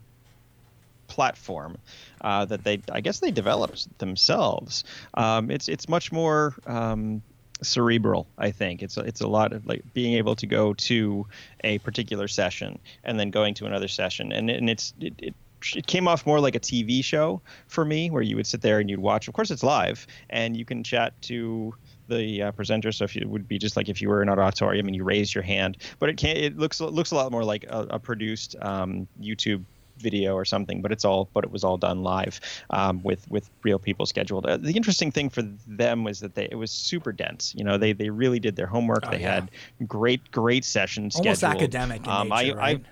platform 1.08 1.78
uh, 2.22 2.46
that 2.46 2.64
they, 2.64 2.82
I 2.92 3.02
guess, 3.02 3.20
they 3.20 3.32
developed 3.32 3.98
themselves. 4.00 4.84
Um, 5.16 5.52
it's 5.52 5.68
it's 5.68 5.90
much 5.90 6.12
more 6.12 6.56
um, 6.68 7.22
cerebral. 7.62 8.28
I 8.38 8.52
think 8.52 8.82
it's 8.82 8.98
a, 8.98 9.02
it's 9.02 9.22
a 9.22 9.28
lot 9.28 9.52
of 9.52 9.66
like 9.66 9.84
being 9.94 10.14
able 10.14 10.36
to 10.38 10.48
go 10.48 10.74
to 10.74 11.26
a 11.64 11.80
particular 11.80 12.28
session 12.28 12.80
and 13.04 13.20
then 13.20 13.32
going 13.32 13.56
to 13.56 13.66
another 13.66 13.88
session, 13.88 14.32
and 14.32 14.50
and 14.50 14.70
it's 14.70 14.94
it, 15.00 15.14
it 15.18 15.36
it 15.76 15.88
came 15.88 16.08
off 16.08 16.26
more 16.26 16.40
like 16.40 16.56
a 16.56 16.60
TV 16.60 17.04
show 17.04 17.42
for 17.68 17.84
me, 17.84 18.10
where 18.10 18.22
you 18.22 18.36
would 18.38 18.48
sit 18.48 18.62
there 18.62 18.80
and 18.80 18.90
you'd 18.90 19.00
watch. 19.00 19.28
Of 19.28 19.34
course, 19.34 19.52
it's 19.52 19.64
live, 19.64 20.08
and 20.30 20.56
you 20.56 20.64
can 20.64 20.84
chat 20.84 21.20
to 21.24 21.74
the 22.10 22.44
uh, 22.44 22.52
presenter. 22.52 22.92
So 22.92 23.06
if 23.06 23.16
you, 23.16 23.22
it 23.22 23.30
would 23.30 23.48
be 23.48 23.58
just 23.58 23.78
like 23.78 23.90
if 23.90 24.02
you 24.02 24.10
were 24.10 24.22
in 24.22 24.30
an 24.30 24.40
auditorium 24.40 24.88
and 24.88 24.96
you 24.96 25.04
raised 25.04 25.34
your 25.36 25.44
hand, 25.44 25.78
but 26.00 26.10
it 26.10 26.18
can 26.18 26.36
It 26.38 26.58
looks 26.58 26.80
it 26.82 26.92
looks 26.92 27.12
a 27.12 27.16
lot 27.16 27.32
more 27.32 27.44
like 27.44 27.66
a, 27.70 27.88
a 27.92 28.00
produced 28.00 28.56
um, 28.62 29.08
YouTube 29.22 29.66
video 29.98 30.34
or 30.34 30.46
something 30.46 30.82
but 30.82 30.94
it's 30.94 31.04
all 31.04 31.30
but 31.34 31.44
it 31.44 31.52
was 31.52 31.62
all 31.62 31.78
done 31.78 32.04
live 32.04 32.40
um, 32.70 33.04
with 33.04 33.28
with 33.30 33.50
real 33.66 33.78
people 33.78 34.06
scheduled 34.06 34.46
uh, 34.46 34.56
the 34.56 34.72
interesting 34.72 35.12
thing 35.12 35.30
for 35.30 35.42
them 35.68 36.06
was 36.06 36.22
that 36.22 36.36
they 36.36 36.48
it 36.50 36.56
was 36.56 36.72
super 36.72 37.12
dense 37.12 37.54
you 37.54 37.66
know 37.66 37.78
they 37.78 37.92
they 37.92 38.10
really 38.10 38.40
did 38.40 38.56
their 38.56 38.66
homework 38.68 39.04
Oh, 39.04 39.12
they 39.12 39.20
yeah. 39.20 39.36
had 39.36 39.52
great 39.88 40.32
great 40.32 40.64
sessions 40.64 41.16
Almost 41.16 41.42
scheduled. 41.42 41.62
academic 41.64 42.06
in 42.06 42.12
um, 42.12 42.30
nature, 42.30 42.56
I, 42.56 42.70
I 42.70 42.72
right? 42.72 42.86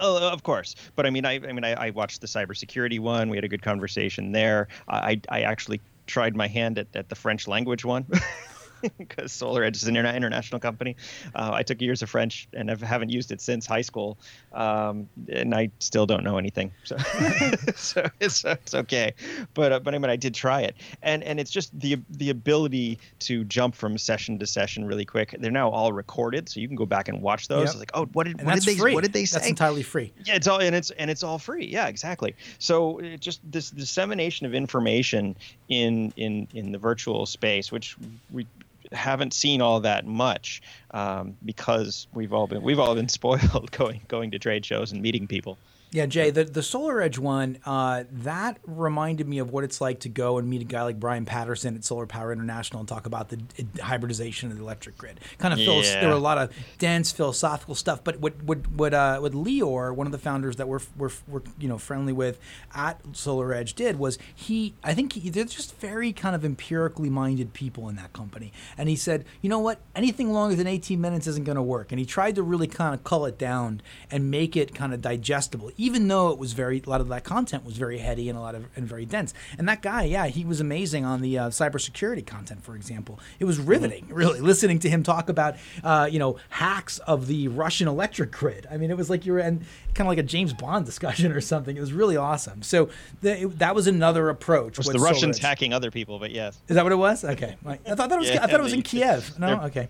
Oh, 0.00 0.28
of 0.30 0.44
course. 0.44 0.76
But 0.94 1.06
I 1.06 1.10
mean, 1.10 1.24
I, 1.24 1.34
I 1.34 1.52
mean, 1.52 1.64
I, 1.64 1.88
I 1.88 1.90
watched 1.90 2.20
the 2.20 2.28
cybersecurity 2.28 3.00
one. 3.00 3.30
We 3.30 3.36
had 3.36 3.44
a 3.44 3.48
good 3.48 3.62
conversation 3.62 4.30
there. 4.30 4.68
I, 4.88 5.20
I 5.28 5.40
actually 5.42 5.82
tried 6.08 6.34
my 6.34 6.48
hand 6.48 6.78
at, 6.78 6.88
at 6.96 7.08
the 7.08 7.14
French 7.14 7.46
language 7.46 7.84
one 7.84 8.06
because 8.98 9.32
Solar 9.32 9.64
Edge 9.64 9.76
is 9.76 9.84
an 9.84 9.94
interna- 9.94 10.14
international 10.14 10.60
company. 10.60 10.96
Uh, 11.34 11.50
I 11.52 11.62
took 11.62 11.80
years 11.80 12.02
of 12.02 12.10
French 12.10 12.48
and 12.52 12.70
I 12.70 12.76
haven't 12.76 13.10
used 13.10 13.32
it 13.32 13.40
since 13.40 13.66
high 13.66 13.82
school, 13.82 14.18
um, 14.52 15.08
and 15.28 15.54
I 15.54 15.70
still 15.78 16.06
don't 16.06 16.24
know 16.24 16.38
anything. 16.38 16.72
So, 16.84 16.96
so 17.76 18.08
it's, 18.20 18.44
it's 18.44 18.74
okay. 18.74 19.14
But 19.54 19.72
uh, 19.72 19.80
but 19.80 19.94
I 19.94 19.98
mean, 19.98 20.10
I 20.10 20.16
did 20.16 20.34
try 20.34 20.62
it, 20.62 20.76
and 21.02 21.22
and 21.22 21.40
it's 21.40 21.50
just 21.50 21.78
the 21.78 21.98
the 22.10 22.30
ability 22.30 22.98
to 23.20 23.44
jump 23.44 23.74
from 23.74 23.98
session 23.98 24.38
to 24.38 24.46
session 24.46 24.86
really 24.86 25.04
quick. 25.04 25.34
They're 25.38 25.50
now 25.50 25.70
all 25.70 25.92
recorded, 25.92 26.48
so 26.48 26.60
you 26.60 26.68
can 26.68 26.76
go 26.76 26.86
back 26.86 27.08
and 27.08 27.22
watch 27.22 27.48
those. 27.48 27.60
Yep. 27.60 27.68
It's 27.68 27.78
like, 27.78 27.90
oh, 27.94 28.06
what 28.12 28.24
did 28.24 28.38
And 28.38 28.46
what 28.46 28.54
did 28.54 28.64
they 28.64 28.76
free. 28.76 28.94
what 28.94 29.02
did 29.02 29.12
they 29.12 29.24
say? 29.24 29.38
That's 29.38 29.48
entirely 29.48 29.82
free. 29.82 30.12
Yeah, 30.24 30.34
it's 30.34 30.46
all 30.46 30.60
and 30.60 30.74
it's 30.74 30.90
and 30.90 31.10
it's 31.10 31.22
all 31.22 31.38
free. 31.38 31.66
Yeah, 31.66 31.88
exactly. 31.88 32.34
So 32.58 32.98
it 32.98 33.20
just 33.20 33.40
this 33.50 33.70
dissemination 33.70 34.46
of 34.46 34.54
information 34.54 35.36
in 35.68 36.12
in 36.16 36.48
in 36.54 36.72
the 36.72 36.78
virtual 36.78 37.26
space, 37.26 37.72
which 37.72 37.96
we 38.30 38.46
haven't 38.92 39.34
seen 39.34 39.60
all 39.60 39.80
that 39.80 40.06
much 40.06 40.62
um, 40.92 41.36
because 41.44 42.06
we've 42.12 42.32
all 42.32 42.46
been 42.46 42.62
we've 42.62 42.78
all 42.78 42.94
been 42.94 43.08
spoiled 43.18 43.70
going 43.70 44.00
going 44.08 44.30
to 44.30 44.38
trade 44.38 44.64
shows 44.64 44.92
and 44.92 45.02
meeting 45.02 45.26
people. 45.26 45.58
Yeah, 45.90 46.04
Jay, 46.04 46.28
the, 46.30 46.44
the 46.44 46.62
Solar 46.62 47.00
Edge 47.00 47.18
one, 47.18 47.58
uh, 47.64 48.04
that 48.12 48.58
reminded 48.66 49.26
me 49.26 49.38
of 49.38 49.50
what 49.50 49.64
it's 49.64 49.80
like 49.80 50.00
to 50.00 50.10
go 50.10 50.36
and 50.36 50.46
meet 50.48 50.60
a 50.60 50.64
guy 50.64 50.82
like 50.82 51.00
Brian 51.00 51.24
Patterson 51.24 51.74
at 51.76 51.82
Solar 51.84 52.04
Power 52.06 52.30
International 52.30 52.80
and 52.80 52.88
talk 52.88 53.06
about 53.06 53.30
the 53.30 53.40
uh, 53.58 53.82
hybridization 53.82 54.50
of 54.50 54.58
the 54.58 54.62
electric 54.62 54.98
grid. 54.98 55.18
Kind 55.38 55.54
of 55.54 55.60
Yeah. 55.60 56.00
there 56.00 56.10
were 56.10 56.14
a 56.14 56.18
lot 56.18 56.36
of 56.36 56.52
dense 56.76 57.10
philosophical 57.10 57.74
stuff, 57.74 58.04
but 58.04 58.20
what 58.20 58.42
what 58.42 58.68
what 58.72 58.92
uh, 58.92 59.18
what 59.18 59.32
Lior, 59.32 59.94
one 59.94 60.06
of 60.06 60.12
the 60.12 60.18
founders 60.18 60.56
that 60.56 60.68
we're, 60.68 60.80
we're, 60.96 61.10
we're 61.26 61.40
you 61.58 61.68
know 61.68 61.78
friendly 61.78 62.12
with 62.12 62.38
at 62.74 63.00
Solar 63.16 63.54
Edge, 63.54 63.72
did 63.72 63.98
was 63.98 64.18
he 64.34 64.74
I 64.84 64.92
think 64.92 65.14
he, 65.14 65.30
they're 65.30 65.44
just 65.46 65.74
very 65.80 66.12
kind 66.12 66.34
of 66.36 66.44
empirically 66.44 67.08
minded 67.08 67.54
people 67.54 67.88
in 67.88 67.96
that 67.96 68.12
company, 68.12 68.52
and 68.76 68.90
he 68.90 68.96
said, 68.96 69.24
you 69.40 69.48
know 69.48 69.58
what, 69.58 69.80
anything 69.96 70.34
longer 70.34 70.54
than 70.54 70.66
18 70.66 71.00
minutes 71.00 71.26
isn't 71.26 71.44
going 71.44 71.56
to 71.56 71.62
work, 71.62 71.92
and 71.92 71.98
he 71.98 72.04
tried 72.04 72.34
to 72.34 72.42
really 72.42 72.66
kind 72.66 72.94
of 72.94 73.04
cull 73.04 73.24
it 73.24 73.38
down 73.38 73.80
and 74.10 74.30
make 74.30 74.54
it 74.54 74.74
kind 74.74 74.92
of 74.92 75.00
digestible, 75.00 75.70
even 75.78 76.08
though 76.08 76.30
it 76.30 76.38
was 76.38 76.52
very 76.52 76.82
a 76.86 76.90
lot 76.90 77.00
of 77.00 77.08
that 77.08 77.24
content 77.24 77.64
was 77.64 77.78
very 77.78 77.98
heady 77.98 78.28
and 78.28 78.36
a 78.36 78.40
lot 78.42 78.54
of 78.54 78.66
and 78.76 78.86
very 78.86 79.06
dense. 79.06 79.32
And 79.56 79.66
that 79.68 79.80
guy, 79.80 80.02
yeah, 80.02 80.26
he 80.26 80.44
was 80.44 80.60
amazing 80.60 81.04
on 81.06 81.22
the 81.22 81.38
uh, 81.38 81.48
cybersecurity 81.48 82.26
content, 82.26 82.62
for 82.62 82.74
example. 82.76 83.18
It 83.38 83.44
was 83.46 83.58
riveting, 83.58 84.06
really, 84.10 84.40
listening 84.40 84.80
to 84.80 84.90
him 84.90 85.02
talk 85.02 85.28
about 85.30 85.54
uh, 85.82 86.08
you 86.10 86.18
know 86.18 86.36
hacks 86.50 86.98
of 86.98 87.26
the 87.28 87.48
Russian 87.48 87.88
electric 87.88 88.32
grid. 88.32 88.66
I 88.70 88.76
mean, 88.76 88.90
it 88.90 88.96
was 88.96 89.08
like 89.08 89.24
you 89.24 89.32
were 89.32 89.38
in 89.38 89.60
kind 89.94 90.06
of 90.06 90.08
like 90.08 90.18
a 90.18 90.22
James 90.24 90.52
Bond 90.52 90.84
discussion 90.84 91.32
or 91.38 91.40
something. 91.40 91.76
It 91.76 91.80
was 91.80 91.92
really 91.92 92.16
awesome. 92.16 92.62
So 92.62 92.90
the, 93.22 93.42
it- 93.42 93.58
that 93.60 93.74
was 93.74 93.86
another 93.86 94.28
approach. 94.28 94.74
Course, 94.74 94.88
with 94.88 94.96
the 94.96 95.02
Russians 95.02 95.38
SolarEdge. 95.38 95.42
hacking 95.42 95.72
other 95.72 95.90
people, 95.90 96.18
but 96.18 96.32
yes, 96.32 96.60
Is 96.68 96.74
that 96.74 96.82
what 96.84 96.92
it 96.92 96.96
was? 96.96 97.24
Okay, 97.24 97.56
I 97.64 97.76
thought 97.94 98.08
that 98.10 98.18
was. 98.18 98.28
Yeah, 98.28 98.42
I 98.42 98.46
thought 98.48 98.60
it 98.60 98.64
was 98.64 98.72
in 98.72 98.82
Kiev. 98.82 99.38
No, 99.38 99.60
okay. 99.62 99.88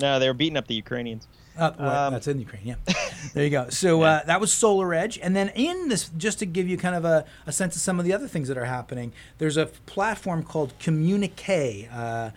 no, 0.00 0.18
they 0.18 0.26
were 0.26 0.34
beating 0.34 0.56
up 0.56 0.66
the 0.66 0.74
Ukrainians. 0.74 1.26
Uh, 1.56 1.72
well, 1.78 2.06
Um, 2.06 2.12
that's 2.12 2.26
in 2.26 2.38
Ukraine, 2.40 2.62
yeah. 2.64 2.74
There 3.32 3.44
you 3.44 3.50
go. 3.50 3.68
So 3.70 4.02
uh, 4.10 4.24
that 4.24 4.40
was 4.40 4.52
Solar 4.52 4.92
Edge, 4.94 5.18
and 5.22 5.34
then 5.36 5.50
in 5.50 5.88
this, 5.88 6.10
just 6.16 6.38
to 6.40 6.46
give 6.46 6.68
you 6.68 6.76
kind 6.76 6.94
of 6.94 7.04
a, 7.04 7.24
a 7.46 7.52
sense 7.52 7.76
of 7.76 7.82
some 7.82 7.98
of 7.98 8.04
the 8.04 8.12
other 8.12 8.28
things 8.28 8.48
that 8.48 8.58
are 8.58 8.64
happening, 8.64 9.12
there's 9.38 9.56
a 9.56 9.66
platform 9.66 10.42
called 10.42 10.72
Communique. 10.78 11.88
Uh, 11.92 12.30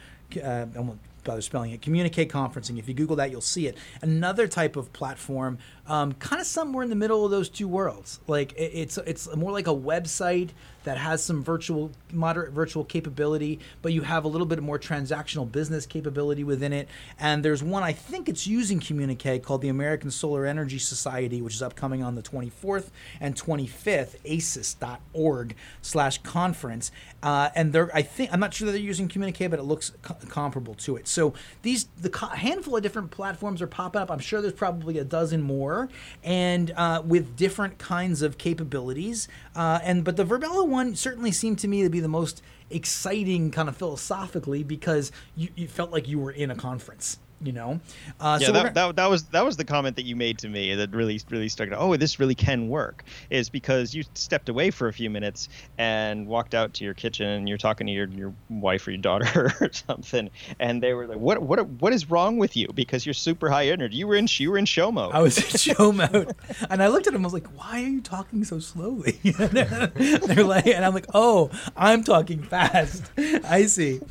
uh, 0.43 0.65
I 0.75 0.79
won't 0.79 0.99
bother 1.23 1.41
spelling 1.41 1.71
it. 1.71 1.81
Communique 1.81 2.25
conferencing. 2.27 2.77
If 2.79 2.87
you 2.87 2.93
Google 2.93 3.15
that, 3.17 3.31
you'll 3.31 3.41
see 3.41 3.67
it. 3.67 3.77
Another 4.01 4.47
type 4.47 4.75
of 4.75 4.93
platform, 4.93 5.57
um, 5.87 6.13
kind 6.13 6.41
of 6.41 6.47
somewhere 6.47 6.83
in 6.83 6.89
the 6.89 6.95
middle 6.95 7.23
of 7.25 7.31
those 7.31 7.49
two 7.49 7.67
worlds. 7.67 8.19
Like 8.27 8.53
it, 8.53 8.71
it's 8.73 8.97
it's 8.99 9.33
more 9.35 9.51
like 9.51 9.67
a 9.67 9.75
website 9.75 10.49
that 10.83 10.97
has 10.97 11.21
some 11.21 11.43
virtual 11.43 11.91
moderate 12.13 12.53
virtual 12.53 12.85
capability, 12.85 13.59
but 13.81 13.91
you 13.91 14.03
have 14.03 14.23
a 14.23 14.27
little 14.27 14.47
bit 14.47 14.63
more 14.63 14.79
transactional 14.79 15.49
business 15.51 15.85
capability 15.85 16.45
within 16.45 16.71
it. 16.71 16.87
And 17.19 17.43
there's 17.43 17.61
one 17.61 17.83
I 17.83 17.91
think 17.91 18.29
it's 18.29 18.47
using 18.47 18.79
Communique 18.79 19.39
called 19.39 19.61
the 19.61 19.69
American 19.69 20.11
Solar 20.11 20.45
Energy 20.45 20.79
Society, 20.79 21.41
which 21.41 21.55
is 21.55 21.61
upcoming 21.61 22.03
on 22.03 22.15
the 22.15 22.21
24th 22.21 22.89
and 23.19 23.35
25th, 23.35 24.15
ases.org 24.23 25.55
slash 25.81 26.19
conference. 26.19 26.91
Uh, 27.21 27.49
and 27.55 27.73
they're 27.73 27.93
I 27.93 28.01
think 28.01 28.31
I'm 28.33 28.39
not 28.39 28.53
sure 28.53 28.65
that 28.67 28.71
they're 28.71 28.81
using 28.81 29.07
Communique, 29.09 29.47
but 29.47 29.59
it 29.59 29.63
looks 29.63 29.91
co- 30.01 30.15
comparable 30.29 30.75
to 30.75 30.95
it. 30.95 31.07
So 31.07 31.33
these 31.63 31.87
the 31.99 32.09
co- 32.09 32.27
handful 32.27 32.77
of 32.77 32.83
different 32.83 33.11
platforms 33.11 33.61
are 33.61 33.67
popping 33.67 34.01
up. 34.01 34.09
I'm 34.09 34.19
sure 34.19 34.41
there's 34.41 34.53
probably 34.53 34.97
a 34.99 35.03
dozen 35.03 35.41
more 35.41 35.76
and 36.23 36.71
uh, 36.71 37.01
with 37.05 37.35
different 37.35 37.77
kinds 37.77 38.21
of 38.21 38.37
capabilities. 38.37 39.27
Uh, 39.55 39.79
and 39.83 40.03
but 40.03 40.17
the 40.17 40.25
Virbela 40.25 40.67
one 40.67 40.95
certainly 40.95 41.31
seemed 41.31 41.59
to 41.59 41.67
me 41.67 41.83
to 41.83 41.89
be 41.89 41.99
the 41.99 42.07
most 42.07 42.41
exciting, 42.69 43.51
kind 43.51 43.69
of 43.69 43.77
philosophically, 43.77 44.63
because 44.63 45.11
you, 45.35 45.49
you 45.55 45.67
felt 45.67 45.91
like 45.91 46.07
you 46.07 46.19
were 46.19 46.31
in 46.31 46.51
a 46.51 46.55
conference 46.55 47.19
you 47.41 47.51
know? 47.51 47.79
Uh, 48.19 48.37
yeah 48.41 48.47
so 48.47 48.51
that, 48.53 48.73
that, 48.73 48.95
that 48.95 49.09
was 49.09 49.23
that 49.25 49.45
was 49.45 49.57
the 49.57 49.65
comment 49.65 49.95
that 49.95 50.05
you 50.05 50.15
made 50.15 50.37
to 50.39 50.49
me 50.49 50.73
that 50.75 50.91
really 50.91 51.19
really 51.29 51.49
stuck 51.49 51.71
out. 51.71 51.79
Oh 51.79 51.95
this 51.95 52.19
really 52.19 52.35
can 52.35 52.69
work 52.69 53.03
is 53.29 53.49
because 53.49 53.93
you 53.93 54.03
stepped 54.13 54.49
away 54.49 54.71
for 54.71 54.87
a 54.87 54.93
few 54.93 55.09
minutes 55.09 55.49
and 55.77 56.27
walked 56.27 56.55
out 56.55 56.73
to 56.75 56.83
your 56.83 56.93
kitchen 56.93 57.27
and 57.27 57.49
you're 57.49 57.57
talking 57.57 57.87
to 57.87 57.93
your, 57.93 58.07
your 58.09 58.33
wife 58.49 58.87
or 58.87 58.91
your 58.91 59.01
daughter 59.01 59.53
or 59.61 59.71
something. 59.71 60.29
And 60.59 60.81
they 60.81 60.93
were 60.93 61.07
like 61.07 61.19
what 61.19 61.41
what 61.41 61.67
what 61.67 61.93
is 61.93 62.09
wrong 62.09 62.37
with 62.37 62.57
you? 62.57 62.67
Because 62.73 63.05
you're 63.05 63.13
super 63.13 63.49
high 63.49 63.67
energy. 63.67 63.97
You 63.97 64.07
were 64.07 64.15
in 64.15 64.27
you 64.37 64.51
were 64.51 64.57
in 64.57 64.65
show 64.65 64.91
mode. 64.91 65.13
I 65.13 65.21
was 65.21 65.37
in 65.37 65.43
show 65.75 65.91
mode. 65.91 66.35
And 66.69 66.81
i 66.81 66.87
looked 66.87 67.07
at 67.07 67.13
them 67.13 67.23
i 67.23 67.27
was 67.27 67.33
like 67.33 67.47
why 67.57 67.83
are 67.83 67.87
you 67.87 68.01
talking 68.01 68.43
so 68.43 68.59
slowly? 68.59 69.19
They're 69.23 70.43
like 70.43 70.67
and 70.67 70.83
i'm 70.85 70.93
like 70.93 71.07
oh 71.13 71.51
i'm 71.75 72.03
talking 72.03 72.41
fast. 72.41 73.11
I 73.17 73.65
see 73.65 74.01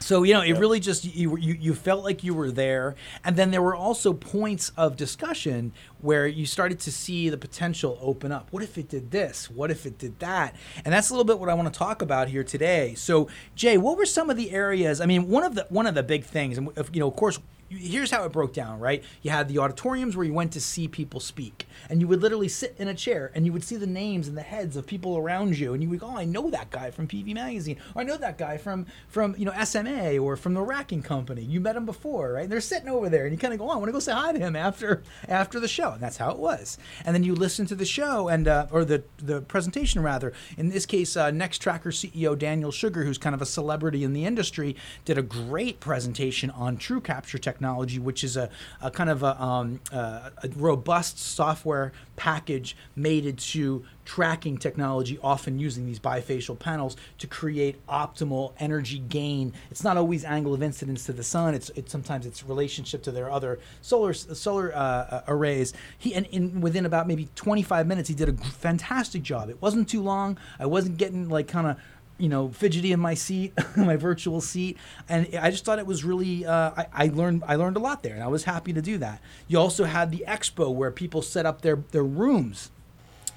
so 0.00 0.22
you 0.22 0.32
know, 0.32 0.40
it 0.40 0.54
really 0.54 0.80
just 0.80 1.04
you, 1.04 1.36
you 1.36 1.54
you 1.54 1.74
felt 1.74 2.02
like 2.02 2.24
you 2.24 2.34
were 2.34 2.50
there, 2.50 2.96
and 3.22 3.36
then 3.36 3.50
there 3.50 3.62
were 3.62 3.76
also 3.76 4.12
points 4.14 4.72
of 4.76 4.96
discussion 4.96 5.72
where 6.00 6.26
you 6.26 6.46
started 6.46 6.80
to 6.80 6.90
see 6.92 7.28
the 7.28 7.36
potential 7.36 7.98
open 8.00 8.32
up. 8.32 8.48
What 8.50 8.62
if 8.62 8.78
it 8.78 8.88
did 8.88 9.10
this? 9.10 9.50
What 9.50 9.70
if 9.70 9.84
it 9.84 9.98
did 9.98 10.18
that? 10.20 10.56
And 10.84 10.92
that's 10.92 11.10
a 11.10 11.12
little 11.12 11.24
bit 11.24 11.38
what 11.38 11.50
I 11.50 11.54
want 11.54 11.72
to 11.72 11.78
talk 11.78 12.00
about 12.00 12.28
here 12.28 12.42
today. 12.42 12.94
So, 12.94 13.28
Jay, 13.54 13.76
what 13.76 13.98
were 13.98 14.06
some 14.06 14.30
of 14.30 14.38
the 14.38 14.50
areas? 14.52 15.00
I 15.02 15.06
mean, 15.06 15.28
one 15.28 15.44
of 15.44 15.54
the 15.54 15.66
one 15.68 15.86
of 15.86 15.94
the 15.94 16.02
big 16.02 16.24
things, 16.24 16.56
and 16.56 16.70
you 16.92 17.00
know, 17.00 17.08
of 17.08 17.16
course, 17.16 17.38
here's 17.70 18.10
how 18.10 18.24
it 18.24 18.32
broke 18.32 18.52
down, 18.52 18.80
right? 18.80 19.02
You 19.22 19.30
had 19.30 19.48
the 19.48 19.58
auditoriums 19.58 20.16
where 20.16 20.26
you 20.26 20.34
went 20.34 20.52
to 20.52 20.60
see 20.60 20.88
people 20.88 21.20
speak, 21.20 21.66
and 21.88 22.00
you 22.00 22.08
would 22.08 22.20
literally 22.20 22.48
sit 22.48 22.74
in 22.78 22.88
a 22.88 22.94
chair 22.94 23.30
and 23.34 23.46
you 23.46 23.52
would 23.52 23.62
see 23.62 23.76
the 23.76 23.86
names 23.86 24.26
and 24.26 24.36
the 24.36 24.42
heads 24.42 24.76
of 24.76 24.86
people 24.86 25.16
around 25.16 25.58
you, 25.58 25.72
and 25.72 25.82
you 25.82 25.88
would 25.88 26.00
go, 26.00 26.08
"Oh, 26.08 26.16
I 26.16 26.24
know 26.24 26.50
that 26.50 26.70
guy 26.70 26.90
from 26.90 27.06
PV 27.06 27.32
Magazine, 27.34 27.76
or 27.94 28.02
I 28.02 28.04
know 28.04 28.16
that 28.16 28.38
guy 28.38 28.56
from 28.56 28.86
from 29.08 29.34
you 29.38 29.44
know 29.44 29.64
SMA 29.64 30.18
or 30.18 30.36
from 30.36 30.54
the 30.54 30.62
Racking 30.62 31.02
Company. 31.02 31.42
You 31.42 31.60
met 31.60 31.76
him 31.76 31.86
before, 31.86 32.32
right? 32.32 32.42
And 32.42 32.52
they're 32.52 32.60
sitting 32.60 32.88
over 32.88 33.08
there, 33.08 33.24
and 33.24 33.32
you 33.32 33.38
kind 33.38 33.52
of 33.52 33.60
go, 33.60 33.66
"Oh, 33.66 33.74
I 33.74 33.76
want 33.76 33.86
to 33.86 33.92
go 33.92 34.00
say 34.00 34.12
hi 34.12 34.32
to 34.32 34.38
him 34.38 34.56
after 34.56 35.02
after 35.28 35.60
the 35.60 35.68
show," 35.68 35.92
and 35.92 36.02
that's 36.02 36.16
how 36.16 36.30
it 36.32 36.38
was. 36.38 36.76
And 37.04 37.14
then 37.14 37.22
you 37.22 37.34
listen 37.34 37.66
to 37.66 37.74
the 37.74 37.86
show 37.86 38.28
and 38.28 38.48
uh, 38.48 38.66
or 38.70 38.84
the 38.84 39.04
the 39.18 39.40
presentation 39.42 40.02
rather. 40.02 40.32
In 40.58 40.70
this 40.70 40.86
case, 40.86 41.16
uh, 41.16 41.30
Nextracker 41.30 41.92
CEO 41.92 42.36
Daniel 42.36 42.72
Shugar, 42.72 43.04
who's 43.04 43.18
kind 43.18 43.34
of 43.34 43.42
a 43.42 43.46
celebrity 43.46 44.02
in 44.02 44.12
the 44.12 44.24
industry, 44.24 44.74
did 45.04 45.18
a 45.18 45.22
great 45.22 45.78
presentation 45.78 46.50
on 46.50 46.76
True 46.76 47.00
Capture 47.00 47.38
technology 47.38 47.59
technology, 47.60 47.98
which 47.98 48.24
is 48.24 48.38
a, 48.38 48.48
a 48.80 48.90
kind 48.90 49.10
of 49.10 49.22
a, 49.22 49.40
um, 49.42 49.80
a, 49.92 50.32
a 50.42 50.48
robust 50.56 51.18
software 51.18 51.92
package 52.16 52.74
mated 52.96 53.38
to 53.38 53.84
tracking 54.06 54.56
technology, 54.56 55.18
often 55.22 55.58
using 55.58 55.84
these 55.84 56.00
bifacial 56.00 56.58
panels 56.58 56.96
to 57.18 57.26
create 57.26 57.86
optimal 57.86 58.54
energy 58.58 58.98
gain. 58.98 59.52
It's 59.70 59.84
not 59.84 59.98
always 59.98 60.24
angle 60.24 60.54
of 60.54 60.62
incidence 60.62 61.04
to 61.04 61.12
the 61.12 61.22
sun. 61.22 61.54
It's, 61.54 61.68
it's 61.76 61.92
sometimes 61.92 62.24
it's 62.24 62.42
relationship 62.42 63.02
to 63.02 63.12
their 63.12 63.30
other 63.30 63.58
solar 63.82 64.14
solar 64.14 64.74
uh, 64.74 64.78
uh 64.78 65.22
arrays. 65.28 65.74
He 65.98 66.14
and 66.14 66.24
in 66.26 66.62
within 66.62 66.86
about 66.86 67.06
maybe 67.06 67.28
25 67.34 67.86
minutes, 67.86 68.08
he 68.08 68.14
did 68.14 68.30
a 68.30 68.32
fantastic 68.32 69.22
job. 69.22 69.50
It 69.50 69.60
wasn't 69.60 69.88
too 69.88 70.02
long. 70.02 70.38
I 70.58 70.64
wasn't 70.66 70.96
getting 70.96 71.28
like 71.28 71.46
kind 71.46 71.66
of 71.66 71.76
you 72.20 72.28
know 72.28 72.50
fidgety 72.50 72.92
in 72.92 73.00
my 73.00 73.14
seat, 73.14 73.52
my 73.76 73.96
virtual 73.96 74.40
seat, 74.40 74.76
and 75.08 75.28
I 75.40 75.50
just 75.50 75.64
thought 75.64 75.78
it 75.78 75.86
was 75.86 76.04
really. 76.04 76.46
Uh, 76.46 76.72
I, 76.76 76.86
I, 76.92 77.06
learned 77.08 77.42
I 77.46 77.56
learned 77.56 77.76
a 77.76 77.80
lot 77.80 78.02
there, 78.02 78.14
and 78.14 78.22
I 78.22 78.28
was 78.28 78.44
happy 78.44 78.72
to 78.72 78.82
do 78.82 78.98
that. 78.98 79.20
You 79.48 79.58
also 79.58 79.84
had 79.84 80.10
the 80.10 80.24
expo 80.26 80.72
where 80.72 80.90
people 80.90 81.22
set 81.22 81.46
up 81.46 81.62
their 81.62 81.76
their 81.90 82.04
rooms 82.04 82.70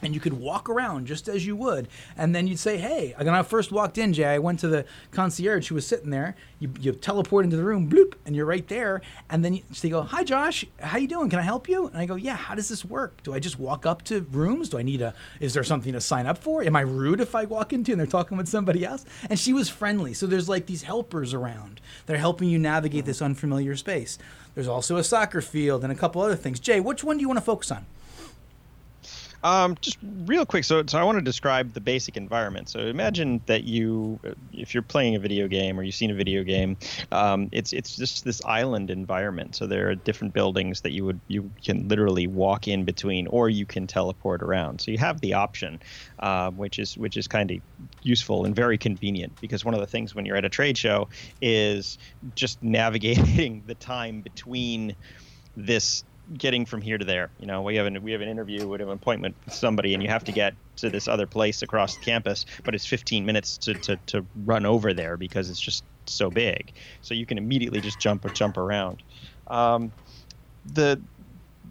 and 0.04 0.14
you 0.14 0.20
could 0.20 0.34
walk 0.34 0.70
around 0.70 1.08
just 1.08 1.28
as 1.28 1.46
you 1.46 1.56
would. 1.56 1.88
And 2.18 2.36
then 2.36 2.48
you'd 2.48 2.60
say 2.60 2.78
hey 2.78 3.16
when 3.18 3.30
i 3.30 3.42
first 3.42 3.72
walked 3.72 3.98
in 3.98 4.14
jay 4.14 4.26
i 4.26 4.38
went 4.38 4.60
to 4.60 4.68
the 4.68 4.86
concierge 5.12 5.68
who 5.70 5.76
was 5.76 5.88
sitting 5.88 6.10
there. 6.10 6.36
You, 6.60 6.72
you 6.80 6.92
teleport 6.92 7.46
into 7.46 7.58
the 7.58 7.64
room 7.64 7.90
bloop 7.90 8.14
and 8.26 8.36
you're 8.36 8.46
right 8.46 8.68
there. 8.68 9.02
And 9.30 9.44
then 9.44 9.56
you, 9.56 9.64
so 9.72 9.90
go 9.90 10.02
hi 10.02 10.24
josh 10.24 10.66
how 10.80 10.98
you 10.98 11.08
doing? 11.08 11.30
Can 11.30 11.40
i 11.40 11.44
help 11.44 11.70
you? 11.70 11.88
And 11.88 11.98
i 11.98 12.06
go 12.06 12.16
yeah 12.16 12.36
how 12.36 12.56
does 12.56 12.70
this 12.70 12.84
work? 12.84 13.24
Do 13.24 13.34
i 13.34 13.40
just 13.40 13.58
walk 13.58 13.86
up 13.86 14.04
to 14.04 14.22
rooms? 14.32 14.70
Do 14.70 14.78
i 14.78 14.84
need 14.84 15.02
a 15.02 15.14
is 15.40 15.54
there 15.54 15.64
something 15.64 15.94
to 15.94 16.02
sign 16.02 16.28
up 16.28 16.38
for? 16.38 16.64
Am 16.64 16.76
i 16.76 16.82
rude 16.82 17.22
if 17.22 17.34
i 17.36 17.46
walk 17.46 17.74
into 17.74 17.92
and 17.92 18.00
they're 18.00 18.08
talking 18.08 18.38
with 18.38 18.48
somebody 18.48 18.86
else? 18.86 19.06
And 19.30 19.40
she 19.40 19.54
was 19.54 19.70
friendly. 19.70 20.14
So 20.14 20.28
there's 20.28 20.50
like 20.50 20.66
these 20.66 20.84
helpers 20.84 21.34
around. 21.34 21.80
They're 22.06 22.18
helping 22.18 22.50
you 22.50 22.60
navigate 22.60 23.06
this 23.06 23.22
unfamiliar 23.22 23.76
space. 23.76 24.18
There's 24.56 24.68
also 24.68 24.98
a 24.98 25.04
soccer 25.04 25.42
field 25.42 25.84
and 25.84 25.92
a 25.92 25.96
couple 25.96 26.22
other 26.22 26.36
things. 26.36 26.60
Jay 26.60 26.80
which 26.80 27.04
one 27.04 27.18
do 27.18 27.22
you 27.22 27.28
want 27.28 27.38
to 27.38 27.46
focus 27.46 27.72
on 27.72 27.86
um, 29.44 29.76
just 29.82 29.98
real 30.26 30.46
quick, 30.46 30.64
so 30.64 30.84
so 30.88 30.98
I 30.98 31.04
want 31.04 31.18
to 31.18 31.22
describe 31.22 31.74
the 31.74 31.82
basic 31.82 32.16
environment. 32.16 32.70
So 32.70 32.80
imagine 32.80 33.42
that 33.48 33.66
you, 33.66 34.20
if 34.54 34.74
you're 34.74 34.84
playing 34.84 35.16
a 35.16 35.20
video 35.20 35.48
game 35.48 35.78
or 35.78 35.84
you've 35.84 35.96
seen 35.96 36.12
a 36.12 36.16
video 36.16 36.44
game, 36.44 36.78
um, 37.12 37.50
it's 37.52 37.74
it's 37.74 37.96
just 37.96 38.24
this 38.24 38.44
island 38.46 38.90
environment. 38.90 39.56
So 39.56 39.68
there 39.68 39.90
are 39.90 39.96
different 39.96 40.34
buildings 40.34 40.82
that 40.82 40.92
you 40.92 41.04
would 41.06 41.20
you 41.28 41.52
can 41.64 41.88
literally 41.90 42.28
walk 42.28 42.68
in 42.68 42.86
between, 42.86 43.28
or 43.28 43.50
you 43.50 43.66
can 43.66 43.86
teleport 43.86 44.42
around. 44.42 44.80
So 44.80 44.92
you 44.92 44.98
have 45.00 45.20
the 45.20 45.34
option, 45.34 45.82
uh, 46.20 46.52
which 46.52 46.80
is 46.80 46.98
which 46.98 47.18
is 47.18 47.28
kind 47.28 47.52
of 47.52 47.58
useful 48.02 48.46
and 48.46 48.56
very 48.56 48.78
convenient 48.78 49.34
because 49.42 49.66
one 49.66 49.74
of 49.74 49.82
the 49.82 49.88
things 49.88 50.16
when 50.16 50.26
you're 50.26 50.38
at 50.38 50.46
a 50.46 50.50
trade 50.50 50.78
show 50.78 51.10
is 51.42 51.98
just 52.36 52.64
navigating 52.64 53.64
the 53.68 53.76
time 53.76 54.22
between 54.22 54.96
this 55.56 56.04
getting 56.38 56.66
from 56.66 56.82
here 56.82 56.98
to 56.98 57.06
there. 57.06 57.30
You 57.40 57.48
know, 57.48 57.62
we 57.62 57.76
have 57.76 57.86
an 57.86 58.02
we 58.02 58.12
have 58.12 58.22
an 58.22 58.30
interview, 58.30 58.68
we 58.68 58.80
have 58.80 58.88
an 58.88 58.94
appointment 58.94 59.36
with 59.46 59.54
somebody, 59.54 59.94
and 59.94 60.02
you 60.02 60.10
have 60.10 60.24
to 60.26 60.32
get 60.32 60.54
to 60.78 60.90
this 60.90 61.08
other 61.08 61.28
place 61.28 61.62
across 61.62 61.96
the 61.96 62.04
campus, 62.04 62.46
but 62.64 62.74
it's 62.74 62.86
15 62.86 63.26
minutes 63.26 63.58
to, 63.58 63.74
to, 63.76 63.96
to 64.08 64.26
run 64.46 64.66
over 64.66 64.94
there 64.94 65.18
because 65.18 65.50
it's 65.50 65.60
just 65.60 65.84
so 66.06 66.30
big. 66.30 66.74
So 67.02 67.14
you 67.14 67.26
can 67.26 67.38
immediately 67.38 67.80
just 67.80 68.00
jump 68.00 68.26
or 68.26 68.30
jump 68.30 68.58
around. 68.58 69.04
Um, 69.48 69.92
the 70.74 71.00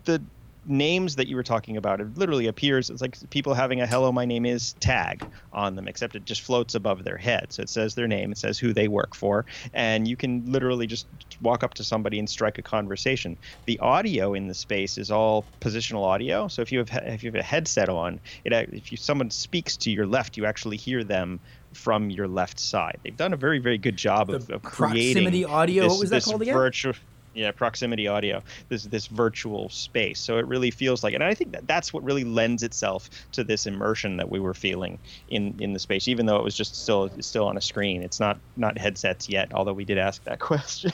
the 0.04 0.22
names 0.64 1.16
that 1.16 1.26
you 1.26 1.34
were 1.34 1.42
talking 1.42 1.76
about 1.76 2.00
it 2.00 2.16
literally 2.16 2.46
appears 2.46 2.88
it's 2.88 3.02
like 3.02 3.18
people 3.30 3.52
having 3.52 3.80
a 3.80 3.86
hello 3.86 4.12
my 4.12 4.24
name 4.24 4.46
is 4.46 4.74
tag 4.74 5.26
on 5.52 5.74
them 5.74 5.88
except 5.88 6.14
it 6.14 6.24
just 6.24 6.42
floats 6.42 6.74
above 6.74 7.02
their 7.02 7.16
head 7.16 7.46
so 7.50 7.62
it 7.62 7.68
says 7.68 7.94
their 7.94 8.06
name 8.06 8.30
it 8.30 8.38
says 8.38 8.58
who 8.58 8.72
they 8.72 8.86
work 8.86 9.14
for 9.14 9.44
and 9.74 10.06
you 10.06 10.16
can 10.16 10.44
literally 10.50 10.86
just 10.86 11.06
walk 11.40 11.64
up 11.64 11.74
to 11.74 11.82
somebody 11.82 12.18
and 12.18 12.30
strike 12.30 12.58
a 12.58 12.62
conversation 12.62 13.36
the 13.64 13.78
audio 13.80 14.34
in 14.34 14.46
the 14.46 14.54
space 14.54 14.98
is 14.98 15.10
all 15.10 15.44
positional 15.60 16.04
audio 16.04 16.46
so 16.46 16.62
if 16.62 16.70
you 16.70 16.78
have 16.78 16.90
if 17.06 17.24
you 17.24 17.30
have 17.30 17.40
a 17.40 17.42
headset 17.42 17.88
on 17.88 18.20
it 18.44 18.52
if 18.72 18.92
you 18.92 18.96
someone 18.96 19.30
speaks 19.30 19.76
to 19.76 19.90
your 19.90 20.06
left 20.06 20.36
you 20.36 20.46
actually 20.46 20.76
hear 20.76 21.02
them 21.02 21.40
from 21.74 22.10
your 22.10 22.28
left 22.28 22.60
side. 22.60 22.98
They've 23.02 23.16
done 23.16 23.32
a 23.32 23.36
very, 23.36 23.58
very 23.58 23.78
good 23.78 23.96
job 23.96 24.30
of, 24.30 24.48
of 24.50 24.62
creating 24.62 25.24
proximity 25.24 25.44
audio. 25.44 25.84
This, 25.84 25.92
what 25.92 26.00
was 26.00 26.10
that 26.10 26.24
called 26.24 26.42
again? 26.42 26.54
Virtual, 26.54 26.94
yeah 27.34 27.50
proximity 27.50 28.08
audio 28.08 28.42
this 28.68 28.84
this 28.84 29.06
virtual 29.06 29.68
space. 29.68 30.20
So 30.20 30.38
it 30.38 30.46
really 30.46 30.70
feels 30.70 31.02
like 31.02 31.14
and 31.14 31.22
i 31.22 31.34
think 31.34 31.52
that 31.52 31.66
that's 31.66 31.92
what 31.92 32.02
really 32.02 32.24
lends 32.24 32.62
itself 32.62 33.10
to 33.32 33.44
this 33.44 33.66
immersion 33.66 34.16
that 34.16 34.30
we 34.30 34.40
were 34.40 34.54
feeling 34.54 34.98
in 35.28 35.54
in 35.58 35.72
the 35.72 35.78
space 35.78 36.08
even 36.08 36.26
though 36.26 36.36
it 36.36 36.44
was 36.44 36.54
just 36.54 36.80
still 36.80 37.10
still 37.20 37.46
on 37.46 37.56
a 37.56 37.60
screen. 37.60 38.02
It's 38.02 38.20
not 38.20 38.38
not 38.56 38.78
headsets 38.78 39.28
yet 39.28 39.52
although 39.54 39.72
we 39.72 39.84
did 39.84 39.98
ask 39.98 40.24
that 40.24 40.38
question. 40.50 40.92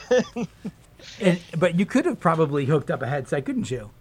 And, 1.21 1.39
but 1.57 1.79
you 1.79 1.85
could 1.85 2.05
have 2.05 2.19
probably 2.19 2.65
hooked 2.65 2.91
up 2.91 3.01
a 3.01 3.07
headset 3.07 3.45
couldn't 3.45 3.71
you? 3.71 3.91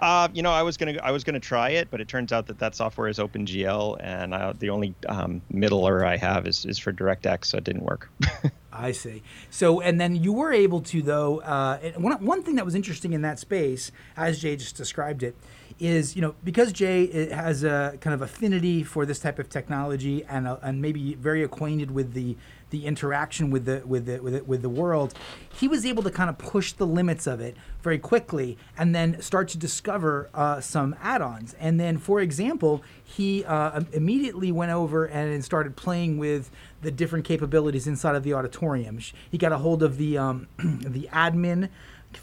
Uh, 0.00 0.28
you 0.32 0.42
know, 0.42 0.50
I 0.50 0.62
was 0.62 0.76
gonna 0.76 0.98
I 1.02 1.10
was 1.10 1.24
gonna 1.24 1.40
try 1.40 1.70
it, 1.70 1.88
but 1.90 2.00
it 2.00 2.08
turns 2.08 2.32
out 2.32 2.46
that 2.46 2.58
that 2.58 2.74
software 2.74 3.08
is 3.08 3.18
OpenGL, 3.18 3.98
and 4.00 4.34
I, 4.34 4.52
the 4.52 4.70
only 4.70 4.94
um, 5.08 5.42
middler 5.50 6.04
I 6.04 6.16
have 6.16 6.46
is, 6.46 6.64
is 6.64 6.78
for 6.78 6.92
DirectX, 6.92 7.46
so 7.46 7.58
it 7.58 7.64
didn't 7.64 7.84
work. 7.84 8.10
I 8.78 8.92
see. 8.92 9.22
So, 9.50 9.80
and 9.80 10.00
then 10.00 10.16
you 10.16 10.32
were 10.32 10.52
able 10.52 10.80
to, 10.82 11.02
though, 11.02 11.40
uh, 11.40 11.78
one, 11.96 12.24
one 12.24 12.42
thing 12.42 12.56
that 12.56 12.64
was 12.64 12.74
interesting 12.74 13.12
in 13.12 13.22
that 13.22 13.38
space, 13.38 13.92
as 14.16 14.38
Jay 14.38 14.56
just 14.56 14.76
described 14.76 15.22
it, 15.22 15.36
is, 15.78 16.16
you 16.16 16.22
know, 16.22 16.34
because 16.42 16.72
Jay 16.72 17.28
has 17.30 17.64
a 17.64 17.98
kind 18.00 18.14
of 18.14 18.22
affinity 18.22 18.82
for 18.82 19.04
this 19.04 19.18
type 19.18 19.38
of 19.38 19.48
technology 19.48 20.24
and, 20.24 20.46
uh, 20.46 20.56
and 20.62 20.80
maybe 20.80 21.14
very 21.14 21.42
acquainted 21.42 21.90
with 21.90 22.14
the 22.14 22.36
the 22.70 22.86
interaction 22.86 23.50
with 23.50 23.64
the 23.64 23.82
with 23.86 24.06
the 24.06 24.20
with 24.20 24.34
the, 24.34 24.44
with 24.44 24.62
the 24.62 24.68
world, 24.68 25.14
he 25.52 25.68
was 25.68 25.86
able 25.86 26.02
to 26.02 26.10
kind 26.10 26.28
of 26.28 26.38
push 26.38 26.72
the 26.72 26.86
limits 26.86 27.26
of 27.26 27.40
it 27.40 27.56
very 27.82 27.98
quickly, 27.98 28.58
and 28.76 28.94
then 28.94 29.20
start 29.20 29.48
to 29.48 29.58
discover 29.58 30.28
uh, 30.34 30.60
some 30.60 30.96
add-ons. 31.00 31.54
And 31.60 31.78
then, 31.78 31.98
for 31.98 32.20
example, 32.20 32.82
he 33.04 33.44
uh, 33.44 33.82
immediately 33.92 34.50
went 34.50 34.72
over 34.72 35.06
and 35.06 35.44
started 35.44 35.76
playing 35.76 36.18
with 36.18 36.50
the 36.82 36.90
different 36.90 37.24
capabilities 37.24 37.86
inside 37.86 38.16
of 38.16 38.22
the 38.22 38.34
auditorium. 38.34 38.98
He 39.30 39.38
got 39.38 39.52
a 39.52 39.58
hold 39.58 39.82
of 39.82 39.98
the 39.98 40.18
um, 40.18 40.48
the 40.58 41.08
admin 41.12 41.68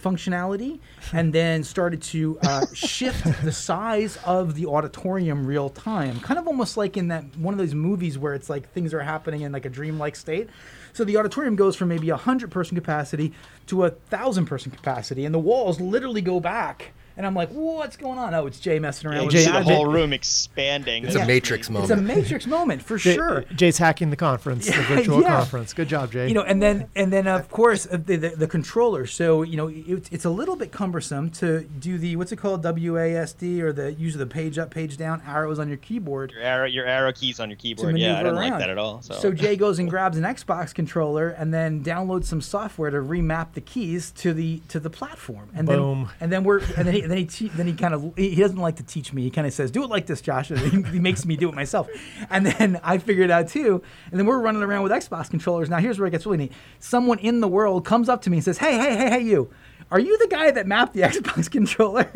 functionality 0.01 0.79
and 1.11 1.33
then 1.33 1.63
started 1.63 2.01
to 2.01 2.37
uh, 2.43 2.65
shift 2.73 3.25
the 3.43 3.51
size 3.51 4.17
of 4.25 4.55
the 4.55 4.65
auditorium 4.65 5.45
real 5.45 5.69
time. 5.69 6.19
Kind 6.19 6.39
of 6.39 6.47
almost 6.47 6.77
like 6.77 6.97
in 6.97 7.07
that 7.09 7.23
one 7.37 7.53
of 7.53 7.57
those 7.57 7.73
movies 7.73 8.17
where 8.17 8.33
it's 8.33 8.49
like 8.49 8.71
things 8.71 8.93
are 8.93 9.01
happening 9.01 9.41
in 9.41 9.51
like 9.51 9.65
a 9.65 9.69
dreamlike 9.69 10.15
state. 10.15 10.49
So 10.93 11.03
the 11.03 11.17
auditorium 11.17 11.55
goes 11.55 11.75
from 11.75 11.89
maybe 11.89 12.09
a 12.09 12.17
hundred 12.17 12.51
person 12.51 12.75
capacity 12.75 13.33
to 13.67 13.85
a 13.85 13.89
thousand 13.89 14.45
person 14.45 14.71
capacity 14.71 15.25
and 15.25 15.33
the 15.33 15.39
walls 15.39 15.81
literally 15.81 16.21
go 16.21 16.39
back 16.39 16.93
And 17.15 17.25
I'm 17.27 17.35
like, 17.35 17.49
what's 17.49 17.95
going 17.95 18.17
on? 18.17 18.33
Oh, 18.33 18.47
it's 18.47 18.59
Jay 18.59 18.79
messing 18.79 19.09
around 19.09 19.19
You 19.19 19.25
with 19.27 19.35
Jay- 19.35 19.45
the 19.45 19.51
the 19.51 19.63
whole 19.63 19.85
room 19.85 20.13
expanding. 20.13 21.05
It's 21.05 21.15
Yeah. 21.15 21.23
a 21.23 21.27
matrix 21.27 21.69
moment. 21.69 21.91
It's 21.91 21.99
a 21.99 22.01
matrix 22.01 22.47
moment 22.47 22.81
for 22.81 22.97
Jay- 22.97 23.13
sure. 23.15 23.45
Jay's 23.55 23.77
hacking 23.77 24.09
the 24.09 24.15
conference, 24.15 24.65
the 24.65 24.71
virtual 24.81 25.21
yeah. 25.21 25.37
conference. 25.37 25.73
Good 25.73 25.89
job, 25.89 26.11
Jay. 26.11 26.27
you 26.27 26.33
know, 26.33 26.41
and 26.43 26.61
then 26.61 26.87
and 26.95 27.13
then 27.13 27.27
of 27.27 27.49
course 27.49 27.83
the, 27.85 27.97
the, 28.17 28.29
the 28.35 28.47
controller. 28.47 29.05
So 29.05 29.43
you 29.43 29.57
know, 29.57 29.67
it, 29.67 30.09
it's 30.11 30.25
a 30.25 30.29
little 30.29 30.55
bit 30.55 30.71
cumbersome 30.71 31.29
to 31.31 31.61
do 31.61 31.97
the 31.99 32.15
what's 32.15 32.31
it 32.31 32.37
called 32.37 32.63
WASD 32.63 33.59
or 33.61 33.71
the 33.73 33.93
use 33.93 34.13
of 34.15 34.19
the 34.19 34.25
page 34.25 34.57
up, 34.57 34.71
page 34.71 34.97
down 34.97 35.21
arrows 35.27 35.59
on 35.59 35.67
your 35.67 35.77
keyboard. 35.77 36.31
Your 36.31 36.41
arrow, 36.41 36.65
your 36.67 36.85
arrow 36.85 37.11
keys 37.11 37.39
on 37.39 37.49
your 37.49 37.57
keyboard. 37.57 37.97
Yeah, 37.97 38.13
I 38.13 38.23
maneuver 38.23 38.29
don't 38.41 38.49
like 38.51 38.59
that 38.59 38.69
at 38.69 38.77
all. 38.77 39.01
So, 39.01 39.13
So 39.15 39.31
Jay 39.31 39.55
goes 39.55 39.79
and 39.79 39.89
grabs 39.93 40.17
an 40.17 40.23
Xbox 40.23 40.73
controller 40.73 41.29
and 41.29 41.53
then 41.53 41.83
downloads 41.83 42.25
some 42.25 42.41
software 42.41 42.89
to 42.89 42.97
remap 42.97 43.53
the 43.53 43.61
keys 43.61 44.11
to 44.17 44.33
the 44.33 44.61
to 44.69 44.79
the 44.79 44.89
platform. 44.89 45.49
And 45.55 45.67
Boom. 45.67 46.05
then 46.05 46.13
and 46.21 46.31
then 46.31 46.43
we're 46.43 46.59
and 46.59 46.87
then 46.87 46.93
he 46.93 47.02
then 47.11 47.17
he 47.17 47.25
te- 47.25 47.49
then 47.49 47.67
he 47.67 47.73
kind 47.73 47.93
of 47.93 48.13
he 48.15 48.29
he 48.31 48.41
doesn't 48.41 48.57
like 48.57 48.77
to 48.77 48.83
teach 48.83 49.13
me. 49.13 49.23
He 49.23 49.29
kind 49.29 49.47
of 49.47 49.53
says, 49.53 49.71
"Do 49.71 49.83
it 49.83 49.89
like 49.89 50.05
this, 50.05 50.21
Josh." 50.21 50.51
And 50.53 50.59
he, 50.59 50.91
he 50.93 50.99
makes 50.99 51.25
me 51.25 51.35
do 51.35 51.49
it 51.49 51.55
myself. 51.55 51.87
And 52.29 52.45
then 52.45 52.79
I 52.83 52.97
figured 52.97 53.29
it 53.29 53.31
out 53.31 53.47
too. 53.47 53.81
And 54.11 54.19
then 54.19 54.25
we're 54.25 54.39
running 54.39 54.61
around 54.61 54.83
with 54.83 54.91
Xbox 54.91 55.29
controllers. 55.29 55.69
Now 55.69 55.77
here's 55.77 55.99
where 55.99 56.07
it 56.07 56.11
gets 56.11 56.25
really 56.25 56.37
neat. 56.37 56.51
Someone 56.79 57.19
in 57.19 57.39
the 57.39 57.47
world 57.47 57.85
comes 57.85 58.09
up 58.09 58.21
to 58.23 58.29
me 58.29 58.37
and 58.37 58.43
says, 58.43 58.57
"Hey, 58.57 58.77
hey, 58.77 58.95
hey, 58.95 59.09
hey, 59.09 59.21
you." 59.21 59.49
Are 59.91 59.99
you 59.99 60.17
the 60.17 60.27
guy 60.27 60.49
that 60.49 60.65
mapped 60.65 60.93
the 60.93 61.01
Xbox 61.03 61.51
controller? 61.51 62.09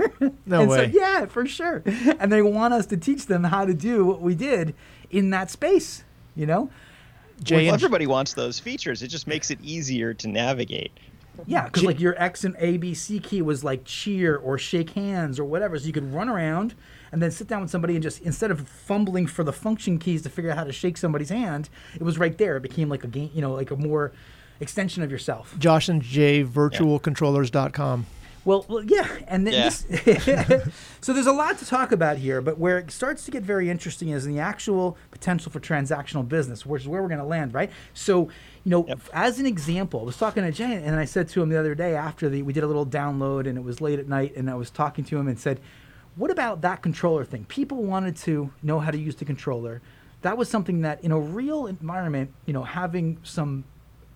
No 0.47 0.61
and 0.61 0.71
so, 0.71 0.77
way. 0.77 0.91
yeah, 0.93 1.27
for 1.27 1.45
sure. 1.45 1.83
And 2.19 2.31
they 2.31 2.41
want 2.41 2.73
us 2.73 2.87
to 2.87 2.97
teach 2.97 3.27
them 3.27 3.43
how 3.43 3.65
to 3.65 3.73
do 3.73 4.03
what 4.03 4.21
we 4.21 4.33
did 4.33 4.73
in 5.11 5.29
that 5.29 5.51
space. 5.51 6.03
You 6.35 6.45
know, 6.45 6.69
Jay 7.43 7.55
well, 7.65 7.65
and 7.65 7.73
everybody 7.73 8.07
wants 8.07 8.33
those 8.33 8.59
features. 8.59 9.03
It 9.03 9.09
just 9.09 9.27
makes 9.27 9.51
it 9.51 9.59
easier 9.61 10.13
to 10.15 10.27
navigate. 10.27 10.91
Yeah, 11.45 11.65
because 11.65 11.81
J- 11.81 11.87
like 11.87 11.99
your 11.99 12.15
X 12.21 12.43
and 12.43 12.55
A 12.59 12.77
B 12.77 12.93
C 12.93 13.19
key 13.19 13.41
was 13.41 13.63
like 13.63 13.83
cheer 13.85 14.35
or 14.35 14.57
shake 14.57 14.91
hands 14.91 15.39
or 15.39 15.45
whatever, 15.45 15.77
so 15.77 15.85
you 15.85 15.93
could 15.93 16.13
run 16.13 16.29
around 16.29 16.73
and 17.11 17.21
then 17.21 17.31
sit 17.31 17.47
down 17.47 17.61
with 17.61 17.69
somebody 17.71 17.93
and 17.95 18.03
just 18.03 18.21
instead 18.21 18.51
of 18.51 18.67
fumbling 18.67 19.27
for 19.27 19.43
the 19.43 19.53
function 19.53 19.97
keys 19.99 20.21
to 20.23 20.29
figure 20.29 20.51
out 20.51 20.57
how 20.57 20.63
to 20.63 20.71
shake 20.73 20.97
somebody's 20.97 21.29
hand, 21.29 21.69
it 21.95 22.03
was 22.03 22.17
right 22.17 22.37
there. 22.37 22.57
It 22.57 22.63
became 22.63 22.89
like 22.89 23.03
a 23.03 23.07
game, 23.07 23.29
you 23.33 23.41
know, 23.41 23.53
like 23.53 23.71
a 23.71 23.75
more 23.75 24.11
extension 24.59 25.03
of 25.03 25.11
yourself. 25.11 25.55
Josh 25.59 25.87
and 25.87 26.01
Jay 26.01 26.43
virtualcontrollers.com. 26.43 28.05
Well, 28.47 28.65
well 28.69 28.81
yeah, 28.81 29.09
and 29.27 29.45
then 29.45 29.53
Yeah. 29.55 29.63
this, 29.65 30.63
so 31.01 31.11
there's 31.11 31.27
a 31.27 31.33
lot 31.33 31.59
to 31.59 31.65
talk 31.65 31.91
about 31.91 32.17
here, 32.17 32.41
but 32.41 32.57
where 32.57 32.77
it 32.79 32.89
starts 32.91 33.25
to 33.25 33.31
get 33.31 33.43
very 33.43 33.69
interesting 33.69 34.07
is 34.07 34.25
in 34.25 34.33
the 34.33 34.39
actual 34.39 34.97
potential 35.11 35.51
for 35.51 35.59
transactional 35.59 36.25
business, 36.25 36.65
which 36.65 36.83
is 36.83 36.87
where 36.87 37.01
we're 37.01 37.09
going 37.09 37.19
to 37.19 37.25
land, 37.25 37.53
right? 37.53 37.69
So, 37.93 38.29
you 38.63 38.71
know, 38.71 38.85
Yep. 38.87 38.99
as 39.11 39.39
an 39.39 39.45
example, 39.45 39.99
I 39.99 40.03
was 40.03 40.15
talking 40.15 40.43
to 40.43 40.51
Jay, 40.53 40.81
and 40.81 40.95
I 40.95 41.03
said 41.03 41.27
to 41.29 41.41
him 41.41 41.49
the 41.49 41.59
other 41.59 41.75
day 41.75 41.93
after 41.93 42.29
the 42.29 42.41
we 42.41 42.53
did 42.53 42.63
a 42.63 42.67
little 42.67 42.85
download, 42.85 43.47
and 43.49 43.57
it 43.57 43.65
was 43.65 43.81
late 43.81 43.99
at 43.99 44.07
night, 44.07 44.33
and 44.37 44.49
I 44.49 44.55
was 44.55 44.69
talking 44.69 45.03
to 45.03 45.17
him 45.17 45.27
and 45.27 45.37
said, 45.37 45.59
"What 46.15 46.31
about 46.31 46.61
that 46.61 46.81
controller 46.81 47.25
thing? 47.25 47.43
People 47.49 47.83
wanted 47.83 48.15
to 48.27 48.51
know 48.63 48.79
how 48.79 48.91
to 48.91 48.97
use 48.97 49.15
the 49.17 49.25
controller. 49.25 49.81
That 50.21 50.37
was 50.37 50.47
something 50.47 50.81
that, 50.83 51.03
in 51.03 51.11
a 51.11 51.19
real 51.19 51.67
environment, 51.67 52.31
you 52.45 52.53
know, 52.53 52.63
having 52.63 53.17
some 53.23 53.65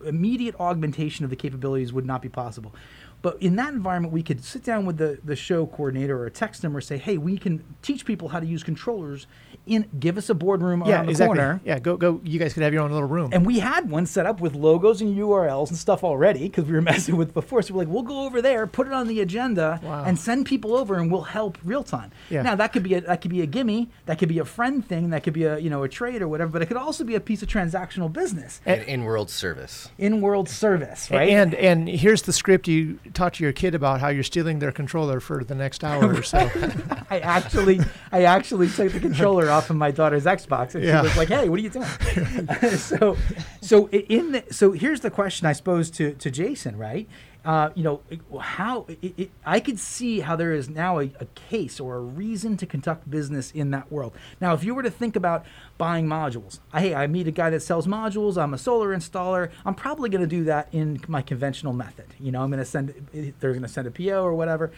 immediate 0.06 0.56
augmentation 0.60 1.26
of 1.26 1.30
the 1.30 1.36
capabilities 1.36 1.94
would 1.94 2.06
not 2.06 2.22
be 2.22 2.30
possible. 2.30 2.74
But 3.22 3.41
in 3.41 3.55
that 3.57 3.74
environment, 3.74 4.13
we 4.13 4.24
could 4.24 4.43
sit 4.43 4.63
down 4.63 4.86
with 4.86 4.97
the, 4.97 5.19
the 5.24 5.36
show 5.36 5.67
coordinator 5.67 6.22
or 6.22 6.30
text 6.30 6.61
them 6.61 6.76
or 6.76 6.82
say, 6.82 6.97
hey, 6.97 7.17
we 7.17 7.38
can 7.38 7.63
teach 7.82 8.05
people 8.05 8.30
how 8.30 8.39
to 8.39 8.45
use 8.45 8.63
controllers 8.63 9.28
in 9.68 9.88
give 9.99 10.18
us 10.18 10.30
a 10.30 10.34
boardroom 10.34 10.84
Yeah, 10.86 10.95
around 10.95 11.05
the 11.05 11.12
exactly. 11.12 11.38
corner. 11.38 11.62
Yeah, 11.64 11.80
go 11.80 11.97
go. 11.97 12.20
You 12.24 12.39
guys 12.39 12.53
could 12.53 12.64
have 12.64 12.74
your 12.74 12.82
own 12.84 12.91
little 12.91 13.07
room. 13.07 13.30
And 13.34 13.45
we 13.45 13.59
had 13.59 13.89
one 13.89 14.05
set 14.05 14.26
up 14.26 14.41
with 14.41 14.55
logos 14.55 15.01
and 15.01 15.16
URLs 15.18 15.70
and 15.70 15.78
stuff 15.78 16.03
already 16.03 16.43
because 16.43 16.66
we 16.66 16.74
were 16.74 16.82
messing 16.93 17.16
with 17.18 17.34
before. 17.34 17.62
So 17.62 17.74
we're 17.74 17.80
like, 17.82 17.88
we'll 17.88 18.03
go 18.03 18.26
over 18.26 18.41
there, 18.41 18.66
put 18.68 18.88
it 18.88 18.93
on 18.93 19.07
the 19.07 19.22
agenda, 19.22 19.80
Wow. 19.84 20.03
and 20.05 20.18
send 20.20 20.45
people 20.45 20.76
over, 20.76 20.95
and 20.95 21.12
we'll 21.12 21.22
help 21.22 21.57
real 21.64 21.84
time. 21.84 22.12
Yeah. 22.30 22.41
Now 22.41 22.55
that 22.55 22.74
could 22.74 22.84
be 22.84 22.95
a 22.95 23.01
that 23.01 23.22
could 23.22 23.32
be 23.32 23.41
a 23.41 23.45
gimme, 23.45 23.89
that 24.07 24.18
could 24.20 24.30
be 24.30 24.39
a 24.39 24.45
friend 24.45 24.86
thing, 24.86 25.12
that 25.12 25.24
could 25.24 25.34
be 25.34 25.43
a 25.43 25.57
you 25.59 25.70
know 25.70 25.84
a 25.84 25.89
trade 25.89 26.22
or 26.22 26.28
whatever, 26.28 26.51
but 26.51 26.62
it 26.62 26.66
could 26.66 26.78
also 26.78 27.03
be 27.03 27.16
a 27.16 27.20
piece 27.20 27.41
of 27.41 27.47
transactional 27.47 28.12
business, 28.12 28.62
An 28.66 28.82
in-world 28.82 29.30
service. 29.30 29.89
in 29.97 30.22
world 30.22 30.49
service, 30.49 31.09
right? 31.12 31.30
And 31.30 31.53
and 31.55 31.88
here's 31.88 32.24
the 32.24 32.34
script 32.34 32.68
you 32.68 32.99
taught 33.14 33.36
to 33.36 33.43
your 33.43 33.53
kid 33.53 33.76
about 33.76 33.99
how 34.01 34.07
you're 34.09 34.24
stealing 34.24 34.59
their 34.59 34.72
controller 34.72 35.20
for 35.20 35.43
the 35.43 35.55
next 35.55 35.84
hour 35.84 36.14
or 36.14 36.24
so. 36.24 36.39
I 37.09 37.20
actually, 37.20 37.80
I 38.12 38.24
actually 38.24 38.70
took 38.70 38.91
the 38.93 38.99
controller 38.99 39.49
off 39.52 39.70
of 39.70 39.76
my 39.76 39.91
daughter's 39.91 40.26
Xbox, 40.26 40.74
and 40.76 40.84
Yeah. 40.84 41.02
she 41.02 41.08
was 41.10 41.18
like, 41.18 41.28
"Hey, 41.28 41.47
what 41.49 41.60
are 41.60 41.64
you 41.64 41.70
doing?" 41.70 41.88
so, 42.78 43.18
so 43.62 43.88
in 43.89 44.32
the, 44.34 44.43
so 44.52 44.72
here's 44.72 45.02
the 45.02 45.12
question, 45.12 45.47
I 45.47 45.54
suppose, 45.54 45.89
to 45.91 46.14
to 46.14 46.32
Jason, 46.32 46.78
right? 46.78 47.08
Uh, 47.43 47.72
you 47.74 47.82
know, 47.84 48.02
how 48.39 48.86
it, 49.02 49.14
it, 49.18 49.32
I 49.43 49.60
could 49.60 49.80
see 49.80 50.20
how 50.20 50.36
there 50.36 50.54
is 50.54 50.70
now 50.70 50.99
a, 50.99 51.06
a 51.20 51.26
case 51.34 51.80
or 51.80 51.95
a 51.95 51.99
reason 51.99 52.56
to 52.58 52.68
conduct 52.68 53.10
business 53.10 53.49
in 53.52 53.72
that 53.72 53.91
world. 53.91 54.14
Now, 54.39 54.54
if 54.54 54.64
you 54.64 54.76
were 54.76 54.84
to 54.84 54.91
think 54.91 55.16
about 55.16 55.43
buying 55.80 56.06
modules, 56.08 56.60
I, 56.72 56.82
hey, 56.82 56.93
I 56.93 57.08
meet 57.08 57.28
a 57.28 57.32
guy 57.32 57.49
that 57.49 57.62
sells 57.64 57.88
modules. 57.88 58.38
I'm 58.39 58.54
a 58.54 58.60
solar 58.60 58.95
installer. 58.95 59.49
I'm 59.66 59.74
probably 59.74 60.08
going 60.12 60.22
to 60.22 60.28
do 60.28 60.43
that 60.43 60.68
in 60.72 61.02
my 61.08 61.24
conventional 61.24 61.74
method. 61.74 62.06
You 62.20 62.32
know, 62.32 62.43
I'm 62.43 62.52
going 62.52 62.60
to 62.60 62.66
send. 62.66 63.08
They're 63.12 63.54
going 63.54 63.64
to 63.64 63.68
send 63.68 63.88
a 63.88 63.91
PO 63.91 64.24
or 64.24 64.36
whatever. 64.36 64.72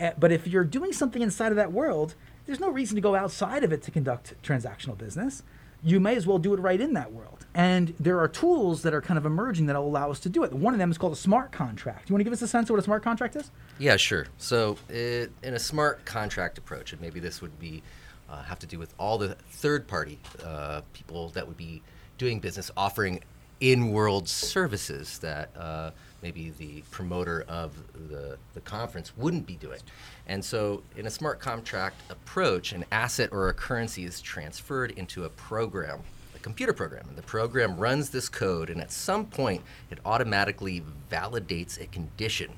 Uh, 0.00 0.12
but 0.18 0.32
if 0.32 0.46
you're 0.46 0.64
doing 0.64 0.94
something 0.94 1.20
inside 1.20 1.52
of 1.52 1.56
that 1.56 1.72
world, 1.72 2.14
there's 2.48 2.60
no 2.60 2.70
reason 2.70 2.96
to 2.96 3.02
go 3.02 3.14
outside 3.14 3.62
of 3.62 3.74
it 3.74 3.82
to 3.82 3.90
conduct 3.90 4.34
transactional 4.42 4.96
business. 4.96 5.42
You 5.82 6.00
may 6.00 6.16
as 6.16 6.26
well 6.26 6.38
do 6.38 6.54
it 6.54 6.60
right 6.60 6.80
in 6.80 6.94
that 6.94 7.12
world. 7.12 7.44
And 7.54 7.94
there 8.00 8.18
are 8.20 8.26
tools 8.26 8.80
that 8.82 8.94
are 8.94 9.02
kind 9.02 9.18
of 9.18 9.26
emerging 9.26 9.66
that 9.66 9.76
will 9.76 9.86
allow 9.86 10.10
us 10.10 10.18
to 10.20 10.30
do 10.30 10.42
it. 10.44 10.52
One 10.54 10.72
of 10.72 10.78
them 10.78 10.90
is 10.90 10.96
called 10.96 11.12
a 11.12 11.16
smart 11.16 11.52
contract. 11.52 12.08
You 12.08 12.14
want 12.14 12.20
to 12.20 12.24
give 12.24 12.32
us 12.32 12.40
a 12.40 12.48
sense 12.48 12.70
of 12.70 12.74
what 12.74 12.80
a 12.80 12.82
smart 12.82 13.02
contract 13.02 13.36
is? 13.36 13.50
Yeah, 13.78 13.98
sure. 13.98 14.28
So, 14.38 14.78
it, 14.88 15.30
in 15.42 15.52
a 15.52 15.58
smart 15.58 16.06
contract 16.06 16.56
approach, 16.56 16.94
and 16.94 17.02
maybe 17.02 17.20
this 17.20 17.42
would 17.42 17.58
be 17.58 17.82
uh, 18.30 18.42
have 18.44 18.58
to 18.60 18.66
do 18.66 18.78
with 18.78 18.94
all 18.98 19.18
the 19.18 19.34
third-party 19.50 20.18
uh, 20.42 20.80
people 20.94 21.28
that 21.30 21.46
would 21.46 21.58
be 21.58 21.82
doing 22.16 22.40
business, 22.40 22.70
offering 22.78 23.22
in-world 23.60 24.26
services 24.26 25.18
that 25.18 25.50
uh, 25.54 25.90
maybe 26.22 26.52
the 26.58 26.82
promoter 26.90 27.44
of 27.48 27.72
the, 28.08 28.38
the 28.54 28.60
conference 28.60 29.16
wouldn't 29.16 29.46
be 29.46 29.56
doing. 29.56 29.80
And 30.26 30.44
so, 30.44 30.82
in 30.96 31.06
a 31.06 31.10
smart 31.10 31.40
contract 31.40 31.96
approach, 32.10 32.72
an 32.72 32.84
asset 32.90 33.30
or 33.32 33.48
a 33.48 33.54
currency 33.54 34.04
is 34.04 34.20
transferred 34.20 34.90
into 34.92 35.24
a 35.24 35.28
program 35.28 36.00
a 36.38 36.42
computer 36.42 36.72
program. 36.72 37.04
And 37.08 37.18
the 37.18 37.22
program 37.22 37.76
runs 37.76 38.10
this 38.10 38.28
code, 38.28 38.70
and 38.70 38.80
at 38.80 38.92
some 38.92 39.26
point, 39.26 39.62
it 39.90 39.98
automatically 40.04 40.82
validates 41.10 41.80
a 41.80 41.86
condition, 41.86 42.52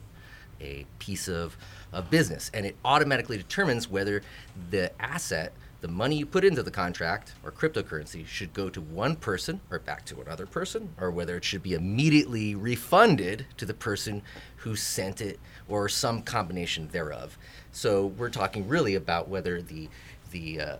a 0.61 0.86
piece 0.98 1.28
of, 1.28 1.56
of 1.92 2.11
business, 2.11 2.50
and 2.54 2.66
it 2.66 2.76
automatically 2.84 3.36
determines 3.36 3.88
whether 3.88 4.22
the 4.70 4.92
asset, 5.00 5.52
the 5.80 5.88
money 5.88 6.16
you 6.16 6.26
put 6.26 6.44
into 6.44 6.62
the 6.62 6.70
contract 6.70 7.32
or 7.42 7.50
cryptocurrency, 7.50 8.26
should 8.26 8.52
go 8.52 8.68
to 8.68 8.80
one 8.80 9.16
person 9.16 9.60
or 9.70 9.78
back 9.78 10.04
to 10.06 10.20
another 10.20 10.46
person, 10.46 10.94
or 11.00 11.10
whether 11.10 11.36
it 11.36 11.44
should 11.44 11.62
be 11.62 11.74
immediately 11.74 12.54
refunded 12.54 13.46
to 13.56 13.64
the 13.64 13.74
person 13.74 14.22
who 14.56 14.76
sent 14.76 15.20
it 15.20 15.40
or 15.68 15.88
some 15.88 16.22
combination 16.22 16.88
thereof. 16.88 17.38
So 17.72 18.06
we're 18.06 18.30
talking 18.30 18.68
really 18.68 18.94
about 18.94 19.28
whether 19.28 19.62
the 19.62 19.88
the 20.30 20.60
uh, 20.60 20.76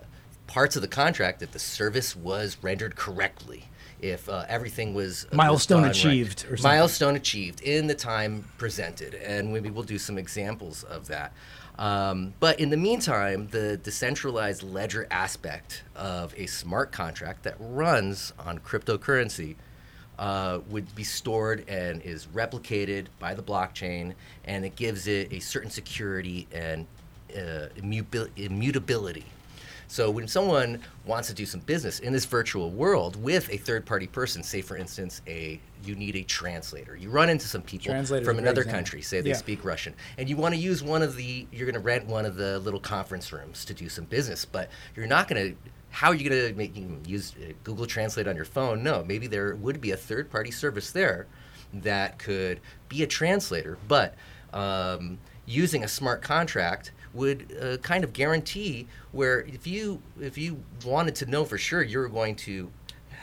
parts 0.47 0.77
of 0.77 0.83
the 0.83 0.89
contract 0.89 1.41
that 1.41 1.53
the 1.53 1.59
service 1.59 2.15
was 2.15 2.57
rendered 2.63 2.97
correctly, 2.97 3.65
if 4.01 4.29
uh, 4.29 4.45
everything 4.49 4.95
was 4.95 5.27
was 5.31 5.37
Milestone 5.37 5.83
right. 5.83 5.91
achieved 5.91 6.45
or 6.45 6.57
something. 6.57 6.63
milestone 6.63 7.17
achieved 7.17 7.63
in 7.63 7.87
the 7.87 7.95
time 7.95 8.45
presented, 8.59 9.15
and 9.15 9.53
maybe 9.53 9.71
we'll 9.71 9.83
do 9.85 9.99
some 9.99 10.19
examples 10.19 10.83
of 10.85 11.07
that. 11.09 11.33
Um, 11.81 12.35
but 12.41 12.61
in 12.61 12.69
the 12.69 12.77
meantime, 12.77 13.49
the 13.51 13.79
decentralized 13.79 14.63
ledger 14.63 15.07
aspect 15.11 15.83
of 15.97 16.35
a 16.37 16.45
smart 16.45 16.93
contract 16.93 17.43
that 17.45 17.57
runs 17.59 18.35
on 18.39 18.59
cryptocurrency 18.59 19.57
uh, 20.19 20.61
would 20.69 20.95
be 20.95 21.05
stored 21.05 21.67
and 21.67 22.03
is 22.03 22.27
replicated 22.27 23.07
by 23.19 23.33
the 23.33 23.43
blockchain, 23.43 24.13
and 24.45 24.67
it 24.67 24.77
gives 24.77 25.07
it 25.07 25.33
a 25.33 25.41
certain 25.41 25.71
security 25.71 26.47
and 26.53 26.87
uh, 27.35 27.69
immutability. 28.37 29.25
So 29.89 30.11
when 30.11 30.29
someone 30.29 30.83
wants 31.07 31.29
to 31.29 31.35
do 31.35 31.47
some 31.47 31.61
business 31.61 32.01
in 32.01 32.13
this 32.13 32.27
virtual 32.27 32.71
world 32.71 33.17
with 33.17 33.49
a 33.51 33.57
third-party 33.57 34.09
person, 34.09 34.43
say 34.43 34.61
for 34.61 34.77
instance, 34.77 35.23
a 35.27 35.59
you 35.85 35.95
need 35.95 36.17
a 36.17 36.23
translator. 36.23 36.97
You 36.97 37.11
run 37.11 37.29
into 37.29 37.47
some 37.47 37.63
people 37.63 37.87
Translator's 37.93 38.27
from 38.27 38.39
another 38.39 38.65
country, 38.65 39.03
say 39.03 39.21
they 39.21 39.31
Yeah. 39.31 39.37
speak 39.37 39.65
Russian, 39.65 39.95
and 40.19 40.29
you 40.29 40.37
want 40.37 40.55
to 40.55 40.61
use 40.61 40.83
one 40.83 41.03
of 41.03 41.17
the 41.17 41.47
you're 41.53 41.67
going 41.67 41.75
to 41.75 41.81
rent 41.81 42.07
one 42.07 42.27
of 42.27 42.37
the 42.37 42.59
little 42.59 42.81
conference 42.81 43.33
rooms 43.33 43.65
to 43.65 43.75
do 43.75 43.89
some 43.89 44.05
business, 44.05 44.45
but 44.45 44.71
you're 44.95 45.07
not 45.07 45.29
going 45.29 45.51
to 45.53 45.57
how 45.91 46.09
are 46.09 46.15
you 46.15 46.29
going 46.29 46.49
to 46.53 46.57
make 46.57 46.77
you 46.77 47.01
use 47.05 47.35
uh, 47.37 47.53
Google 47.65 47.85
Translate 47.87 48.29
on 48.29 48.37
your 48.37 48.45
phone? 48.45 48.83
No, 48.83 49.05
maybe 49.05 49.27
there 49.27 49.57
would 49.57 49.81
be 49.81 49.91
a 49.91 49.97
third-party 49.97 50.53
service 50.53 50.93
there 50.93 51.27
that 51.75 52.19
could 52.19 52.61
be 52.89 53.03
a 53.03 53.07
translator, 53.09 53.77
but 53.89 54.15
um, 54.53 55.19
using 55.47 55.83
a 55.83 55.89
smart 55.89 56.23
contract 56.23 56.93
would 57.13 57.57
uh, 57.61 57.77
kind 57.79 58.05
of 58.05 58.13
guarantee 58.13 58.87
where 59.11 59.41
if 59.41 59.67
you 59.67 60.01
if 60.21 60.39
you 60.39 60.63
wanted 60.85 61.15
to 61.17 61.27
know 61.27 61.45
for 61.45 61.59
sure 61.59 61.83
you 61.83 61.99
were 61.99 62.09
going 62.09 62.37
to 62.37 62.71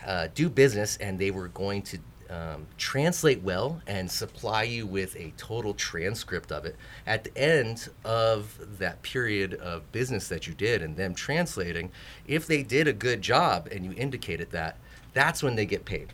uh, 0.06 0.28
do 0.36 0.50
business 0.50 0.98
and 0.98 1.18
they 1.20 1.32
were 1.32 1.48
going 1.50 1.82
to 1.82 1.98
um, 2.30 2.68
translate 2.78 3.42
well 3.42 3.82
and 3.88 4.10
supply 4.12 4.64
you 4.64 4.86
with 4.86 5.16
a 5.16 5.32
total 5.38 5.74
transcript 5.74 6.52
of 6.52 6.66
it 6.66 6.76
at 7.06 7.24
the 7.24 7.38
end 7.38 7.90
of 8.04 8.58
that 8.80 9.02
period 9.02 9.54
of 9.56 9.90
business 9.92 10.28
that 10.28 10.48
you 10.48 10.54
did 10.54 10.82
and 10.82 10.98
them 10.98 11.14
translating 11.16 11.92
if 12.28 12.46
they 12.48 12.64
did 12.64 12.88
a 12.88 12.94
good 12.94 13.22
job 13.22 13.68
and 13.72 13.86
you 13.86 13.94
indicated 13.98 14.52
that 14.52 14.78
that's 15.14 15.42
when 15.42 15.56
they 15.56 15.66
get 15.66 15.86
paid 15.86 16.14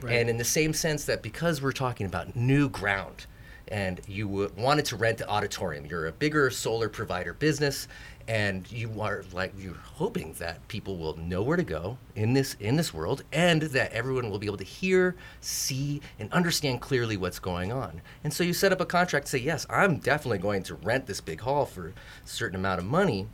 Right. 0.00 0.14
and 0.14 0.30
in 0.30 0.36
the 0.38 0.44
same 0.44 0.72
sense 0.72 1.04
that 1.06 1.22
because 1.22 1.60
we're 1.60 1.72
talking 1.72 2.06
about 2.06 2.36
new 2.36 2.68
ground 2.68 3.26
and 3.66 4.00
you 4.06 4.50
wanted 4.56 4.86
to 4.86 4.96
rent 4.96 5.18
the 5.18 5.28
auditorium, 5.28 5.84
you're 5.84 6.06
a 6.06 6.12
bigger 6.12 6.48
solar 6.50 6.88
provider 6.88 7.34
business 7.34 7.86
and 8.28 8.70
you 8.70 9.00
are 9.00 9.24
like 9.32 9.52
you're 9.58 9.74
hoping 9.74 10.34
that 10.34 10.68
people 10.68 10.98
will 10.98 11.16
know 11.16 11.42
where 11.42 11.56
to 11.56 11.62
go 11.62 11.96
in 12.14 12.34
this 12.34 12.54
in 12.60 12.76
this 12.76 12.92
world 12.92 13.24
and 13.32 13.62
that 13.62 13.90
everyone 13.92 14.30
will 14.30 14.38
be 14.38 14.46
able 14.46 14.58
to 14.58 14.64
hear, 14.64 15.16
see 15.40 16.00
and 16.18 16.30
understand 16.32 16.80
clearly 16.80 17.16
what's 17.16 17.38
going 17.38 17.72
on. 17.72 18.02
And 18.22 18.32
so 18.32 18.44
you 18.44 18.52
set 18.52 18.70
up 18.70 18.80
a 18.80 18.86
contract 18.86 19.26
to 19.26 19.30
say, 19.30 19.38
"Yes, 19.38 19.66
I'm 19.70 19.96
definitely 19.96 20.38
going 20.38 20.62
to 20.64 20.74
rent 20.74 21.06
this 21.06 21.22
big 21.22 21.40
hall 21.40 21.64
for 21.64 21.88
a 21.88 21.92
certain 22.24 22.56
amount 22.56 22.78
of 22.78 22.86
money." 22.86 23.26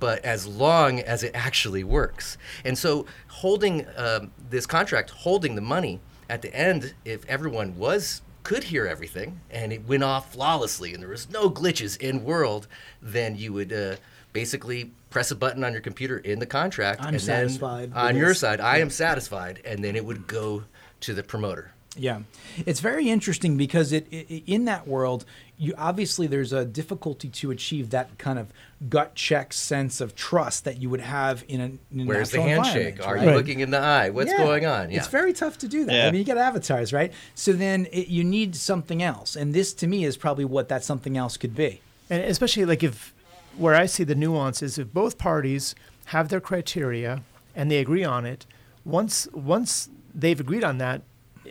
but 0.00 0.24
as 0.24 0.46
long 0.46 0.98
as 0.98 1.22
it 1.22 1.30
actually 1.34 1.84
works. 1.84 2.38
And 2.64 2.76
so, 2.76 3.04
holding 3.28 3.86
um, 3.96 4.32
this 4.50 4.66
contract, 4.66 5.10
holding 5.10 5.54
the 5.54 5.60
money 5.60 6.00
at 6.28 6.42
the 6.42 6.52
end, 6.54 6.94
if 7.04 7.24
everyone 7.26 7.76
was 7.76 8.22
could 8.44 8.64
hear 8.64 8.86
everything 8.86 9.40
and 9.50 9.72
it 9.72 9.86
went 9.88 10.04
off 10.04 10.32
flawlessly 10.32 10.92
and 10.92 11.02
there 11.02 11.10
was 11.10 11.30
no 11.30 11.48
glitches 11.48 11.96
in 11.98 12.24
world, 12.24 12.68
then 13.00 13.34
you 13.36 13.52
would 13.52 13.72
uh, 13.72 13.96
basically 14.34 14.90
press 15.08 15.30
a 15.30 15.34
button 15.34 15.64
on 15.64 15.72
your 15.72 15.80
computer 15.80 16.18
in 16.18 16.38
the 16.40 16.46
contract. 16.46 17.00
I'm 17.00 17.14
and 17.14 17.22
satisfied 17.22 17.94
Then, 17.94 17.98
on 18.06 18.16
your 18.16 18.28
this. 18.28 18.40
side, 18.40 18.60
I 18.60 18.78
am 18.80 18.90
satisfied, 18.90 19.62
and 19.64 19.82
then 19.82 19.96
it 19.96 20.04
would 20.04 20.26
go 20.26 20.64
to 21.00 21.14
the 21.14 21.22
promoter. 21.22 21.70
Yeah, 21.96 22.22
it's 22.66 22.80
very 22.80 23.08
interesting 23.08 23.56
because 23.56 23.92
it, 23.92 24.08
it 24.10 24.42
in 24.50 24.64
that 24.64 24.88
world, 24.88 25.24
you 25.56 25.74
obviously 25.78 26.26
there's 26.26 26.52
a 26.52 26.64
difficulty 26.64 27.28
to 27.28 27.52
achieve 27.52 27.90
that 27.90 28.18
kind 28.18 28.36
of 28.36 28.48
gut 28.88 29.14
check 29.14 29.52
sense 29.52 30.00
of 30.00 30.16
trust 30.16 30.64
that 30.64 30.82
you 30.82 30.90
would 30.90 31.00
have 31.02 31.44
in 31.46 31.60
a 31.60 31.64
in 31.94 32.00
a 32.00 32.04
Where's 32.04 32.30
the 32.32 32.42
handshake? 32.42 32.96
environment, 32.96 33.00
Are 33.06 33.14
right? 33.14 33.28
you 33.28 33.30
looking 33.36 33.60
in 33.60 33.70
the 33.70 33.78
eye? 33.78 34.10
What's 34.10 34.32
Yeah. 34.32 34.38
going 34.38 34.66
on? 34.66 34.90
Yeah. 34.90 34.98
It's 34.98 35.06
very 35.06 35.32
tough 35.32 35.56
to 35.58 35.68
do 35.68 35.84
that. 35.84 36.08
I 36.08 36.10
mean, 36.10 36.18
you 36.18 36.24
got 36.24 36.36
avatars, 36.36 36.92
right? 36.92 37.12
So 37.36 37.52
then 37.52 37.86
it, 37.92 38.08
you 38.08 38.24
need 38.24 38.56
something 38.56 39.00
else, 39.00 39.36
and 39.36 39.54
this 39.54 39.72
to 39.74 39.86
me 39.86 40.04
is 40.04 40.16
probably 40.16 40.44
what 40.44 40.68
that 40.70 40.82
something 40.82 41.16
else 41.16 41.36
could 41.36 41.54
be. 41.54 41.80
And 42.10 42.24
especially 42.24 42.64
like 42.64 42.82
if 42.82 43.14
where 43.56 43.74
I 43.74 43.86
see 43.86 44.04
the 44.04 44.14
nuance 44.14 44.62
is 44.62 44.78
if 44.78 44.92
both 44.92 45.18
parties 45.18 45.74
have 46.06 46.28
their 46.28 46.40
criteria 46.40 47.22
and 47.54 47.70
they 47.70 47.78
agree 47.78 48.04
on 48.04 48.26
it, 48.26 48.46
once 48.84 49.28
once 49.32 49.88
they've 50.14 50.38
agreed 50.38 50.64
on 50.64 50.78
that, 50.78 51.02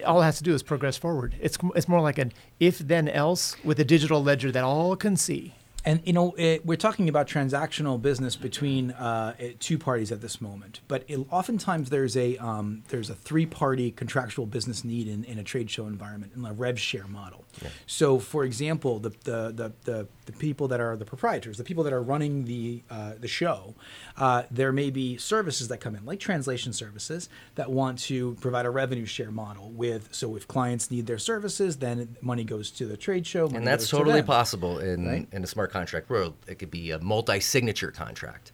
all 0.06 0.22
it 0.22 0.26
has 0.26 0.38
to 0.38 0.44
do 0.44 0.54
is 0.54 0.64
progress 0.64 0.98
forward. 0.98 1.36
It's 1.40 1.58
it's 1.76 1.88
more 1.88 2.02
like 2.02 2.18
an 2.18 2.34
if 2.60 2.80
then 2.80 3.08
else 3.08 3.56
with 3.64 3.80
a 3.80 3.86
digital 3.86 4.24
ledger 4.24 4.52
that 4.52 4.64
all 4.64 4.96
can 4.96 5.16
see. 5.16 5.54
And 5.86 6.02
you 6.06 6.14
know, 6.14 6.34
it, 6.38 6.66
we're 6.66 6.78
talking 6.78 7.10
about 7.10 7.28
transactional 7.28 8.02
business 8.02 8.36
between 8.38 8.92
uh, 8.92 9.34
eh, 9.38 9.52
two 9.60 9.78
parties 9.78 10.12
at 10.12 10.22
this 10.22 10.40
moment, 10.40 10.80
but 10.88 11.04
it, 11.10 11.20
oftentimes 11.30 11.90
there's 11.90 12.16
a 12.16 12.38
um, 12.38 12.84
there's 12.88 13.10
a 13.10 13.16
three-party 13.16 13.92
contractual 13.92 14.46
business 14.46 14.86
need 14.86 15.08
in, 15.08 15.26
in 15.26 15.38
a 15.40 15.44
trade 15.44 15.70
show 15.70 15.86
environment 15.86 16.32
in 16.36 16.46
a 16.46 16.54
rev 16.54 16.80
share 16.80 17.08
model. 17.08 17.44
So, 17.86 18.18
for 18.18 18.46
example, 18.46 19.00
the, 19.00 19.10
the 19.10 19.52
the, 19.52 19.74
the 19.84 20.08
the 20.26 20.32
people 20.32 20.68
that 20.70 20.80
are 20.80 20.96
the 20.96 21.06
proprietors, 21.06 21.58
the 21.58 21.64
people 21.64 21.84
that 21.84 21.94
are 21.94 22.02
running 22.02 22.46
the 22.46 22.84
uh, 22.90 23.14
the 23.20 23.28
show, 23.28 23.76
uh, 24.18 24.44
there 24.50 24.72
may 24.72 24.90
be 24.90 25.18
services 25.18 25.68
that 25.68 25.78
come 25.80 25.96
in, 25.96 26.06
like 26.06 26.20
translation 26.20 26.74
services, 26.74 27.30
that 27.56 27.70
want 27.72 28.00
to 28.00 28.36
provide 28.42 28.66
a 28.66 28.70
revenue 28.70 29.06
share 29.06 29.32
model. 29.32 29.70
With 29.72 30.10
so, 30.14 30.36
if 30.36 30.48
clients 30.48 30.90
need 30.92 31.08
their 31.08 31.18
services, 31.18 31.78
then 31.78 32.16
money 32.22 32.44
goes 32.44 32.72
to 32.72 32.86
the 32.86 32.98
trade 32.98 33.26
show, 33.28 33.48
and 33.48 33.66
that's 33.66 33.90
to 33.90 33.98
totally 33.98 34.22
them. 34.22 34.26
possible 34.26 34.80
in 34.80 35.08
Right? 35.08 35.28
in 35.32 35.44
a 35.44 35.48
smart 35.48 35.72
contract 35.72 36.10
world. 36.10 36.36
It 36.48 36.60
could 36.60 36.72
be 36.72 36.92
a 36.92 37.00
multi-signature 37.00 37.92
contract, 37.92 38.52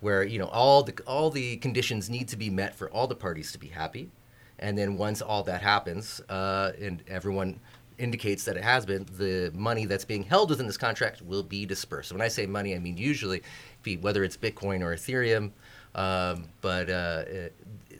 where 0.00 0.22
you 0.24 0.38
know 0.38 0.48
all 0.48 0.82
the 0.82 0.94
all 1.06 1.30
the 1.30 1.56
conditions 1.58 2.10
need 2.10 2.28
to 2.28 2.36
be 2.36 2.50
met 2.50 2.74
for 2.74 2.90
all 2.90 3.06
the 3.06 3.14
parties 3.14 3.52
to 3.52 3.58
be 3.58 3.68
happy, 3.68 4.10
and 4.58 4.76
then 4.76 4.96
once 4.96 5.22
all 5.22 5.42
that 5.44 5.62
happens, 5.62 6.20
uh, 6.28 6.72
and 6.80 7.02
everyone 7.08 7.60
indicates 7.98 8.44
that 8.44 8.56
it 8.56 8.64
has 8.64 8.84
been, 8.84 9.06
the 9.16 9.50
money 9.54 9.86
that's 9.86 10.04
being 10.04 10.22
held 10.22 10.50
within 10.50 10.66
this 10.66 10.76
contract 10.76 11.22
will 11.22 11.42
be 11.42 11.66
dispersed. 11.66 12.12
When 12.12 12.20
I 12.20 12.28
say 12.28 12.46
money, 12.46 12.74
I 12.74 12.78
mean 12.78 12.96
usually, 12.96 13.42
be- 13.82 13.96
whether 13.96 14.24
it's 14.24 14.36
Bitcoin 14.36 14.80
or 14.80 14.94
Ethereum, 14.94 15.52
um, 15.94 16.48
but 16.60 16.90
uh, 16.90 17.24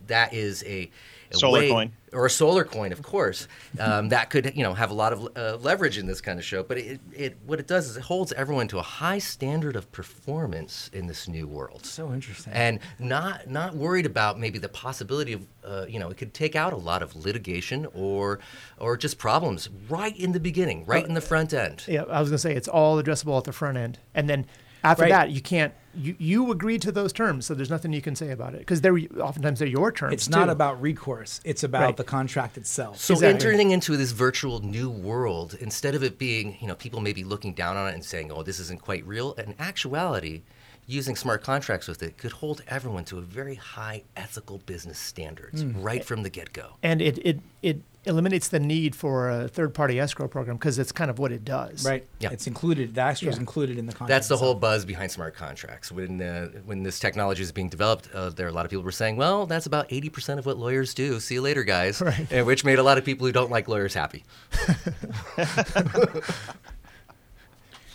that 0.07 0.35
is 0.35 0.65
a 0.65 0.91
Solar 1.33 1.61
way- 1.61 1.69
coin. 1.71 1.93
or 2.13 2.27
a 2.27 2.31
solar 2.31 2.65
coin, 2.65 2.93
of 2.93 3.03
course, 3.03 3.49
um, 3.81 4.09
that 4.11 4.31
could 4.31 4.55
you 4.55 4.63
know 4.63 4.73
have 4.75 4.91
a 4.91 4.95
lot 4.95 5.13
of 5.13 5.29
uh, 5.37 5.57
leverage 5.61 5.99
in 5.99 6.07
this 6.07 6.21
kind 6.21 6.39
of 6.39 6.45
show. 6.45 6.63
But 6.63 6.79
it, 6.79 7.01
it 7.13 7.37
what 7.45 7.59
it 7.59 7.67
does 7.67 7.89
is 7.89 7.97
it 7.97 8.03
holds 8.03 8.33
everyone 8.33 8.69
to 8.69 8.79
a 8.79 8.83
high 8.83 9.19
standard 9.19 9.75
of 9.77 9.91
performance 9.91 10.91
in 10.93 11.07
this 11.07 11.29
new 11.29 11.47
world. 11.47 11.85
So 11.87 12.13
interesting. 12.13 12.53
And 12.53 12.79
not 12.99 13.49
not 13.49 13.75
worried 13.75 14.07
about 14.07 14.39
maybe 14.39 14.59
the 14.59 14.69
possibility 14.69 15.33
of 15.33 15.47
uh, 15.65 15.87
you 15.89 15.99
know 15.99 16.09
it 16.11 16.17
could 16.17 16.35
take 16.35 16.55
out 16.55 16.73
a 16.73 16.77
lot 16.77 17.03
of 17.03 17.17
litigation 17.17 17.87
or 17.95 18.39
or 18.79 18.97
just 18.97 19.19
problems 19.19 19.69
right 19.89 20.17
in 20.17 20.33
the 20.33 20.41
beginning, 20.41 20.85
right 20.87 21.07
in 21.07 21.15
the 21.15 21.21
front 21.21 21.53
end. 21.53 21.85
Yeah, 21.89 22.03
I 22.03 22.21
was 22.21 22.31
gonna 22.31 22.39
say 22.39 22.55
it's 22.55 22.69
all 22.69 23.03
addressable 23.03 23.37
at 23.39 23.45
the 23.45 23.53
front 23.53 23.77
end, 23.77 23.99
and 24.15 24.29
then 24.29 24.47
after 24.85 25.03
Right. 25.05 25.11
that 25.11 25.31
you 25.31 25.41
can't. 25.41 25.73
You, 25.97 26.17
you 26.19 26.51
agreed 26.51 26.83
to 26.83 26.91
those 26.93 27.13
terms, 27.13 27.47
so 27.47 27.55
there's 27.55 27.71
nothing 27.71 27.93
you 27.93 28.03
can 28.03 28.17
say 28.17 28.31
about 28.33 28.55
it 28.55 28.59
because 28.59 28.81
they're 28.81 28.99
oftentimes 29.21 29.61
they're 29.61 29.69
your 29.69 29.93
terms. 29.93 30.13
It's 30.13 30.29
not 30.29 30.47
too. 30.47 30.51
about 30.51 30.81
recourse. 30.83 31.41
It's 31.45 31.63
about 31.63 31.83
Right. 31.83 31.97
the 31.97 32.03
contract 32.05 32.57
itself. 32.59 32.99
So 32.99 33.15
Exactly. 33.15 33.33
entering 33.35 33.71
into 33.71 33.97
this 33.97 34.11
virtual 34.11 34.59
new 34.61 34.91
world, 34.91 35.57
instead 35.61 35.95
of 35.95 36.03
it 36.03 36.19
being, 36.19 36.57
you 36.61 36.67
know, 36.67 36.75
people 36.75 37.01
maybe 37.01 37.23
looking 37.23 37.55
down 37.55 37.77
on 37.77 37.89
it 37.89 37.95
and 37.95 38.05
saying, 38.05 38.33
"Oh, 38.33 38.43
this 38.43 38.59
isn't 38.59 38.81
quite 38.83 39.07
real," 39.07 39.35
in 39.35 39.55
actuality, 39.61 40.43
using 40.87 41.15
smart 41.15 41.43
contracts 41.45 41.87
with 41.87 42.03
it 42.03 42.19
could 42.19 42.33
hold 42.33 42.63
everyone 42.67 43.05
to 43.05 43.19
a 43.19 43.23
very 43.23 43.55
high 43.55 44.03
ethical 44.17 44.59
business 44.67 44.99
standards 44.99 45.63
Hmm. 45.63 45.81
right 45.81 46.05
from 46.05 46.25
the 46.25 46.29
get-go. 46.31 46.75
and 46.83 47.01
it 47.01 47.19
it 47.25 47.41
it 47.63 47.81
eliminates 48.07 48.49
the 48.49 48.61
need 48.61 48.95
for 48.95 49.31
a 49.31 49.49
third 49.49 49.73
party 49.75 49.99
escrow 49.99 50.29
program 50.29 50.57
because 50.57 50.79
it's 50.79 50.93
kind 50.93 51.11
of 51.11 51.19
what 51.19 51.33
it 51.33 51.45
does. 51.45 51.85
right. 51.87 52.07
Yeah. 52.21 52.31
It's 52.33 52.47
included. 52.47 52.95
The 52.95 53.03
extra 53.03 53.29
is 53.31 53.37
Yeah. 53.37 53.41
included 53.41 53.79
in 53.79 53.87
the 53.87 53.93
contract. 53.93 54.09
That's 54.09 54.29
the 54.29 54.37
whole 54.37 54.55
buzz 54.55 54.85
behind 54.85 55.11
smart 55.11 55.35
contracts. 55.35 55.91
When 55.93 56.21
uh, 56.21 56.49
when 56.65 56.83
this 56.83 56.99
technology 56.99 57.43
is 57.43 57.53
being 57.53 57.69
developed, 57.69 58.09
uh, 58.15 58.31
there 58.31 58.47
are 58.47 58.51
a 58.51 58.53
lot 58.53 58.65
of 58.67 58.71
people 58.71 58.85
were 58.85 58.93
saying, 58.93 59.17
"Well, 59.17 59.47
that's 59.47 59.67
about 59.67 59.87
eighty 59.91 60.09
percent 60.09 60.39
of 60.39 60.47
what 60.47 60.57
lawyers 60.59 60.95
do." 60.95 61.19
See 61.21 61.35
you 61.35 61.43
later, 61.43 61.65
guys. 61.65 62.01
Right. 62.01 62.27
And 62.31 62.47
which 62.47 62.65
made 62.65 62.79
a 62.79 62.83
lot 62.83 62.99
of 62.99 63.05
people 63.05 63.27
who 63.27 63.33
don't 63.33 63.51
like 63.51 63.69
lawyers 63.69 63.95
happy. 63.95 64.25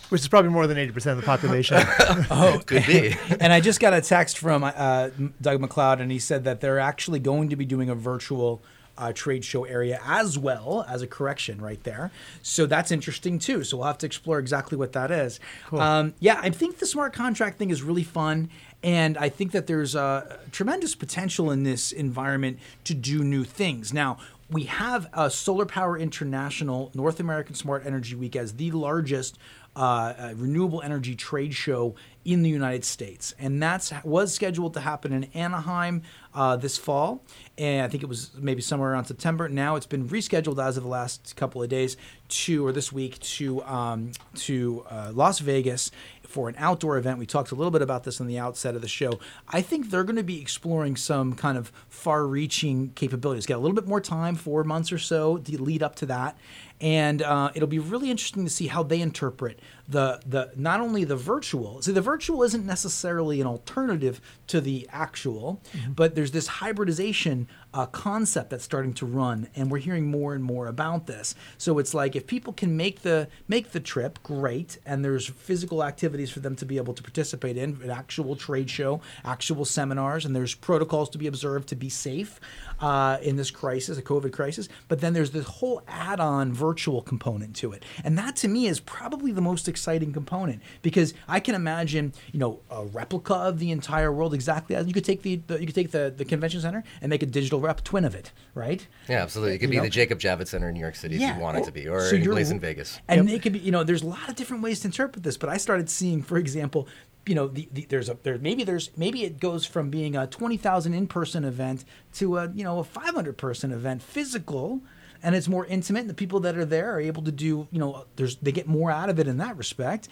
Which 0.08 0.22
is 0.22 0.28
probably 0.28 0.50
more 0.50 0.66
than 0.66 0.76
eighty 0.76 0.90
percent 0.90 1.16
of 1.18 1.22
the 1.24 1.26
population. 1.26 1.78
Oh, 2.32 2.60
Could 2.66 2.84
be. 2.86 3.14
and 3.40 3.52
I 3.52 3.60
just 3.60 3.78
got 3.78 3.94
a 3.94 4.00
text 4.00 4.38
from 4.38 4.64
uh, 4.64 5.10
Doug 5.40 5.60
McLeod, 5.62 6.00
and 6.00 6.10
he 6.10 6.18
said 6.18 6.42
that 6.44 6.60
they're 6.60 6.80
actually 6.80 7.20
going 7.20 7.50
to 7.50 7.56
be 7.56 7.64
doing 7.64 7.88
a 7.88 7.94
virtual 7.94 8.60
uh, 9.00 9.12
trade 9.12 9.44
show 9.44 9.64
area 9.64 9.98
as 10.04 10.38
well 10.38 10.84
as 10.88 11.02
a 11.02 11.06
correction 11.06 11.60
right 11.60 11.82
there. 11.84 12.10
So 12.42 12.66
that's 12.66 12.90
interesting 12.90 13.38
too. 13.38 13.64
So 13.64 13.78
we'll 13.78 13.86
have 13.86 13.98
to 13.98 14.06
explore 14.06 14.38
exactly 14.38 14.76
what 14.76 14.92
that 14.92 15.10
is. 15.10 15.40
Um, 15.80 16.14
yeah, 16.20 16.38
I 16.42 16.50
think 16.50 16.78
the 16.78 16.86
smart 16.86 17.12
contract 17.12 17.58
thing 17.58 17.70
is 17.70 17.82
really 17.82 18.04
fun. 18.04 18.50
And 18.82 19.18
I 19.18 19.28
think 19.28 19.52
that 19.52 19.66
there's 19.66 19.94
uh, 19.94 20.38
tremendous 20.52 20.94
potential 20.94 21.50
in 21.50 21.64
this 21.64 21.92
environment 21.92 22.58
to 22.84 22.94
do 22.94 23.22
new 23.22 23.44
things. 23.44 23.92
Now, 23.92 24.18
we 24.50 24.64
have 24.64 25.08
uh, 25.12 25.28
Solar 25.28 25.66
Power 25.66 25.96
International 25.98 26.90
North 26.94 27.20
American 27.20 27.54
Smart 27.54 27.86
Energy 27.86 28.16
Week 28.16 28.34
as 28.34 28.54
the 28.54 28.70
largest 28.72 29.38
uh, 29.76 30.32
renewable 30.34 30.82
energy 30.82 31.14
trade 31.14 31.54
show 31.54 31.94
in 32.24 32.42
the 32.42 32.50
United 32.50 32.84
States, 32.84 33.34
and 33.38 33.62
that's 33.62 33.92
was 34.04 34.34
scheduled 34.34 34.74
to 34.74 34.80
happen 34.80 35.12
in 35.12 35.24
Anaheim 35.32 36.02
uh, 36.34 36.56
this 36.56 36.76
fall, 36.76 37.24
and 37.56 37.82
I 37.82 37.88
think 37.88 38.02
it 38.02 38.08
was 38.08 38.32
maybe 38.36 38.60
somewhere 38.60 38.92
around 38.92 39.06
September. 39.06 39.48
Now 39.48 39.76
it's 39.76 39.86
been 39.86 40.06
rescheduled 40.08 40.62
as 40.62 40.76
of 40.76 40.82
the 40.82 40.88
last 40.88 41.34
couple 41.36 41.62
of 41.62 41.68
days 41.70 41.96
to 42.28 42.66
or 42.66 42.72
this 42.72 42.92
week 42.92 43.18
to 43.20 43.62
um, 43.62 44.12
to 44.34 44.84
uh, 44.90 45.12
Las 45.14 45.38
Vegas 45.38 45.90
for 46.30 46.48
an 46.48 46.54
outdoor 46.58 46.96
event. 46.96 47.18
We 47.18 47.26
talked 47.26 47.50
a 47.50 47.54
little 47.54 47.72
bit 47.72 47.82
about 47.82 48.04
this 48.04 48.20
in 48.20 48.26
the 48.26 48.38
outset 48.38 48.76
of 48.76 48.82
the 48.82 48.88
show. 48.88 49.18
I 49.48 49.62
think 49.62 49.90
they're 49.90 50.04
going 50.04 50.16
to 50.16 50.22
be 50.22 50.40
exploring 50.40 50.96
some 50.96 51.34
kind 51.34 51.58
of 51.58 51.72
far-reaching 51.88 52.92
capabilities. 52.94 53.46
Got 53.46 53.56
a 53.56 53.58
little 53.64 53.74
bit 53.74 53.88
more 53.88 54.00
time, 54.00 54.36
four 54.36 54.62
months 54.62 54.92
or 54.92 54.98
so, 54.98 55.38
to 55.38 55.62
lead 55.62 55.82
up 55.82 55.96
to 55.96 56.06
that, 56.06 56.38
and 56.80 57.20
uh, 57.22 57.50
it'll 57.54 57.68
be 57.68 57.78
really 57.78 58.10
interesting 58.10 58.44
to 58.44 58.50
see 58.50 58.66
how 58.66 58.82
they 58.82 59.00
interpret 59.00 59.60
the 59.90 60.20
the 60.24 60.52
not 60.56 60.80
only 60.80 61.04
the 61.04 61.16
virtual. 61.16 61.82
See, 61.82 61.92
the 61.92 62.00
virtual 62.00 62.42
isn't 62.44 62.64
necessarily 62.64 63.40
an 63.40 63.46
alternative 63.46 64.20
to 64.46 64.60
the 64.60 64.88
actual, 64.92 65.60
but 65.94 66.14
there's 66.14 66.30
this 66.30 66.46
hybridization 66.46 67.48
uh, 67.74 67.86
concept 67.86 68.50
that's 68.50 68.64
starting 68.64 68.94
to 68.94 69.06
run, 69.06 69.48
and 69.54 69.70
we're 69.70 69.78
hearing 69.78 70.06
more 70.06 70.34
and 70.34 70.42
more 70.42 70.68
about 70.68 71.06
this. 71.06 71.34
So 71.58 71.78
it's 71.78 71.92
like 71.92 72.16
if 72.16 72.26
people 72.26 72.52
can 72.52 72.76
make 72.76 73.02
the 73.02 73.28
make 73.48 73.72
the 73.72 73.80
trip, 73.80 74.22
great, 74.22 74.78
and 74.86 75.04
there's 75.04 75.26
physical 75.26 75.82
activities 75.82 76.30
for 76.30 76.40
them 76.40 76.56
to 76.56 76.64
be 76.64 76.76
able 76.76 76.94
to 76.94 77.02
participate 77.02 77.56
in, 77.56 77.80
an 77.82 77.90
actual 77.90 78.36
trade 78.36 78.70
show, 78.70 79.00
actual 79.24 79.64
seminars, 79.64 80.24
and 80.24 80.34
there's 80.34 80.54
protocols 80.54 81.10
to 81.10 81.18
be 81.18 81.26
observed 81.26 81.68
to 81.68 81.76
be 81.76 81.88
safe 81.88 82.40
uh, 82.80 83.18
in 83.22 83.36
this 83.36 83.50
crisis, 83.50 83.98
a 83.98 84.02
COVID 84.02 84.32
crisis. 84.32 84.68
But 84.88 85.00
then 85.00 85.12
there's 85.12 85.30
this 85.30 85.46
whole 85.46 85.82
add-on 85.88 86.52
virtual 86.52 87.02
component 87.02 87.54
to 87.56 87.72
it, 87.72 87.84
and 88.04 88.16
that 88.18 88.36
to 88.36 88.48
me 88.48 88.66
is 88.66 88.80
probably 88.80 89.32
the 89.32 89.40
most 89.40 89.68
exciting 89.68 90.12
component 90.12 90.62
because 90.82 91.14
I 91.28 91.40
can 91.40 91.54
imagine, 91.54 92.12
you 92.32 92.40
know, 92.40 92.60
a 92.70 92.84
replica 92.84 93.34
of 93.34 93.58
the 93.58 93.70
entire 93.70 94.12
world 94.12 94.34
exactly 94.34 94.76
as 94.76 94.86
you 94.86 94.92
could 94.92 95.04
take 95.04 95.22
the, 95.22 95.36
the 95.46 95.60
you 95.60 95.66
could 95.66 95.74
take 95.74 95.90
the, 95.90 96.12
the 96.16 96.24
convention 96.24 96.60
center 96.60 96.84
and 97.00 97.10
make 97.10 97.22
a 97.22 97.26
digital 97.26 97.60
rep 97.60 97.82
twin 97.84 98.04
of 98.04 98.14
it, 98.14 98.32
right? 98.54 98.86
Yeah, 99.08 99.22
absolutely. 99.22 99.54
It 99.54 99.58
could 99.58 99.68
You 99.68 99.70
be 99.70 99.76
know? 99.78 99.82
the 99.84 99.90
Jacob 99.90 100.18
Javits 100.18 100.48
Center 100.48 100.68
in 100.68 100.74
New 100.74 100.80
York 100.80 100.96
City 100.96 101.16
if 101.16 101.20
you 101.22 101.40
want 101.40 101.58
it 101.58 101.64
to 101.64 101.72
be, 101.72 101.88
or 101.88 102.00
So 102.00 102.16
any 102.16 102.26
place 102.26 102.50
in 102.50 102.60
Vegas. 102.60 102.98
And 103.08 103.30
it 103.30 103.42
could 103.42 103.52
be, 103.52 103.58
you 103.58 103.72
know, 103.72 103.84
there's 103.84 104.02
a 104.02 104.06
lot 104.06 104.28
of 104.28 104.36
different 104.36 104.62
ways 104.62 104.80
to 104.80 104.88
interpret 104.88 105.22
this, 105.22 105.36
but 105.36 105.48
I 105.48 105.56
started 105.56 105.90
seeing, 105.90 106.22
for 106.22 106.38
example, 106.38 106.88
you 107.26 107.34
know, 107.34 107.48
the, 107.48 107.68
the, 107.72 107.86
there's 107.88 108.08
a 108.08 108.16
there 108.22 108.38
maybe 108.38 108.64
there's 108.64 108.90
maybe 108.96 109.24
it 109.24 109.40
goes 109.40 109.66
from 109.66 109.90
being 109.90 110.16
a 110.16 110.26
twenty 110.26 110.56
thousand 110.56 110.94
in 110.94 111.06
person 111.06 111.44
event 111.44 111.84
to 112.14 112.38
a 112.38 112.50
you 112.54 112.64
know 112.64 112.78
a 112.78 112.84
five 112.84 113.14
hundred 113.14 113.36
person 113.38 113.72
event 113.72 114.02
physical. 114.02 114.80
And 115.22 115.34
it's 115.34 115.48
more 115.48 115.66
intimate, 115.66 116.00
and 116.00 116.08
the 116.08 116.14
people 116.14 116.40
that 116.40 116.56
are 116.56 116.64
there 116.64 116.94
are 116.94 117.00
able 117.00 117.22
to 117.24 117.30
do, 117.30 117.68
you 117.70 117.78
know, 117.78 118.06
there's 118.16 118.36
they 118.36 118.52
get 118.52 118.66
more 118.66 118.90
out 118.90 119.10
of 119.10 119.18
it 119.18 119.28
in 119.28 119.36
that 119.36 119.54
respect, 119.58 120.08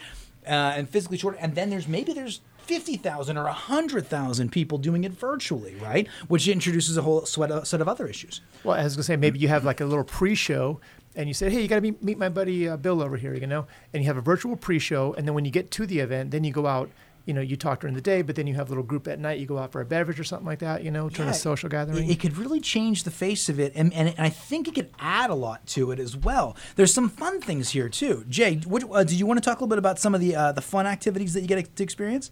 uh, 0.46 0.50
and 0.76 0.86
physically 0.86 1.16
shorter. 1.16 1.38
And 1.40 1.54
then 1.54 1.70
there's 1.70 1.88
maybe 1.88 2.12
there's 2.12 2.42
fifty 2.58 2.98
thousand 2.98 3.38
or 3.38 3.46
hundred 3.46 4.06
thousand 4.06 4.52
people 4.52 4.76
doing 4.76 5.04
it 5.04 5.12
virtually, 5.12 5.76
right? 5.76 6.06
Which 6.28 6.46
introduces 6.46 6.98
a 6.98 7.02
whole 7.02 7.24
set 7.24 7.50
of 7.50 7.88
other 7.88 8.06
issues. 8.06 8.42
Well, 8.64 8.78
I 8.78 8.84
was 8.84 8.96
gonna 8.96 9.04
say 9.04 9.16
maybe 9.16 9.38
you 9.38 9.48
have 9.48 9.64
like 9.64 9.80
a 9.80 9.86
little 9.86 10.04
pre-show, 10.04 10.78
and 11.18 11.26
you 11.26 11.34
said, 11.34 11.52
"Hey, 11.52 11.60
you 11.60 11.68
got 11.68 11.74
to 11.74 11.80
meet, 11.82 12.02
meet 12.02 12.16
my 12.16 12.28
buddy 12.30 12.68
uh, 12.68 12.76
Bill 12.78 13.02
over 13.02 13.16
here," 13.18 13.34
you 13.34 13.46
know, 13.46 13.66
and 13.92 14.02
you 14.02 14.06
have 14.06 14.16
a 14.16 14.22
virtual 14.22 14.56
pre-show, 14.56 15.12
and 15.14 15.26
then 15.26 15.34
when 15.34 15.44
you 15.44 15.50
get 15.50 15.70
to 15.72 15.84
the 15.84 15.98
event, 15.98 16.30
then 16.30 16.44
you 16.44 16.52
go 16.52 16.66
out. 16.66 16.88
You 17.26 17.34
know, 17.34 17.42
you 17.42 17.56
talk 17.58 17.80
during 17.80 17.94
the 17.94 18.00
day, 18.00 18.22
but 18.22 18.36
then 18.36 18.46
you 18.46 18.54
have 18.54 18.68
a 18.68 18.70
little 18.70 18.82
group 18.82 19.06
at 19.06 19.18
night. 19.18 19.38
You 19.38 19.44
go 19.44 19.58
out 19.58 19.70
for 19.70 19.82
a 19.82 19.84
beverage 19.84 20.18
or 20.18 20.24
something 20.24 20.46
like 20.46 20.60
that. 20.60 20.82
You 20.82 20.90
know, 20.90 21.10
turn 21.10 21.26
Yeah, 21.26 21.32
a 21.32 21.34
social 21.34 21.68
gathering. 21.68 22.08
It, 22.08 22.12
it 22.12 22.20
could 22.20 22.38
really 22.38 22.58
change 22.58 23.02
the 23.02 23.10
face 23.10 23.50
of 23.50 23.60
it, 23.60 23.72
and, 23.74 23.92
and, 23.92 24.08
and 24.08 24.20
I 24.20 24.30
think 24.30 24.66
it 24.66 24.74
could 24.74 24.88
add 24.98 25.28
a 25.28 25.34
lot 25.34 25.66
to 25.66 25.90
it 25.90 25.98
as 25.98 26.16
well. 26.16 26.56
There's 26.76 26.94
some 26.94 27.10
fun 27.10 27.42
things 27.42 27.68
here 27.68 27.90
too. 27.90 28.24
Jay, 28.30 28.54
what, 28.64 28.82
uh, 28.90 29.04
did 29.04 29.20
you 29.20 29.26
want 29.26 29.36
to 29.36 29.44
talk 29.44 29.58
a 29.58 29.60
little 29.60 29.68
bit 29.68 29.78
about 29.78 29.98
some 29.98 30.14
of 30.14 30.22
the 30.22 30.34
uh, 30.34 30.52
the 30.52 30.62
fun 30.62 30.86
activities 30.86 31.34
that 31.34 31.42
you 31.42 31.48
get 31.48 31.76
to 31.76 31.82
experience? 31.82 32.30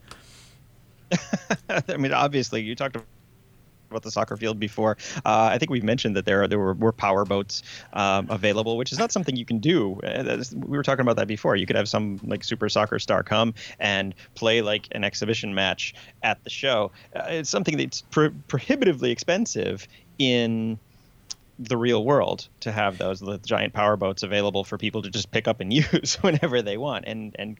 I 1.68 1.99
mean, 1.99 2.14
obviously, 2.14 2.62
you 2.62 2.74
talked 2.74 2.97
about 3.91 4.03
the 4.03 4.11
soccer 4.11 4.37
field 4.37 4.59
before. 4.59 4.97
Uh, 5.24 5.51
I 5.53 5.59
think 5.59 5.70
we've 5.70 5.84
mentioned 5.84 6.16
that 6.16 6.24
there 6.24 6.47
there 6.49 6.59
were, 6.59 6.74
were 6.74 6.93
power 6.93 7.24
boats 7.24 7.62
um, 7.93 8.26
available, 8.30 8.76
which 8.76 8.93
is 8.93 8.99
not 8.99 9.12
something 9.12 9.37
you 9.37 9.45
can 9.45 9.59
do. 9.59 10.01
Uh, 10.01 10.43
we 10.55 10.76
were 10.76 10.82
talking 10.82 11.03
about 11.03 11.16
that 11.16 11.28
before. 11.28 11.57
You 11.57 11.66
could 11.66 11.76
have 11.76 11.89
some 11.89 12.20
like 12.24 12.45
super 12.45 12.68
soccer 12.68 12.99
star 12.99 13.22
come 13.22 13.55
and 13.78 14.14
play 14.34 14.62
like 14.62 14.89
an 14.93 15.05
exhibition 15.05 15.55
match 15.55 15.95
at 16.22 16.43
the 16.45 16.51
show. 16.51 16.93
Uh, 17.14 17.24
it's 17.28 17.51
something 17.51 17.76
that's 17.76 18.03
pro- 18.03 18.34
prohibitively 18.49 19.11
expensive 19.11 19.87
in 20.18 20.78
the 21.59 21.76
real 21.76 22.05
world 22.05 22.49
to 22.61 22.70
have 22.70 22.99
those 22.99 23.22
giant 23.45 23.72
power 23.72 23.97
boats 23.97 24.22
available 24.22 24.62
for 24.62 24.76
people 24.76 25.03
to 25.03 25.11
just 25.11 25.30
pick 25.30 25.49
up 25.49 25.61
and 25.61 25.72
use 25.93 26.18
whenever 26.20 26.62
they 26.62 26.76
want 26.76 27.05
and 27.07 27.34
and 27.39 27.57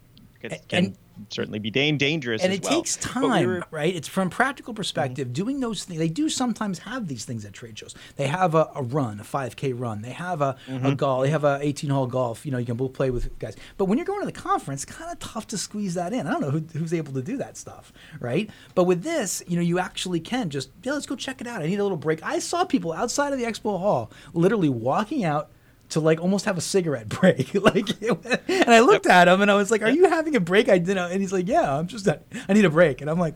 can, 0.51 0.59
And- 0.73 0.87
can 1.17 1.27
certainly 1.31 1.59
be 1.59 1.71
dangerous 1.71 2.43
and 2.43 2.53
as 2.53 2.59
it 2.59 2.65
well. 2.65 2.73
takes 2.75 2.97
But 2.99 3.15
we 3.17 3.21
time, 3.29 3.47
were- 3.47 3.63
right? 3.71 3.95
It's 3.95 4.07
from 4.09 4.29
practical 4.29 4.73
Mm-hmm. 4.73 4.77
perspective. 4.77 5.33
Doing 5.33 5.61
those 5.61 5.85
things, 5.85 5.99
they 5.99 6.09
do 6.11 6.29
sometimes 6.29 6.81
have 6.81 7.09
these 7.09 7.25
things 7.25 7.45
at 7.47 7.53
trade 7.55 7.79
shows. 7.79 7.95
They 8.17 8.27
have 8.27 8.55
a, 8.55 8.69
a 8.75 8.83
run, 8.83 9.19
a 9.21 9.25
5K 9.25 9.73
run. 9.79 10.03
They 10.03 10.11
have 10.11 10.43
a, 10.43 10.57
Mm-hmm. 10.69 10.87
a 10.87 10.95
golf. 10.95 11.25
They 11.25 11.31
have 11.31 11.45
a 11.45 11.59
18 11.63 11.89
hole 11.91 12.07
golf. 12.07 12.45
You 12.45 12.53
know, 12.53 12.59
you 12.59 12.67
can 12.67 12.77
both 12.77 12.93
play 12.93 13.11
with 13.11 13.39
guys. 13.39 13.57
But 13.79 13.87
when 13.87 13.97
you're 13.99 14.05
going 14.05 14.21
to 14.21 14.27
the 14.27 14.33
conference, 14.33 14.85
kind 14.85 15.11
of 15.11 15.19
tough 15.19 15.47
to 15.49 15.59
squeeze 15.59 15.95
that 15.95 16.13
in. 16.13 16.27
I 16.27 16.33
don't 16.33 16.41
know 16.43 16.51
who, 16.51 16.61
who's 16.79 16.93
able 16.93 17.13
to 17.15 17.23
do 17.23 17.37
that 17.39 17.57
stuff, 17.57 17.93
right? 18.21 18.51
But 18.75 18.85
with 18.85 19.03
this, 19.03 19.43
you 19.49 19.57
know, 19.57 19.63
you 19.63 19.79
actually 19.79 20.21
can 20.21 20.51
just 20.51 20.71
yeah, 20.83 20.93
let's 20.93 21.07
go 21.07 21.17
check 21.17 21.41
it 21.41 21.47
out. 21.47 21.63
I 21.63 21.67
need 21.67 21.79
a 21.79 21.83
little 21.83 21.97
break. 21.97 22.23
I 22.23 22.39
saw 22.41 22.65
people 22.65 22.93
outside 22.93 23.33
of 23.33 23.39
the 23.39 23.45
expo 23.47 23.79
hall 23.79 24.11
literally 24.35 24.69
walking 24.69 25.25
out 25.25 25.51
to 25.91 26.01
like 26.01 26.21
almost 26.21 26.45
have 26.45 26.59
a 26.59 26.61
cigarette 26.61 27.09
break. 27.21 27.55
like, 27.63 27.89
and 28.03 28.71
I 28.71 28.81
looked 28.81 29.07
at 29.07 29.29
him 29.29 29.43
and 29.43 29.51
I 29.51 29.55
was 29.55 29.71
like, 29.71 29.83
"Are 29.83 29.91
you 29.91 30.09
having 30.09 30.37
a 30.37 30.41
break?" 30.41 30.69
I 30.69 30.79
didn't. 30.79 31.13
And 31.13 31.21
he's 31.21 31.33
like, 31.33 31.49
"Yeah, 31.49 31.77
I'm 31.77 31.87
just. 31.87 32.09
I 32.09 32.53
need 32.53 32.65
a 32.65 32.71
break." 32.71 33.01
And 33.01 33.11
I'm 33.11 33.19
like, 33.19 33.35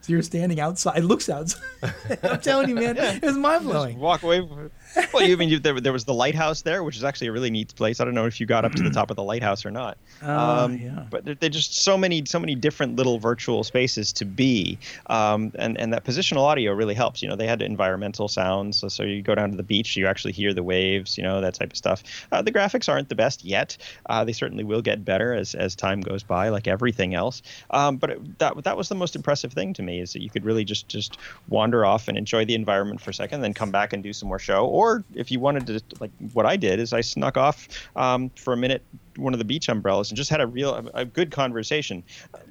"So 0.00 0.12
you're 0.12 0.22
standing 0.22 0.60
outside?" 0.60 0.98
It 0.98 1.04
looks 1.04 1.28
outside. 1.28 1.62
I'm 2.22 2.40
telling 2.40 2.68
you, 2.68 2.74
man, 2.74 2.96
it 2.96 3.22
was 3.22 3.36
mind 3.36 3.64
blowing. 3.64 3.98
walk 3.98 4.22
away. 4.22 4.46
Well, 5.12 5.26
you 5.26 5.36
mean 5.36 5.48
you, 5.48 5.58
there, 5.58 5.80
there 5.80 5.92
was 5.92 6.04
the 6.04 6.14
lighthouse 6.14 6.62
there, 6.62 6.82
which 6.84 6.96
is 6.96 7.04
actually 7.04 7.28
a 7.28 7.32
really 7.32 7.50
neat 7.50 7.74
place. 7.74 8.00
I 8.00 8.04
don't 8.04 8.14
know 8.14 8.26
if 8.26 8.40
you 8.40 8.46
got 8.46 8.64
up 8.64 8.72
to 8.72 8.82
the 8.82 8.90
top 8.90 9.10
of 9.10 9.16
the 9.16 9.22
lighthouse 9.22 9.64
or 9.64 9.70
not. 9.70 9.98
Um, 10.22 10.28
Uh, 10.28 10.68
yeah. 10.68 11.06
But 11.10 11.24
there, 11.24 11.34
there 11.36 11.48
just 11.48 11.76
so 11.82 11.96
many, 11.96 12.24
so 12.24 12.38
many 12.40 12.54
different 12.54 12.96
little 12.96 13.18
virtual 13.18 13.62
spaces 13.62 14.12
to 14.14 14.24
be, 14.24 14.78
um, 15.06 15.52
and 15.58 15.78
and 15.78 15.92
that 15.92 16.04
positional 16.04 16.42
audio 16.42 16.72
really 16.72 16.94
helps. 16.94 17.22
You 17.22 17.28
know, 17.28 17.36
they 17.36 17.46
had 17.46 17.62
environmental 17.62 18.26
sounds, 18.28 18.78
so, 18.78 18.88
so 18.88 19.04
you 19.04 19.22
go 19.22 19.34
down 19.34 19.50
to 19.50 19.56
the 19.56 19.62
beach, 19.62 19.96
you 19.96 20.06
actually 20.06 20.32
hear 20.32 20.52
the 20.52 20.62
waves, 20.62 21.16
you 21.16 21.22
know, 21.22 21.40
that 21.40 21.54
type 21.54 21.70
of 21.70 21.76
stuff. 21.76 22.02
Uh, 22.32 22.42
the 22.42 22.50
graphics 22.50 22.88
aren't 22.88 23.08
the 23.08 23.14
best 23.14 23.44
yet. 23.44 23.76
Uh, 24.06 24.24
they 24.24 24.32
certainly 24.32 24.64
will 24.64 24.82
get 24.82 25.04
better 25.04 25.32
as 25.34 25.54
as 25.54 25.76
time 25.76 26.00
goes 26.00 26.22
by, 26.24 26.48
like 26.48 26.66
everything 26.66 27.14
else. 27.14 27.42
Um, 27.70 27.96
but 27.96 28.10
it, 28.10 28.38
that 28.38 28.62
that 28.64 28.76
was 28.76 28.88
the 28.88 28.96
most 28.96 29.14
impressive 29.14 29.52
thing 29.52 29.72
to 29.74 29.82
me 29.82 30.00
is 30.00 30.12
that 30.14 30.22
you 30.22 30.30
could 30.30 30.44
really 30.44 30.64
just 30.64 30.88
just 30.88 31.16
wander 31.48 31.84
off 31.86 32.08
and 32.08 32.18
enjoy 32.18 32.44
the 32.44 32.54
environment 32.54 33.00
for 33.00 33.10
a 33.10 33.14
second, 33.14 33.40
then 33.42 33.54
come 33.54 33.70
back 33.70 33.92
and 33.92 34.02
do 34.02 34.12
some 34.12 34.28
more 34.28 34.40
show. 34.40 34.66
Or 34.66 34.87
if 35.14 35.30
you 35.30 35.40
wanted 35.40 35.66
to, 35.66 35.80
like 36.00 36.10
what 36.32 36.46
I 36.46 36.56
did, 36.56 36.80
is 36.80 36.92
I 36.92 37.00
snuck 37.00 37.36
off 37.36 37.68
um, 37.96 38.30
for 38.30 38.52
a 38.52 38.56
minute 38.56 38.82
one 39.18 39.32
of 39.32 39.38
the 39.38 39.44
beach 39.44 39.68
umbrellas 39.68 40.10
and 40.10 40.16
just 40.16 40.30
had 40.30 40.40
a 40.40 40.46
real 40.46 40.88
a 40.94 41.04
good 41.04 41.30
conversation. 41.30 42.02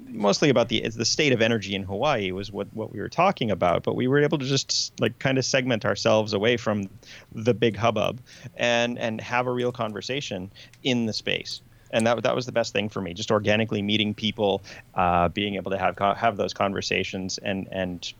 Mostly 0.08 0.50
about 0.50 0.70
the 0.70 0.88
the 0.88 1.06
state 1.06 1.32
of 1.32 1.42
energy 1.42 1.76
in 1.76 1.84
Hawaii 1.84 2.32
was 2.32 2.52
what 2.52 2.68
what 2.74 2.92
we 2.92 3.00
were 3.00 3.10
talking 3.10 3.50
about 3.52 3.84
but 3.84 3.96
we 3.96 4.08
were 4.08 4.20
able 4.20 4.38
to 4.38 4.46
just 4.46 4.94
like 5.00 5.18
kind 5.20 5.38
of 5.38 5.46
segment 5.46 5.86
ourselves 5.86 6.34
away 6.34 6.58
from 6.58 6.90
the 7.34 7.54
big 7.54 7.76
hubbub 7.76 8.20
and 8.56 9.00
and 9.00 9.22
have 9.22 9.48
a 9.48 9.52
real 9.52 9.72
conversation 9.72 10.52
in 10.84 11.06
the 11.06 11.14
space. 11.14 11.62
And 11.92 12.06
that 12.06 12.22
that 12.24 12.36
was 12.36 12.46
the 12.46 12.52
best 12.52 12.74
thing 12.74 12.90
for 12.90 13.02
me 13.02 13.14
just 13.14 13.32
organically 13.32 13.82
meeting 13.82 14.14
people 14.14 14.62
uh, 14.96 15.30
being 15.30 15.56
able 15.56 15.72
to 15.72 15.78
have 15.78 15.98
have 16.18 16.38
those 16.38 16.54
conversations 16.54 17.38
and 17.38 17.68
and 17.72 18.14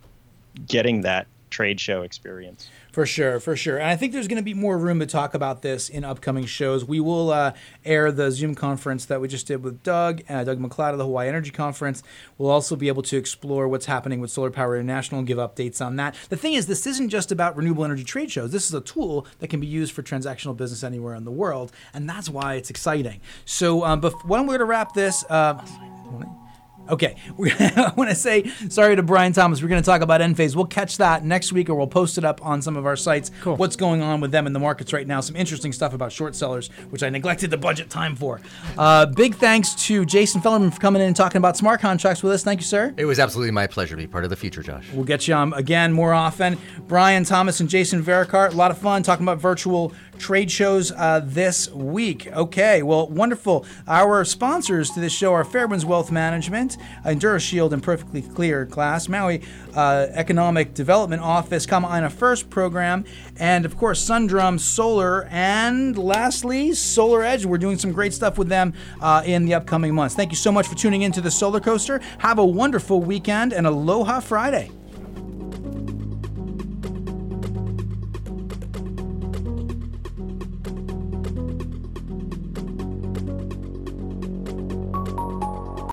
getting 0.66 1.02
that 1.02 1.28
trade 1.50 1.80
show 1.80 2.02
experience 2.02 2.70
For 2.98 3.06
sure, 3.06 3.40
for 3.40 3.56
sure. 3.56 3.78
And 3.78 3.88
I 3.88 3.96
think 3.96 4.12
there's 4.12 4.28
going 4.28 4.40
to 4.40 4.44
be 4.44 4.56
more 4.56 4.76
room 4.76 5.00
to 5.02 5.06
talk 5.06 5.36
about 5.36 5.62
this 5.62 5.88
in 5.88 6.04
upcoming 6.04 6.48
shows. 6.48 6.84
We 6.84 7.00
will 7.00 7.30
uh, 7.30 7.54
air 7.86 8.12
the 8.12 8.32
Zoom 8.32 8.56
conference 8.56 9.06
that 9.06 9.22
we 9.22 9.28
just 9.28 9.46
did 9.46 9.62
with 9.62 9.84
Doug, 9.84 10.24
uh, 10.28 10.44
Doug 10.44 10.60
McLeod 10.60 10.94
of 10.94 10.98
the 10.98 11.04
Hawaii 11.04 11.28
Energy 11.28 11.52
Conference. 11.52 12.02
We'll 12.40 12.50
also 12.50 12.76
be 12.76 12.88
able 12.88 13.04
to 13.04 13.16
explore 13.16 13.68
what's 13.68 13.86
happening 13.86 14.20
with 14.20 14.32
Solar 14.32 14.50
Power 14.50 14.76
International 14.76 15.20
and 15.20 15.28
give 15.28 15.38
updates 15.38 15.80
on 15.80 15.98
that. 15.98 16.16
The 16.30 16.38
thing 16.38 16.54
is, 16.54 16.66
this 16.66 16.88
isn't 16.88 17.10
just 17.10 17.32
about 17.32 17.56
renewable 17.56 17.86
energy 17.86 18.04
trade 18.04 18.32
shows. 18.32 18.52
This 18.52 18.68
is 18.68 18.74
a 18.74 18.82
tool 18.82 19.28
that 19.38 19.50
can 19.50 19.60
be 19.60 19.68
used 19.68 19.94
for 19.94 20.02
transactional 20.02 20.58
business 20.58 20.84
anywhere 20.84 21.14
in 21.14 21.24
the 21.24 21.30
world, 21.30 21.72
and 21.94 22.10
that's 22.10 22.30
why 22.30 22.56
it's 22.56 22.72
exciting. 22.72 23.22
So, 23.46 23.86
um, 23.86 24.02
but 24.02 24.26
when 24.26 24.48
we're 24.48 24.58
to 24.58 24.66
wrap 24.66 24.96
this, 24.96 25.24
uh, 25.30 25.64
Okay, 26.90 27.16
I 27.40 27.94
want 27.96 28.10
to 28.10 28.16
say 28.16 28.46
sorry 28.70 28.96
to 28.96 29.04
Brian 29.04 29.34
Thomas. 29.34 29.62
We're 29.62 29.68
going 29.68 29.82
to 29.82 29.86
talk 29.86 30.02
about 30.02 30.22
Enphase. 30.22 30.56
We'll 30.56 30.66
catch 30.66 30.98
that 30.98 31.24
next 31.26 31.52
week, 31.52 31.70
or 31.70 31.76
we'll 31.76 31.88
post 31.88 32.18
it 32.18 32.26
up 32.26 32.46
on 32.46 32.62
some 32.62 32.78
of 32.78 32.86
our 32.86 32.96
sites. 32.96 33.32
Cool. 33.42 33.56
What's 33.56 33.76
going 33.76 34.02
on 34.02 34.22
with 34.22 34.32
them 34.32 34.48
in 34.48 34.54
the 34.54 34.60
markets 34.60 34.94
right 34.94 35.08
now? 35.08 35.20
Some 35.20 35.36
interesting 35.36 35.74
stuff 35.74 35.94
about 35.94 36.12
short 36.12 36.36
sellers, 36.36 36.70
which 36.90 37.04
I 37.04 37.10
neglected 37.10 37.52
the 37.52 37.58
budget 37.58 37.90
time 37.90 38.16
for. 38.16 38.42
Uh, 38.78 39.06
big 39.06 39.36
thanks 39.36 39.76
to 39.88 40.06
Jason 40.06 40.42
Fellerman 40.42 40.74
for 40.74 40.80
coming 40.80 41.02
in 41.02 41.08
and 41.08 41.16
talking 41.16 41.38
about 41.38 41.58
smart 41.58 41.82
contracts 41.82 42.24
with 42.24 42.34
us. 42.34 42.44
Thank 42.44 42.62
you, 42.62 42.66
sir. 42.66 42.94
It 42.98 43.06
was 43.06 43.20
absolutely 43.20 43.52
my 43.52 43.68
pleasure 43.68 43.96
to 43.96 44.02
be 44.02 44.08
part 44.08 44.24
of 44.24 44.30
the 44.30 44.36
future, 44.36 44.64
Josh. 44.64 44.86
We'll 44.94 45.06
get 45.06 45.28
you 45.28 45.34
on 45.34 45.54
again 45.54 45.92
more 45.94 46.14
often. 46.14 46.58
Brian 46.88 47.24
Thomas 47.24 47.60
and 47.60 47.70
Jason 47.70 48.04
Verkaart, 48.04 48.54
a 48.54 48.56
lot 48.56 48.72
of 48.72 48.78
fun 48.78 49.04
talking 49.04 49.26
about 49.26 49.40
virtual 49.40 49.94
trade 50.20 50.52
shows 50.52 50.92
uh, 50.92 51.22
this 51.24 51.70
week. 51.72 52.28
Okay, 52.28 52.84
well, 52.84 53.08
wonderful. 53.08 53.66
Our 53.88 54.26
sponsors 54.26 54.90
to 54.92 55.00
this 55.00 55.14
show 55.14 55.34
are 55.34 55.44
Fairwinds 55.44 55.86
Wealth 55.86 56.12
Management, 56.12 56.78
EnduraShield, 57.06 57.72
and 57.72 57.82
Perfectly 57.82 58.22
Clear 58.22 58.66
Glass, 58.66 59.08
Maui 59.08 59.42
uh, 59.76 60.08
Economic 60.12 60.74
Development 60.74 61.22
Office, 61.22 61.66
Kama'aina 61.66 62.12
First 62.12 62.50
Program, 62.50 63.06
and 63.38 63.66
of 63.66 63.78
course, 63.78 64.02
Sundrum 64.02 64.60
Solar, 64.60 65.26
and 65.26 65.98
lastly, 65.98 66.74
Solar 66.74 67.24
Edge. 67.24 67.46
We're 67.46 67.58
doing 67.58 67.78
some 67.78 67.92
great 67.92 68.14
stuff 68.14 68.38
with 68.38 68.50
them 68.50 68.74
uh, 69.02 69.24
in 69.26 69.46
the 69.46 69.54
upcoming 69.54 69.94
months. 69.94 70.16
Thank 70.16 70.32
you 70.32 70.38
so 70.38 70.52
much 70.52 70.68
for 70.68 70.76
tuning 70.76 71.04
in 71.04 71.12
to 71.14 71.22
the 71.22 71.32
Solar 71.32 71.60
Coaster. 71.60 72.00
Have 72.20 72.40
a 72.40 72.46
wonderful 72.46 73.02
weekend 73.02 73.54
and 73.54 73.68
Aloha 73.68 74.20
Friday. 74.20 74.72